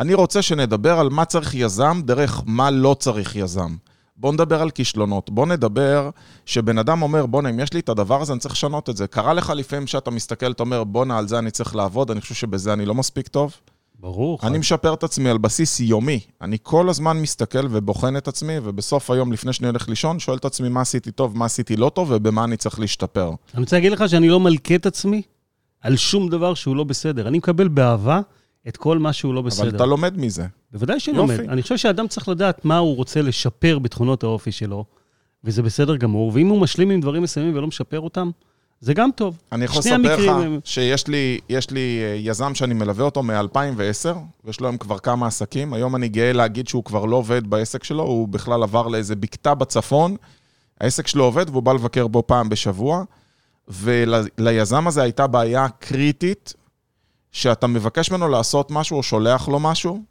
אני 0.00 0.14
רוצה 0.14 0.42
שנדבר 0.42 0.98
על 0.98 1.08
מה 1.08 1.24
צריך 1.24 1.54
יזם 1.54 2.00
דרך 2.04 2.42
מה 2.46 2.70
לא 2.70 2.96
צריך 2.98 3.36
יזם. 3.36 3.76
בוא 4.16 4.32
נדבר 4.32 4.62
על 4.62 4.70
כישלונות. 4.70 5.30
בוא 5.30 5.46
נדבר 5.46 6.10
שבן 6.46 6.78
אדם 6.78 7.02
אומר, 7.02 7.26
בואנה, 7.26 7.50
אם 7.50 7.60
יש 7.60 7.72
לי 7.72 7.80
את 7.80 7.88
הדבר 7.88 8.22
הזה, 8.22 8.32
אני 8.32 8.40
צריך 8.40 8.54
לשנות 8.54 8.90
את 8.90 8.96
זה. 8.96 9.06
קרה 9.06 9.32
לך 9.32 9.52
לפעמים 9.56 9.86
שאתה 9.86 10.10
מסתכל, 10.10 10.50
אתה 10.50 10.62
אומר, 10.62 10.84
בואנה, 10.84 11.18
על 11.18 11.28
זה 11.28 11.38
אני 11.38 11.50
צריך 11.50 11.76
לעבוד, 11.76 12.10
אני 12.10 12.20
חושב 12.20 12.34
שבזה 12.34 12.72
אני 12.72 12.86
לא 12.86 12.94
מספיק 12.94 13.28
טוב? 13.28 13.54
ברור. 14.00 14.38
אני 14.42 14.58
משפר 14.58 14.94
את 14.94 15.04
עצמי 15.04 15.30
על 15.30 15.38
בסיס 15.38 15.80
יומי. 15.80 16.20
אני 16.42 16.56
כל 16.62 16.88
הזמן 16.88 17.16
מסתכל 17.20 17.66
ובוחן 17.70 18.16
את 18.16 18.28
עצמי, 18.28 18.54
ובסוף 18.62 19.10
היום, 19.10 19.32
לפני 19.32 19.52
שאני 19.52 19.68
הולך 19.68 19.88
לישון, 19.88 20.18
שואל 20.18 20.36
את 20.36 20.44
עצמי 20.44 20.68
מה 20.68 20.80
עשיתי 20.80 21.10
טוב, 21.10 21.38
מה 21.38 21.44
עשיתי 21.44 21.76
לא 21.76 21.90
טוב, 21.94 22.10
ובמה 22.10 22.44
אני 22.44 22.56
צריך 22.56 22.80
להשתפר. 22.80 23.30
אני 23.54 23.60
רוצה 23.60 23.76
להגיד 23.76 23.92
לך 23.92 24.08
שאני 24.08 24.28
לא 24.28 24.40
מלכה 24.40 24.74
את 24.74 24.86
עצמי 24.86 25.22
על 25.80 25.96
שום 25.96 26.28
דבר 26.28 26.54
שהוא 26.54 26.76
לא 26.76 26.84
בסדר. 26.84 27.28
אני 27.28 27.38
מקבל 27.38 27.68
באהבה 27.68 28.20
את 28.68 28.76
כל 28.76 28.98
מה 28.98 29.12
שהוא 29.12 29.34
לא 29.34 29.42
בסדר. 29.42 29.68
אבל 29.68 29.76
אתה 29.76 29.86
לומד 29.86 30.18
מזה. 30.18 30.46
בוודאי 30.72 31.00
שאני 31.00 31.16
לומד. 31.16 31.40
אני 31.40 31.62
חושב 31.62 31.76
שאדם 31.76 32.08
צריך 32.08 32.28
לדעת 32.28 32.64
מה 32.64 32.78
הוא 32.78 32.96
רוצה 32.96 33.22
לשפר 33.22 33.78
בתכונות 33.78 34.22
האופי 34.22 34.52
שלו, 34.52 34.84
וזה 35.44 35.62
בסדר 35.62 35.96
גמור, 35.96 36.30
ואם 36.34 36.48
הוא 36.48 36.60
משלים 36.60 36.90
עם 36.90 37.00
דברים 37.00 37.22
מסוימים 37.22 37.56
ולא 37.56 37.66
משפר 37.66 38.00
אותם, 38.00 38.30
זה 38.80 38.94
גם 38.94 39.10
טוב. 39.16 39.38
אני 39.52 39.64
יכול 39.64 39.78
לספר 39.78 40.16
לך 40.16 40.28
הם... 40.28 40.60
שיש 40.64 41.08
לי, 41.08 41.40
לי 41.70 42.00
אה, 42.02 42.16
יזם 42.20 42.54
שאני 42.54 42.74
מלווה 42.74 43.04
אותו 43.04 43.22
מ-2010, 43.22 44.16
ויש 44.44 44.60
לו 44.60 44.66
היום 44.66 44.78
כבר 44.78 44.98
כמה 44.98 45.26
עסקים. 45.26 45.72
היום 45.72 45.96
אני 45.96 46.08
גאה 46.08 46.32
להגיד 46.32 46.68
שהוא 46.68 46.84
כבר 46.84 47.04
לא 47.04 47.16
עובד 47.16 47.46
בעסק 47.46 47.84
שלו, 47.84 48.02
הוא 48.02 48.28
בכלל 48.28 48.62
עבר 48.62 48.88
לאיזה 48.88 49.16
בקתה 49.16 49.54
בצפון. 49.54 50.16
העסק 50.80 51.06
שלו 51.06 51.24
עובד 51.24 51.50
והוא 51.50 51.62
בא 51.62 51.72
לבקר 51.72 52.06
בו 52.06 52.22
פעם 52.26 52.48
בשבוע. 52.48 53.04
וליזם 53.68 54.86
הזה 54.86 55.02
הייתה 55.02 55.26
בעיה 55.26 55.68
קריטית, 55.68 56.54
שאתה 57.32 57.66
מבקש 57.66 58.10
ממנו 58.10 58.28
לעשות 58.28 58.70
משהו 58.70 58.96
או 58.96 59.02
שולח 59.02 59.48
לו 59.48 59.60
משהו, 59.60 60.02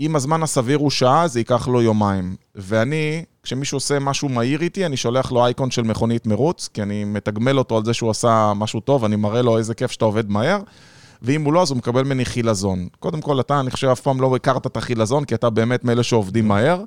אם 0.00 0.16
הזמן 0.16 0.42
הסביר 0.42 0.78
הוא 0.78 0.90
שעה, 0.90 1.28
זה 1.28 1.40
ייקח 1.40 1.68
לו 1.68 1.82
יומיים. 1.82 2.36
ואני, 2.54 3.24
כשמישהו 3.42 3.76
עושה 3.76 3.98
משהו 3.98 4.28
מהיר 4.28 4.62
איתי, 4.62 4.86
אני 4.86 4.96
שולח 4.96 5.32
לו 5.32 5.44
אייקון 5.44 5.70
של 5.70 5.82
מכונית 5.82 6.26
מרוץ, 6.26 6.68
כי 6.74 6.82
אני 6.82 7.04
מתגמל 7.04 7.58
אותו 7.58 7.76
על 7.76 7.84
זה 7.84 7.94
שהוא 7.94 8.10
עשה 8.10 8.52
משהו 8.56 8.80
טוב, 8.80 9.04
אני 9.04 9.16
מראה 9.16 9.42
לו 9.42 9.58
איזה 9.58 9.74
כיף 9.74 9.90
שאתה 9.90 10.04
עובד 10.04 10.30
מהר, 10.30 10.60
ואם 11.22 11.44
הוא 11.44 11.52
לא, 11.52 11.62
אז 11.62 11.70
הוא 11.70 11.78
מקבל 11.78 12.02
ממני 12.02 12.24
חילזון. 12.24 12.88
קודם 12.98 13.20
כל, 13.20 13.40
אתה, 13.40 13.60
אני 13.60 13.70
חושב, 13.70 13.88
אף 13.88 14.00
פעם 14.00 14.20
לא 14.20 14.36
הכרת 14.36 14.66
את 14.66 14.76
החילזון, 14.76 15.24
כי 15.24 15.34
אתה 15.34 15.50
באמת 15.50 15.84
מאלה 15.84 16.02
שעובדים 16.02 16.48
מהר, 16.48 16.82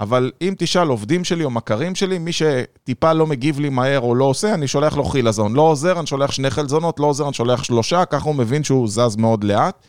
אבל 0.00 0.30
אם 0.42 0.54
תשאל 0.58 0.88
עובדים 0.88 1.24
שלי 1.24 1.44
או 1.44 1.50
מכרים 1.50 1.94
שלי, 1.94 2.18
מי 2.18 2.32
שטיפה 2.32 3.12
לא 3.12 3.26
מגיב 3.26 3.60
לי 3.60 3.68
מהר 3.68 4.00
או 4.00 4.14
לא 4.14 4.24
עושה, 4.24 4.54
אני 4.54 4.68
שולח 4.68 4.96
לו 4.96 5.04
חילזון. 5.04 5.54
לא 5.54 5.62
עוזר, 5.62 5.98
אני 5.98 6.06
שולח 6.06 6.30
שני 6.30 6.50
חלזונות, 6.50 7.00
לא 7.00 7.06
עוזר, 7.06 7.24
אני 7.24 7.34
שולח 7.34 7.62
שלושה, 7.62 8.04
ככה 8.04 8.24
הוא 8.24 8.34
מבין 8.34 8.64
שהוא 8.64 8.88
זז 8.88 9.16
מאוד 9.16 9.44
לאט. 9.44 9.82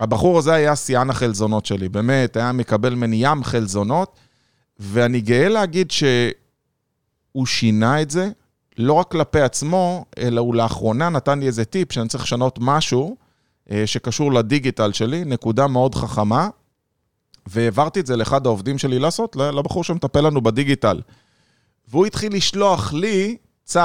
הבחור 0.00 0.38
הזה 0.38 0.54
היה 0.54 0.76
שיאן 0.76 1.10
החלזונות 1.10 1.66
שלי, 1.66 1.88
באמת, 1.88 2.36
היה 2.36 2.52
מקבל 2.52 2.94
ממני 2.94 3.16
ים 3.20 3.44
חלזונות, 3.44 4.18
ואני 4.78 5.20
גאה 5.20 5.48
להגיד 5.48 5.90
שהוא 5.90 7.46
שינה 7.46 8.02
את 8.02 8.10
זה, 8.10 8.30
לא 8.78 8.92
רק 8.92 9.10
כלפי 9.10 9.40
עצמו, 9.40 10.04
אלא 10.18 10.40
הוא 10.40 10.54
לאחרונה 10.54 11.08
נתן 11.08 11.38
לי 11.38 11.46
איזה 11.46 11.64
טיפ 11.64 11.92
שאני 11.92 12.08
צריך 12.08 12.24
לשנות 12.24 12.58
משהו 12.62 13.16
אה, 13.70 13.86
שקשור 13.86 14.32
לדיגיטל 14.32 14.92
שלי, 14.92 15.24
נקודה 15.24 15.66
מאוד 15.66 15.94
חכמה, 15.94 16.48
והעברתי 17.46 18.00
את 18.00 18.06
זה 18.06 18.16
לאחד 18.16 18.46
העובדים 18.46 18.78
שלי 18.78 18.98
לעשות, 18.98 19.36
לבחור 19.36 19.84
שמטפל 19.84 20.20
לנו 20.20 20.40
בדיגיטל. 20.40 21.00
והוא 21.88 22.06
התחיל 22.06 22.34
לשלוח 22.34 22.92
לי 22.92 23.36
צו. 23.64 23.80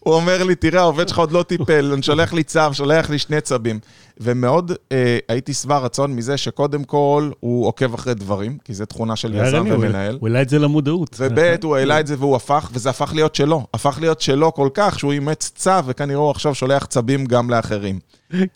הוא 0.00 0.14
אומר 0.14 0.42
לי, 0.42 0.54
תראה, 0.54 0.80
העובד 0.80 1.08
שלך 1.08 1.18
עוד 1.18 1.32
לא 1.32 1.42
טיפל, 1.42 1.92
אני 1.92 2.02
שולח 2.02 2.32
לי 2.32 2.42
צו, 2.42 2.60
שולח 2.72 3.10
לי 3.10 3.18
שני 3.18 3.40
צבים. 3.40 3.78
ומאוד 4.22 4.72
אה, 4.92 5.18
הייתי 5.28 5.54
שבע 5.54 5.78
רצון 5.78 6.16
מזה 6.16 6.36
שקודם 6.36 6.84
כל 6.84 7.30
הוא 7.40 7.66
עוקב 7.66 7.94
אחרי 7.94 8.14
דברים, 8.14 8.58
כי 8.64 8.74
זו 8.74 8.86
תכונה 8.86 9.16
של 9.16 9.34
יזם 9.34 9.64
ומנהל. 9.70 10.18
הוא 10.20 10.28
העלה 10.28 10.42
את 10.42 10.48
זה 10.48 10.58
למודעות. 10.58 11.16
וב' 11.18 11.56
הוא 11.62 11.76
העלה 11.76 12.00
את 12.00 12.06
זה 12.06 12.14
והוא 12.18 12.36
הפך, 12.36 12.70
וזה 12.72 12.90
הפך 12.90 13.12
להיות 13.14 13.34
שלו. 13.34 13.66
הפך 13.74 13.98
להיות 14.00 14.20
שלו 14.20 14.54
כל 14.54 14.68
כך 14.74 14.98
שהוא 14.98 15.12
אימץ 15.12 15.52
צו, 15.54 15.84
וכנראה 15.86 16.20
הוא 16.20 16.30
עכשיו 16.30 16.54
שולח 16.54 16.86
צבים 16.86 17.26
גם 17.26 17.50
לאחרים. 17.50 17.98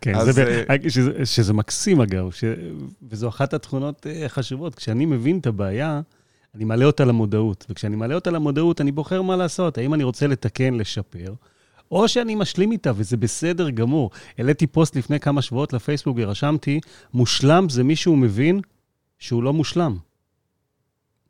כן, 0.00 0.14
אז... 0.14 0.34
זה, 0.34 0.64
אה, 0.70 0.76
שזה, 0.88 1.10
שזה 1.24 1.52
מקסים 1.52 2.00
אגב, 2.00 2.30
ש... 2.30 2.44
וזו 3.10 3.28
אחת 3.28 3.54
התכונות 3.54 4.06
החשובות. 4.24 4.72
אה, 4.72 4.76
כשאני 4.76 5.06
מבין 5.06 5.38
את 5.38 5.46
הבעיה, 5.46 6.00
אני 6.54 6.64
מעלה 6.64 6.84
אותה 6.84 7.04
למודעות, 7.04 7.66
וכשאני 7.68 7.96
מעלה 7.96 8.14
אותה 8.14 8.30
למודעות, 8.30 8.80
אני 8.80 8.92
בוחר 8.92 9.22
מה 9.22 9.36
לעשות. 9.36 9.78
האם 9.78 9.94
אני 9.94 10.04
רוצה 10.04 10.26
לתקן, 10.26 10.74
לשפר, 10.74 11.34
או 11.90 12.08
שאני 12.08 12.34
משלים 12.34 12.72
איתה, 12.72 12.92
וזה 12.96 13.16
בסדר 13.16 13.70
גמור. 13.70 14.10
העליתי 14.38 14.66
פוסט 14.66 14.96
לפני 14.96 15.20
כמה 15.20 15.42
שבועות 15.42 15.72
לפייסבוק 15.72 16.16
ורשמתי, 16.20 16.80
מושלם 17.14 17.68
זה 17.68 17.84
מישהו 17.84 18.16
מבין 18.16 18.60
שהוא 19.18 19.42
לא 19.42 19.52
מושלם. 19.52 19.96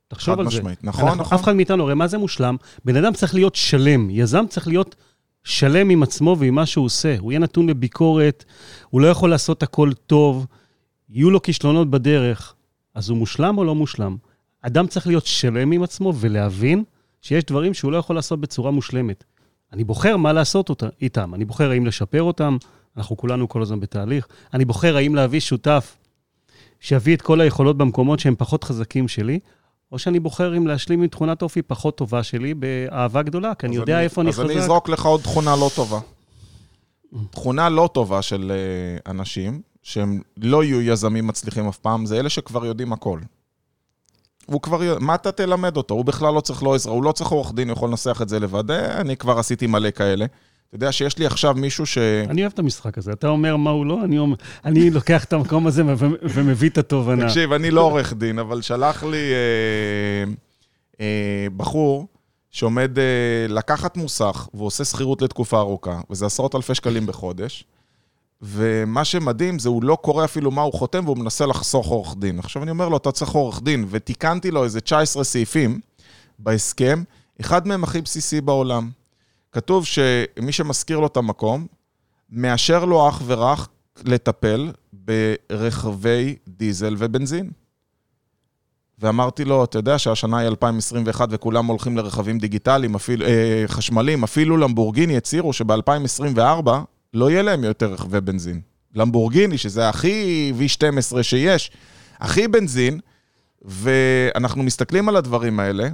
תחשוב 0.08 0.40
על 0.40 0.46
משמעית. 0.46 0.80
זה. 0.80 0.86
נכון, 0.86 1.08
אנחנו, 1.08 1.22
נכון. 1.22 1.38
אף 1.38 1.44
אחד 1.44 1.52
מאיתנו, 1.52 1.84
הרי 1.84 1.94
מה 1.94 2.06
זה 2.06 2.18
מושלם? 2.18 2.56
בן 2.84 2.96
אדם 2.96 3.12
צריך 3.12 3.34
להיות 3.34 3.54
שלם, 3.54 4.10
יזם 4.10 4.44
צריך 4.48 4.68
להיות 4.68 4.96
שלם 5.44 5.90
עם 5.90 6.02
עצמו 6.02 6.36
ועם 6.38 6.54
מה 6.54 6.66
שהוא 6.66 6.84
עושה. 6.84 7.16
הוא 7.18 7.32
יהיה 7.32 7.38
נתון 7.38 7.68
לביקורת, 7.68 8.44
הוא 8.90 9.00
לא 9.00 9.06
יכול 9.06 9.30
לעשות 9.30 9.62
הכל 9.62 9.92
טוב, 10.06 10.46
יהיו 11.08 11.30
לו 11.30 11.42
כישלונות 11.42 11.90
בדרך. 11.90 12.54
אז 12.94 13.08
הוא 13.08 13.18
מושלם 13.18 13.58
או 13.58 13.64
לא 13.64 13.74
מושלם? 13.74 14.16
אדם 14.66 14.86
צריך 14.86 15.06
להיות 15.06 15.26
שלם 15.26 15.72
עם 15.72 15.82
עצמו 15.82 16.12
ולהבין 16.16 16.84
שיש 17.22 17.44
דברים 17.44 17.74
שהוא 17.74 17.92
לא 17.92 17.96
יכול 17.96 18.16
לעשות 18.16 18.40
בצורה 18.40 18.70
מושלמת. 18.70 19.24
אני 19.72 19.84
בוחר 19.84 20.16
מה 20.16 20.32
לעשות 20.32 20.68
אותה, 20.68 20.88
איתם. 21.02 21.34
אני 21.34 21.44
בוחר 21.44 21.70
האם 21.70 21.86
לשפר 21.86 22.22
אותם, 22.22 22.56
אנחנו 22.96 23.16
כולנו 23.16 23.48
כל 23.48 23.62
הזמן 23.62 23.80
בתהליך. 23.80 24.26
אני 24.54 24.64
בוחר 24.64 24.96
האם 24.96 25.14
להביא 25.14 25.40
שותף 25.40 25.96
שיביא 26.80 27.16
את 27.16 27.22
כל 27.22 27.40
היכולות 27.40 27.78
במקומות 27.78 28.20
שהם 28.20 28.34
פחות 28.38 28.64
חזקים 28.64 29.08
שלי, 29.08 29.38
או 29.92 29.98
שאני 29.98 30.20
בוחר 30.20 30.56
אם 30.56 30.66
להשלים 30.66 31.02
עם 31.02 31.08
תכונת 31.08 31.42
אופי 31.42 31.62
פחות 31.62 31.96
טובה 31.96 32.22
שלי 32.22 32.54
באהבה 32.54 33.22
גדולה, 33.22 33.54
כי 33.54 33.66
אני 33.66 33.76
יודע 33.76 33.94
אני, 33.96 34.04
איפה 34.04 34.20
אני 34.20 34.32
חזק. 34.32 34.44
אז 34.44 34.50
אני 34.50 34.58
אזרוק 34.58 34.88
לך 34.88 35.04
עוד 35.06 35.20
תכונה 35.20 35.56
לא 35.56 35.70
טובה. 35.76 36.00
תכונה 37.30 37.68
לא 37.68 37.90
טובה 37.94 38.22
של 38.22 38.52
uh, 38.52 39.10
אנשים, 39.10 39.62
שהם 39.82 40.20
לא 40.36 40.64
יהיו 40.64 40.82
יזמים 40.82 41.26
מצליחים 41.26 41.68
אף 41.68 41.78
פעם, 41.78 42.06
זה 42.06 42.18
אלה 42.18 42.28
שכבר 42.28 42.66
יודעים 42.66 42.92
הכל. 42.92 43.20
הוא 44.46 44.60
כבר, 44.60 44.98
מה 45.00 45.14
אתה 45.14 45.32
תלמד 45.32 45.76
אותו? 45.76 45.94
הוא 45.94 46.04
בכלל 46.04 46.34
לא 46.34 46.40
צריך 46.40 46.62
לו 46.62 46.74
עזרה, 46.74 46.92
הוא 46.92 47.04
לא 47.04 47.12
צריך 47.12 47.30
עורך 47.30 47.52
דין, 47.54 47.68
הוא 47.68 47.76
יכול 47.76 47.88
לנסח 47.88 48.18
את 48.22 48.28
זה 48.28 48.40
לבד. 48.40 48.70
אני 48.70 49.16
כבר 49.16 49.38
עשיתי 49.38 49.66
מלא 49.66 49.90
כאלה. 49.90 50.26
אתה 50.68 50.76
יודע 50.76 50.92
שיש 50.92 51.18
לי 51.18 51.26
עכשיו 51.26 51.54
מישהו 51.54 51.86
ש... 51.86 51.98
אני 51.98 52.40
אוהב 52.40 52.52
את 52.52 52.58
המשחק 52.58 52.98
הזה. 52.98 53.12
אתה 53.12 53.28
אומר 53.28 53.56
מה 53.56 53.70
הוא 53.70 53.86
לא, 53.86 54.04
אני, 54.04 54.18
אומר, 54.18 54.36
אני 54.64 54.90
לוקח 54.90 55.24
את 55.24 55.32
המקום 55.32 55.66
הזה 55.66 55.82
ומביא 56.22 56.70
את 56.70 56.78
התובנה. 56.78 57.26
תקשיב, 57.26 57.52
אני 57.52 57.70
לא 57.70 57.80
עורך 57.80 58.12
דין, 58.12 58.38
אבל 58.38 58.62
שלח 58.62 59.04
לי 59.04 59.32
אה, 59.32 60.32
אה, 61.00 61.46
בחור 61.56 62.06
שעומד 62.50 62.98
אה, 62.98 63.04
לקחת 63.48 63.96
מוסך, 63.96 64.48
והוא 64.54 64.66
עושה 64.66 64.84
שכירות 64.84 65.22
לתקופה 65.22 65.58
ארוכה, 65.58 66.00
וזה 66.10 66.26
עשרות 66.26 66.54
אלפי 66.54 66.74
שקלים 66.74 67.06
בחודש, 67.06 67.64
ומה 68.46 69.04
שמדהים 69.04 69.58
זה 69.58 69.68
הוא 69.68 69.84
לא 69.84 69.96
קורא 70.02 70.24
אפילו 70.24 70.50
מה 70.50 70.62
הוא 70.62 70.72
חותם, 70.72 71.04
והוא 71.04 71.18
מנסה 71.18 71.46
לחסוך 71.46 71.86
עורך 71.86 72.14
דין. 72.18 72.38
עכשיו 72.38 72.62
אני 72.62 72.70
אומר 72.70 72.88
לו, 72.88 72.96
אתה 72.96 73.12
צריך 73.12 73.30
עורך 73.30 73.62
דין, 73.62 73.86
ותיקנתי 73.90 74.50
לו 74.50 74.64
איזה 74.64 74.80
19 74.80 75.24
סעיפים 75.24 75.80
בהסכם, 76.38 77.02
אחד 77.40 77.66
מהם 77.66 77.84
הכי 77.84 78.00
בסיסי 78.00 78.40
בעולם. 78.40 78.90
כתוב 79.52 79.84
שמי 79.86 80.52
שמשכיר 80.52 80.98
לו 80.98 81.06
את 81.06 81.16
המקום, 81.16 81.66
מאשר 82.30 82.84
לו 82.84 83.08
אך 83.08 83.22
ורק 83.26 83.68
לטפל 84.04 84.72
ברכבי 84.92 86.36
דיזל 86.48 86.94
ובנזין. 86.98 87.50
ואמרתי 88.98 89.44
לו, 89.44 89.64
אתה 89.64 89.78
יודע 89.78 89.98
שהשנה 89.98 90.38
היא 90.38 90.48
2021 90.48 91.28
וכולם 91.30 91.66
הולכים 91.66 91.96
לרכבים 91.96 92.38
דיגיטליים, 92.38 92.94
אפילו, 92.94 93.26
אה, 93.26 93.64
חשמליים, 93.66 94.24
אפילו 94.24 94.56
למבורגיני 94.56 95.16
הצהירו 95.16 95.52
שב-2024 95.52 96.68
לא 97.14 97.30
יהיה 97.30 97.42
להם 97.42 97.64
יותר 97.64 97.92
רכבי 97.92 98.20
בנזין. 98.20 98.60
למבורגיני, 98.94 99.58
שזה 99.58 99.88
הכי 99.88 100.52
V12 100.58 101.22
שיש, 101.22 101.70
הכי 102.20 102.48
בנזין, 102.48 103.00
ואנחנו 103.62 104.62
מסתכלים 104.62 105.08
על 105.08 105.16
הדברים 105.16 105.60
האלה, 105.60 105.88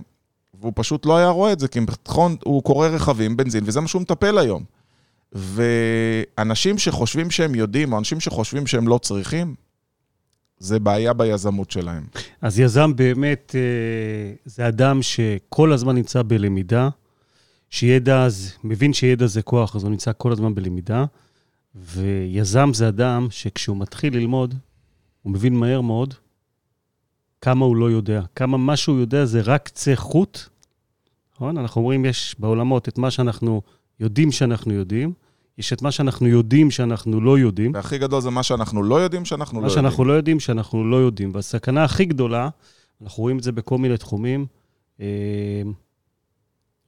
והוא 0.60 0.72
פשוט 0.76 1.06
לא 1.06 1.16
היה 1.16 1.28
רואה 1.28 1.52
את 1.52 1.60
זה, 1.60 1.68
כי 1.68 1.80
נכון, 2.08 2.36
הוא 2.44 2.62
קורא 2.62 2.88
רכבים, 2.88 3.36
בנזין, 3.36 3.64
וזה 3.66 3.80
מה 3.80 3.88
שהוא 3.88 4.02
מטפל 4.02 4.38
היום. 4.38 4.64
ואנשים 5.32 6.78
שחושבים 6.78 7.30
שהם 7.30 7.54
יודעים, 7.54 7.92
או 7.92 7.98
אנשים 7.98 8.20
שחושבים 8.20 8.66
שהם 8.66 8.88
לא 8.88 8.98
צריכים, 8.98 9.54
זה 10.58 10.78
בעיה 10.78 11.12
ביזמות 11.12 11.70
שלהם. 11.70 12.06
אז 12.42 12.60
יזם 12.60 12.96
באמת 12.96 13.54
אה, 13.54 14.34
זה 14.44 14.68
אדם 14.68 15.02
שכל 15.02 15.72
הזמן 15.72 15.94
נמצא 15.94 16.22
בלמידה, 16.26 16.88
שידע, 17.70 18.28
מבין 18.64 18.92
שידע 18.92 19.26
זה 19.26 19.42
כוח, 19.42 19.76
אז 19.76 19.82
הוא 19.82 19.90
נמצא 19.90 20.10
כל 20.18 20.32
הזמן 20.32 20.54
בלמידה, 20.54 21.04
ויזם 21.74 22.70
זה 22.74 22.88
אדם 22.88 23.26
שכשהוא 23.30 23.76
מתחיל 23.76 24.16
ללמוד, 24.16 24.54
הוא 25.22 25.32
מבין 25.32 25.54
מהר 25.54 25.80
מאוד 25.80 26.14
כמה 27.40 27.64
הוא 27.64 27.76
לא 27.76 27.90
יודע. 27.90 28.22
כמה 28.36 28.58
מה 28.58 28.76
שהוא 28.76 29.00
יודע 29.00 29.24
זה 29.24 29.40
רק 29.40 29.62
קצה 29.62 29.96
חוט. 29.96 30.38
נכון? 31.34 31.58
אנחנו 31.58 31.80
אומרים, 31.80 32.04
יש 32.04 32.36
בעולמות 32.38 32.88
את 32.88 32.98
מה 32.98 33.10
שאנחנו 33.10 33.62
יודעים 34.00 34.32
שאנחנו 34.32 34.72
יודעים, 34.72 35.12
יש 35.58 35.72
את 35.72 35.82
מה 35.82 35.90
שאנחנו 35.90 36.26
יודעים 36.26 36.70
שאנחנו 36.70 37.20
לא 37.20 37.38
יודעים. 37.38 37.74
והכי 37.74 37.98
גדול 37.98 38.20
זה 38.20 38.30
מה 38.30 38.42
שאנחנו 38.42 38.82
לא 38.82 38.94
יודעים 38.94 39.24
שאנחנו 39.24 39.58
לא 39.58 39.62
מה 39.62 39.68
יודעים. 39.68 39.84
שאנחנו 39.84 40.04
לא 40.04 40.12
יודעים 40.12 40.40
שאנחנו 40.40 40.90
לא 40.90 40.96
יודעים. 40.96 41.30
והסכנה 41.34 41.84
הכי 41.84 42.04
גדולה, 42.04 42.48
אנחנו 43.02 43.22
רואים 43.22 43.38
את 43.38 43.42
זה 43.42 43.52
בכל 43.52 43.78
מיני 43.78 43.96
תחומים, 43.96 44.46
אה, 45.00 45.06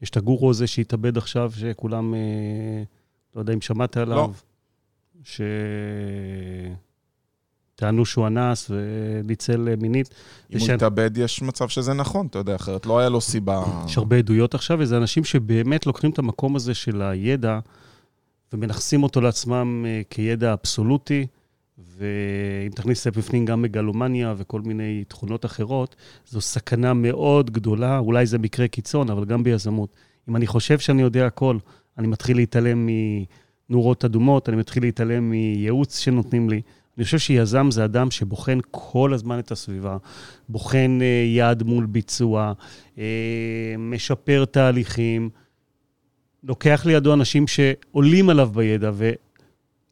יש 0.02 0.10
את 0.10 0.16
הגורו 0.16 0.50
הזה 0.50 0.66
שהתאבד 0.66 1.18
עכשיו, 1.18 1.52
שכולם, 1.56 2.14
אה, 2.14 2.20
לא 3.34 3.40
יודע 3.40 3.52
אם 3.52 3.60
שמעת 3.60 3.96
עליו, 3.96 4.16
לא. 4.16 4.30
שטענו 7.74 8.06
שהוא 8.06 8.26
אנס 8.26 8.70
וניצל 8.70 9.68
אה, 9.68 9.76
מינית. 9.76 10.10
אם 10.52 10.58
הוא 10.58 10.70
התאבד, 10.70 11.18
יש 11.18 11.42
מצב 11.42 11.68
שזה 11.68 11.94
נכון, 11.94 12.26
אתה 12.26 12.38
יודע, 12.38 12.56
אחרת 12.56 12.86
לא 12.86 12.98
היה 12.98 13.08
לו 13.08 13.20
סיבה... 13.20 13.64
יש 13.86 13.98
הרבה 13.98 14.16
עדויות 14.16 14.54
עכשיו, 14.54 14.78
וזה 14.80 14.96
אנשים 14.96 15.24
שבאמת 15.24 15.86
לוקחים 15.86 16.10
את 16.10 16.18
המקום 16.18 16.56
הזה 16.56 16.74
של 16.74 17.02
הידע 17.02 17.58
ומנכסים 18.52 19.02
אותו 19.02 19.20
לעצמם 19.20 19.84
אה, 19.88 20.02
כידע 20.10 20.52
אבסולוטי, 20.52 21.26
ואם 21.96 22.70
תכניס 22.74 23.06
בפנים 23.06 23.44
גם 23.44 23.62
מגלומניה 23.62 24.34
וכל 24.36 24.60
מיני 24.60 25.04
תכונות 25.08 25.44
אחרות, 25.44 25.96
זו 26.26 26.40
סכנה 26.40 26.94
מאוד 26.94 27.50
גדולה, 27.50 27.98
אולי 27.98 28.26
זה 28.26 28.38
מקרה 28.38 28.68
קיצון, 28.68 29.10
אבל 29.10 29.24
גם 29.24 29.42
ביזמות. 29.42 29.96
אם 30.28 30.36
אני 30.36 30.46
חושב 30.46 30.78
שאני 30.78 31.02
יודע 31.02 31.26
הכל, 31.26 31.58
אני 31.98 32.06
מתחיל 32.06 32.36
להתעלם 32.36 32.88
מנורות 33.68 34.04
אדומות, 34.04 34.48
אני 34.48 34.56
מתחיל 34.56 34.82
להתעלם 34.82 35.30
מייעוץ 35.30 35.98
שנותנים 35.98 36.50
לי. 36.50 36.60
אני 36.96 37.04
חושב 37.04 37.18
שיזם 37.18 37.70
זה 37.70 37.84
אדם 37.84 38.10
שבוחן 38.10 38.58
כל 38.70 39.14
הזמן 39.14 39.38
את 39.38 39.52
הסביבה, 39.52 39.96
בוחן 40.48 40.98
אה, 41.02 41.24
יעד 41.26 41.62
מול 41.62 41.86
ביצוע, 41.86 42.52
אה, 42.98 43.04
משפר 43.78 44.44
תהליכים, 44.44 45.30
לוקח 46.44 46.86
לידו 46.86 47.14
אנשים 47.14 47.46
שעולים 47.46 48.30
עליו 48.30 48.50
בידע, 48.54 48.90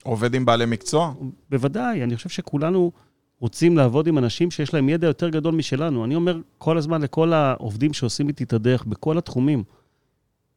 עובד 0.03 0.35
עם 0.35 0.45
בעלי 0.45 0.67
מקצוע? 0.67 1.15
ובוודאי, 1.51 2.03
אני 2.03 2.17
חושב 2.17 2.29
שכולנו 2.29 2.93
רוצים 3.41 3.77
לעבוד 3.77 4.07
עם 4.07 4.19
אנשים 4.19 4.51
שיש 4.51 4.75
להם 4.75 4.89
ידע 4.89 5.07
יותר 5.07 5.29
גדול 5.29 5.55
משלנו. 5.55 6.05
אני 6.05 6.15
אומר 6.15 6.39
כל 6.59 6.79
הזמן 6.79 7.03
לכל 7.03 7.33
העובדים 7.33 7.93
שעושים 7.93 8.29
איתי 8.29 8.45
את 8.45 8.53
הדרך 8.53 8.85
בכל 8.85 9.19
התחומים, 9.19 9.65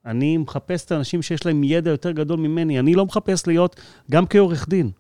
אני 0.06 0.38
מחפש 0.38 0.86
את 0.86 0.92
האנשים 0.92 1.22
שיש 1.22 1.46
להם 1.46 1.64
ידע 1.64 1.92
יותר 1.92 2.12
גדול 2.12 2.40
ממני. 2.40 2.80
אני 2.80 2.94
לא 2.94 3.06
מחפש 3.06 3.48
להיות 3.48 3.82
גם 4.12 4.28
כעורך 4.28 4.70
דין. 4.70 4.92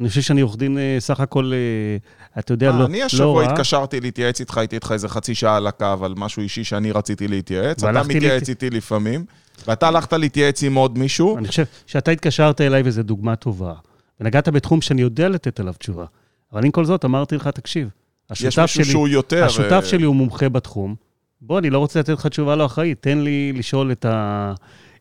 אני 0.00 0.08
חושב 0.08 0.20
שאני 0.20 0.40
עורך 0.40 0.56
דין 0.56 0.78
אה, 0.78 0.96
סך 0.98 1.20
הכל, 1.20 1.52
אה, 1.54 2.38
אתה 2.38 2.52
יודע, 2.52 2.70
אה, 2.70 2.78
לא, 2.78 2.86
אני 2.86 2.98
לא 3.00 3.04
השבוע 3.04 3.44
רע. 3.44 3.52
התקשרתי 3.52 4.00
להתייעץ 4.00 4.40
איתך, 4.40 4.58
הייתי 4.58 4.76
איתך 4.76 4.92
איזה 4.92 5.08
חצי 5.08 5.34
שעה 5.34 5.56
על 5.56 5.66
הקו 5.66 5.96
על 6.02 6.14
משהו 6.16 6.42
אישי 6.42 6.64
שאני 6.64 6.92
רציתי 6.92 7.28
להתייעץ. 7.28 7.84
אתה 7.84 8.02
מתייעץ 8.02 8.48
איתי 8.48 8.70
לפעמים, 8.70 9.24
ואתה 9.66 9.88
הלכת 9.88 10.12
להתייעץ 10.12 10.62
עם 10.62 10.74
עוד 10.74 10.98
מישהו. 10.98 11.38
אני 11.38 11.48
חושב 11.48 11.64
שאתה 11.86 12.10
התקשרת 12.10 12.60
אליי 12.60 12.82
וזו 12.84 13.02
דוגמה 13.02 13.36
טובה, 13.36 13.74
ונגעת 14.20 14.48
בתחום 14.48 14.80
שאני 14.80 15.02
יודע 15.02 15.28
לתת 15.28 15.60
עליו 15.60 15.74
תשובה. 15.78 16.04
אבל 16.52 16.64
עם 16.64 16.70
כל 16.70 16.84
זאת, 16.84 17.04
אמרתי 17.04 17.36
לך, 17.36 17.48
תקשיב, 17.48 17.88
השותף 18.30 18.66
שלי, 18.66 18.84
שהוא 18.84 19.08
יותר... 19.08 19.44
השותף 19.44 19.84
שלי 19.84 20.04
הוא 20.04 20.16
מומחה 20.16 20.48
בתחום. 20.48 20.94
בוא, 21.40 21.58
אני 21.58 21.70
לא 21.70 21.78
רוצה 21.78 22.00
לתת 22.00 22.08
לך 22.08 22.26
תשובה 22.26 22.56
לא 22.56 22.66
אחראית, 22.66 23.02
תן 23.02 23.18
לי 23.18 23.52
לשאול 23.52 23.92
את, 23.92 24.04
ה... 24.04 24.52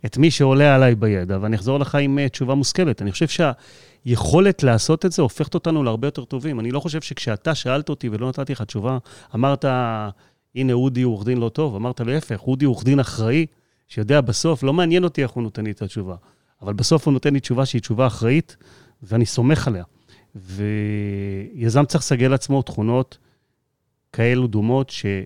את 0.06 0.18
מי 0.18 0.32
שעולה 0.32 0.76
עליי 0.76 0.96
בידע, 0.96 1.38
ואני 1.42 1.56
אחזור 1.56 1.80
לך 1.80 1.96
עם 1.96 2.28
תשובה 2.28 2.56
מושכלת. 2.56 3.02
אני 3.02 3.12
חושב 3.12 3.28
שהיכולת 4.06 4.64
לעשות 4.64 5.06
את 5.06 5.12
זה 5.12 5.22
הופכת 5.22 5.54
אותנו 5.54 5.84
להרבה 5.84 6.08
יותר 6.08 6.26
טובים. 6.26 6.60
אני 6.60 6.72
לא 6.72 6.80
חושב 6.80 7.02
שכשאתה 7.02 7.56
שאלת 7.56 7.89
אותי 7.89 8.10
ולא 8.10 8.30
נתתי 8.30 8.52
לך 8.52 8.62
תשובה, 8.62 8.97
אמרת, 9.36 9.66
הנה, 10.56 10.74
אודי 10.74 11.02
הוא 11.02 11.14
עורך 11.14 11.26
דין 11.26 11.38
לא 11.38 11.49
טוב, 11.49 11.76
אמרת 11.76 12.02
להפך, 12.02 12.41
אודי 12.47 12.66
הוא 12.66 12.74
עורך 12.74 12.84
דין 12.84 12.99
אחראי, 12.99 13.45
שיודע 13.88 14.22
בסוף, 14.22 14.64
לא 14.64 14.74
מעניין 14.74 15.04
אותי 15.04 15.24
איך 15.24 15.32
הוא 15.32 15.43
נותן 15.43 15.64
לי 15.66 15.72
את 15.72 15.82
התשובה, 15.82 16.16
אבל 16.62 16.74
בסוף 16.74 17.06
הוא 17.06 17.14
נותן 17.14 17.34
לי 17.34 17.39
תשובה 17.39 17.66
שהיא 17.66 17.82
תשובה 17.82 18.08
אחראית, 18.08 18.58
ואני 19.04 19.26
סומך 19.26 19.68
עליה. 19.68 19.84
ויזם 20.36 21.86
צריך 21.86 22.04
לסגל 22.04 22.28
לעצמו 22.28 22.62
תכונות 22.62 23.18
כאלו 24.14 24.47
דומות, 24.47 24.89
שהוא 24.89 25.26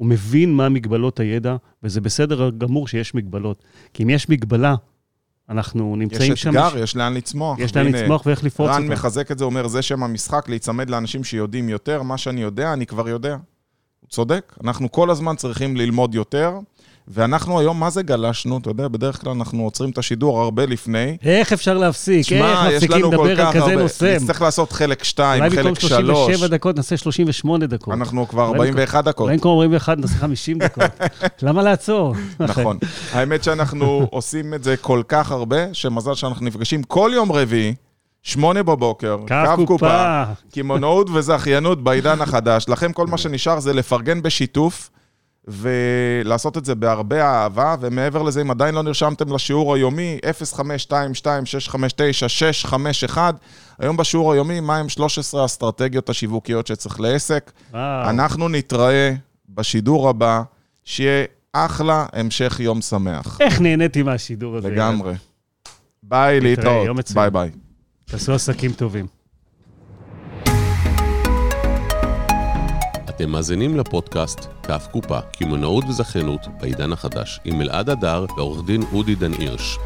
מבין 0.00 0.54
מה 0.54 0.68
מגבלות 0.68 1.20
הידע, 1.20 1.56
וזה 1.82 2.00
בסדר 2.00 2.50
גמור 2.50 2.88
שיש 2.88 3.14
מגבלות. 3.14 3.64
כי 3.94 4.02
אם 4.02 4.10
יש 4.10 4.28
מגבלה, 4.28 4.74
אנחנו 5.48 5.96
נמצאים 5.96 6.32
יש 6.32 6.42
שם... 6.42 6.50
אתגר, 6.50 6.78
יש 6.78 6.96
לאן 6.96 7.14
לצמוח. 7.14 7.58
יש 7.58 7.76
לאן 7.76 7.86
לצמוח 7.86 8.26
ואיך 8.26 8.44
לפרוץ 8.44 8.70
רן 8.70 8.82
אותה. 8.82 8.92
מחזק 8.92 9.30
את 9.30 9.38
זה, 9.38 9.44
אומר, 9.44 9.68
זה 9.68 9.82
שם 9.82 10.02
המשחק, 10.02 10.48
להיצמד 10.48 10.90
לאנשים 10.90 11.24
שיודעים 11.24 11.68
יותר, 11.68 12.02
מה 12.02 12.18
שאני 12.18 12.42
יודע, 12.42 12.72
אני 12.72 12.86
כבר 12.86 13.08
יודע. 13.08 13.36
הוא 14.00 14.10
צודק, 14.10 14.56
אנחנו 14.64 14.92
כל 14.92 15.10
הזמן 15.10 15.36
צריכים 15.36 15.76
ללמוד 15.76 16.14
יותר, 16.14 16.58
ואנחנו 17.08 17.60
היום, 17.60 17.80
מה 17.80 17.90
זה 17.90 18.02
גלשנו? 18.02 18.58
אתה 18.58 18.70
יודע, 18.70 18.88
בדרך 18.88 19.20
כלל 19.20 19.32
אנחנו 19.32 19.62
עוצרים 19.62 19.90
את 19.90 19.98
השידור 19.98 20.40
הרבה 20.40 20.66
לפני. 20.66 21.16
איך 21.24 21.52
אפשר 21.52 21.78
להפסיק? 21.78 22.26
שמע, 22.26 22.66
איך 22.66 22.74
מפסיקים 22.74 23.04
לדבר 23.04 23.40
על 23.40 23.52
כזה 23.52 23.58
הרבה. 23.58 23.76
נושא? 23.76 24.16
נצטרך 24.20 24.42
לעשות 24.42 24.72
חלק 24.72 25.04
2, 25.04 25.42
אולי 25.42 25.56
במקום 25.56 25.74
חלק 25.74 25.80
3. 25.80 25.92
37 25.92 26.46
דקות 26.46 26.76
נעשה 26.76 26.96
38 26.96 27.66
דקות. 27.66 27.94
אנחנו 27.94 28.28
כבר 28.28 28.48
אולי 28.48 28.58
41 28.58 29.04
דקות. 29.04 29.24
אולי 29.24 29.36
במקום 29.36 29.52
41 29.52 29.98
נעשה 29.98 30.14
50 30.14 30.58
דקות. 30.58 30.84
למה 31.42 31.62
לעצור? 31.62 32.14
נכון. 32.40 32.78
האמת 33.12 33.44
שאנחנו 33.44 34.06
עושים 34.10 34.54
את 34.54 34.64
זה 34.64 34.76
כל 34.76 35.02
כך 35.08 35.30
הרבה, 35.30 35.74
שמזל 35.74 36.14
שאנחנו 36.14 36.46
נפגשים 36.46 36.82
כל 36.82 37.10
יום 37.14 37.32
רביעי, 37.32 37.74
שמונה 38.22 38.62
בבוקר, 38.62 39.16
קו 39.56 39.66
קופה. 39.66 40.24
קמעונאות 40.54 41.10
וזכיינות 41.10 41.84
בעידן 41.84 42.20
החדש. 42.20 42.68
לכם 42.68 42.92
כל 42.92 43.06
מה 43.06 43.18
שנשאר 43.18 43.60
זה 43.60 43.72
לפרגן 43.72 44.22
בשיתוף. 44.22 44.90
ולעשות 45.48 46.56
את 46.56 46.64
זה 46.64 46.74
בהרבה 46.74 47.22
אהבה, 47.22 47.76
ומעבר 47.80 48.22
לזה, 48.22 48.40
אם 48.40 48.50
עדיין 48.50 48.74
לא 48.74 48.82
נרשמתם 48.82 49.34
לשיעור 49.34 49.74
היומי, 49.74 50.18
0522-659-651, 53.10 53.18
היום 53.78 53.96
בשיעור 53.96 54.32
היומי, 54.32 54.60
מהם 54.60 54.88
13 54.88 55.42
האסטרטגיות 55.42 56.08
השיווקיות 56.08 56.66
שצריך 56.66 57.00
לעסק. 57.00 57.52
וואו. 57.70 58.10
אנחנו 58.10 58.48
נתראה 58.48 59.12
בשידור 59.48 60.08
הבא, 60.08 60.42
שיהיה 60.84 61.24
אחלה 61.52 62.06
המשך 62.12 62.60
יום 62.60 62.80
שמח. 62.82 63.40
איך 63.40 63.60
נהניתי 63.60 64.02
מהשידור 64.02 64.56
הזה. 64.56 64.70
לגמרי. 64.70 65.14
ביי, 66.02 66.40
להתראות. 66.40 67.10
ביי 67.14 67.30
ביי. 67.30 67.50
תעשו 68.04 68.34
עסקים 68.34 68.72
טובים. 68.72 69.15
אתם 73.16 73.30
מאזינים 73.30 73.76
לפודקאסט 73.76 74.40
קו 74.62 74.88
קופה, 74.92 75.20
קמעונאות 75.20 75.84
וזכיינות 75.88 76.40
בעידן 76.60 76.92
החדש, 76.92 77.40
עם 77.44 77.60
אלעד 77.60 77.90
הדר 77.90 78.26
ועורך 78.36 78.66
דין 78.66 78.82
אודי 78.92 79.14
דן 79.14 79.32
הירש. 79.32 79.78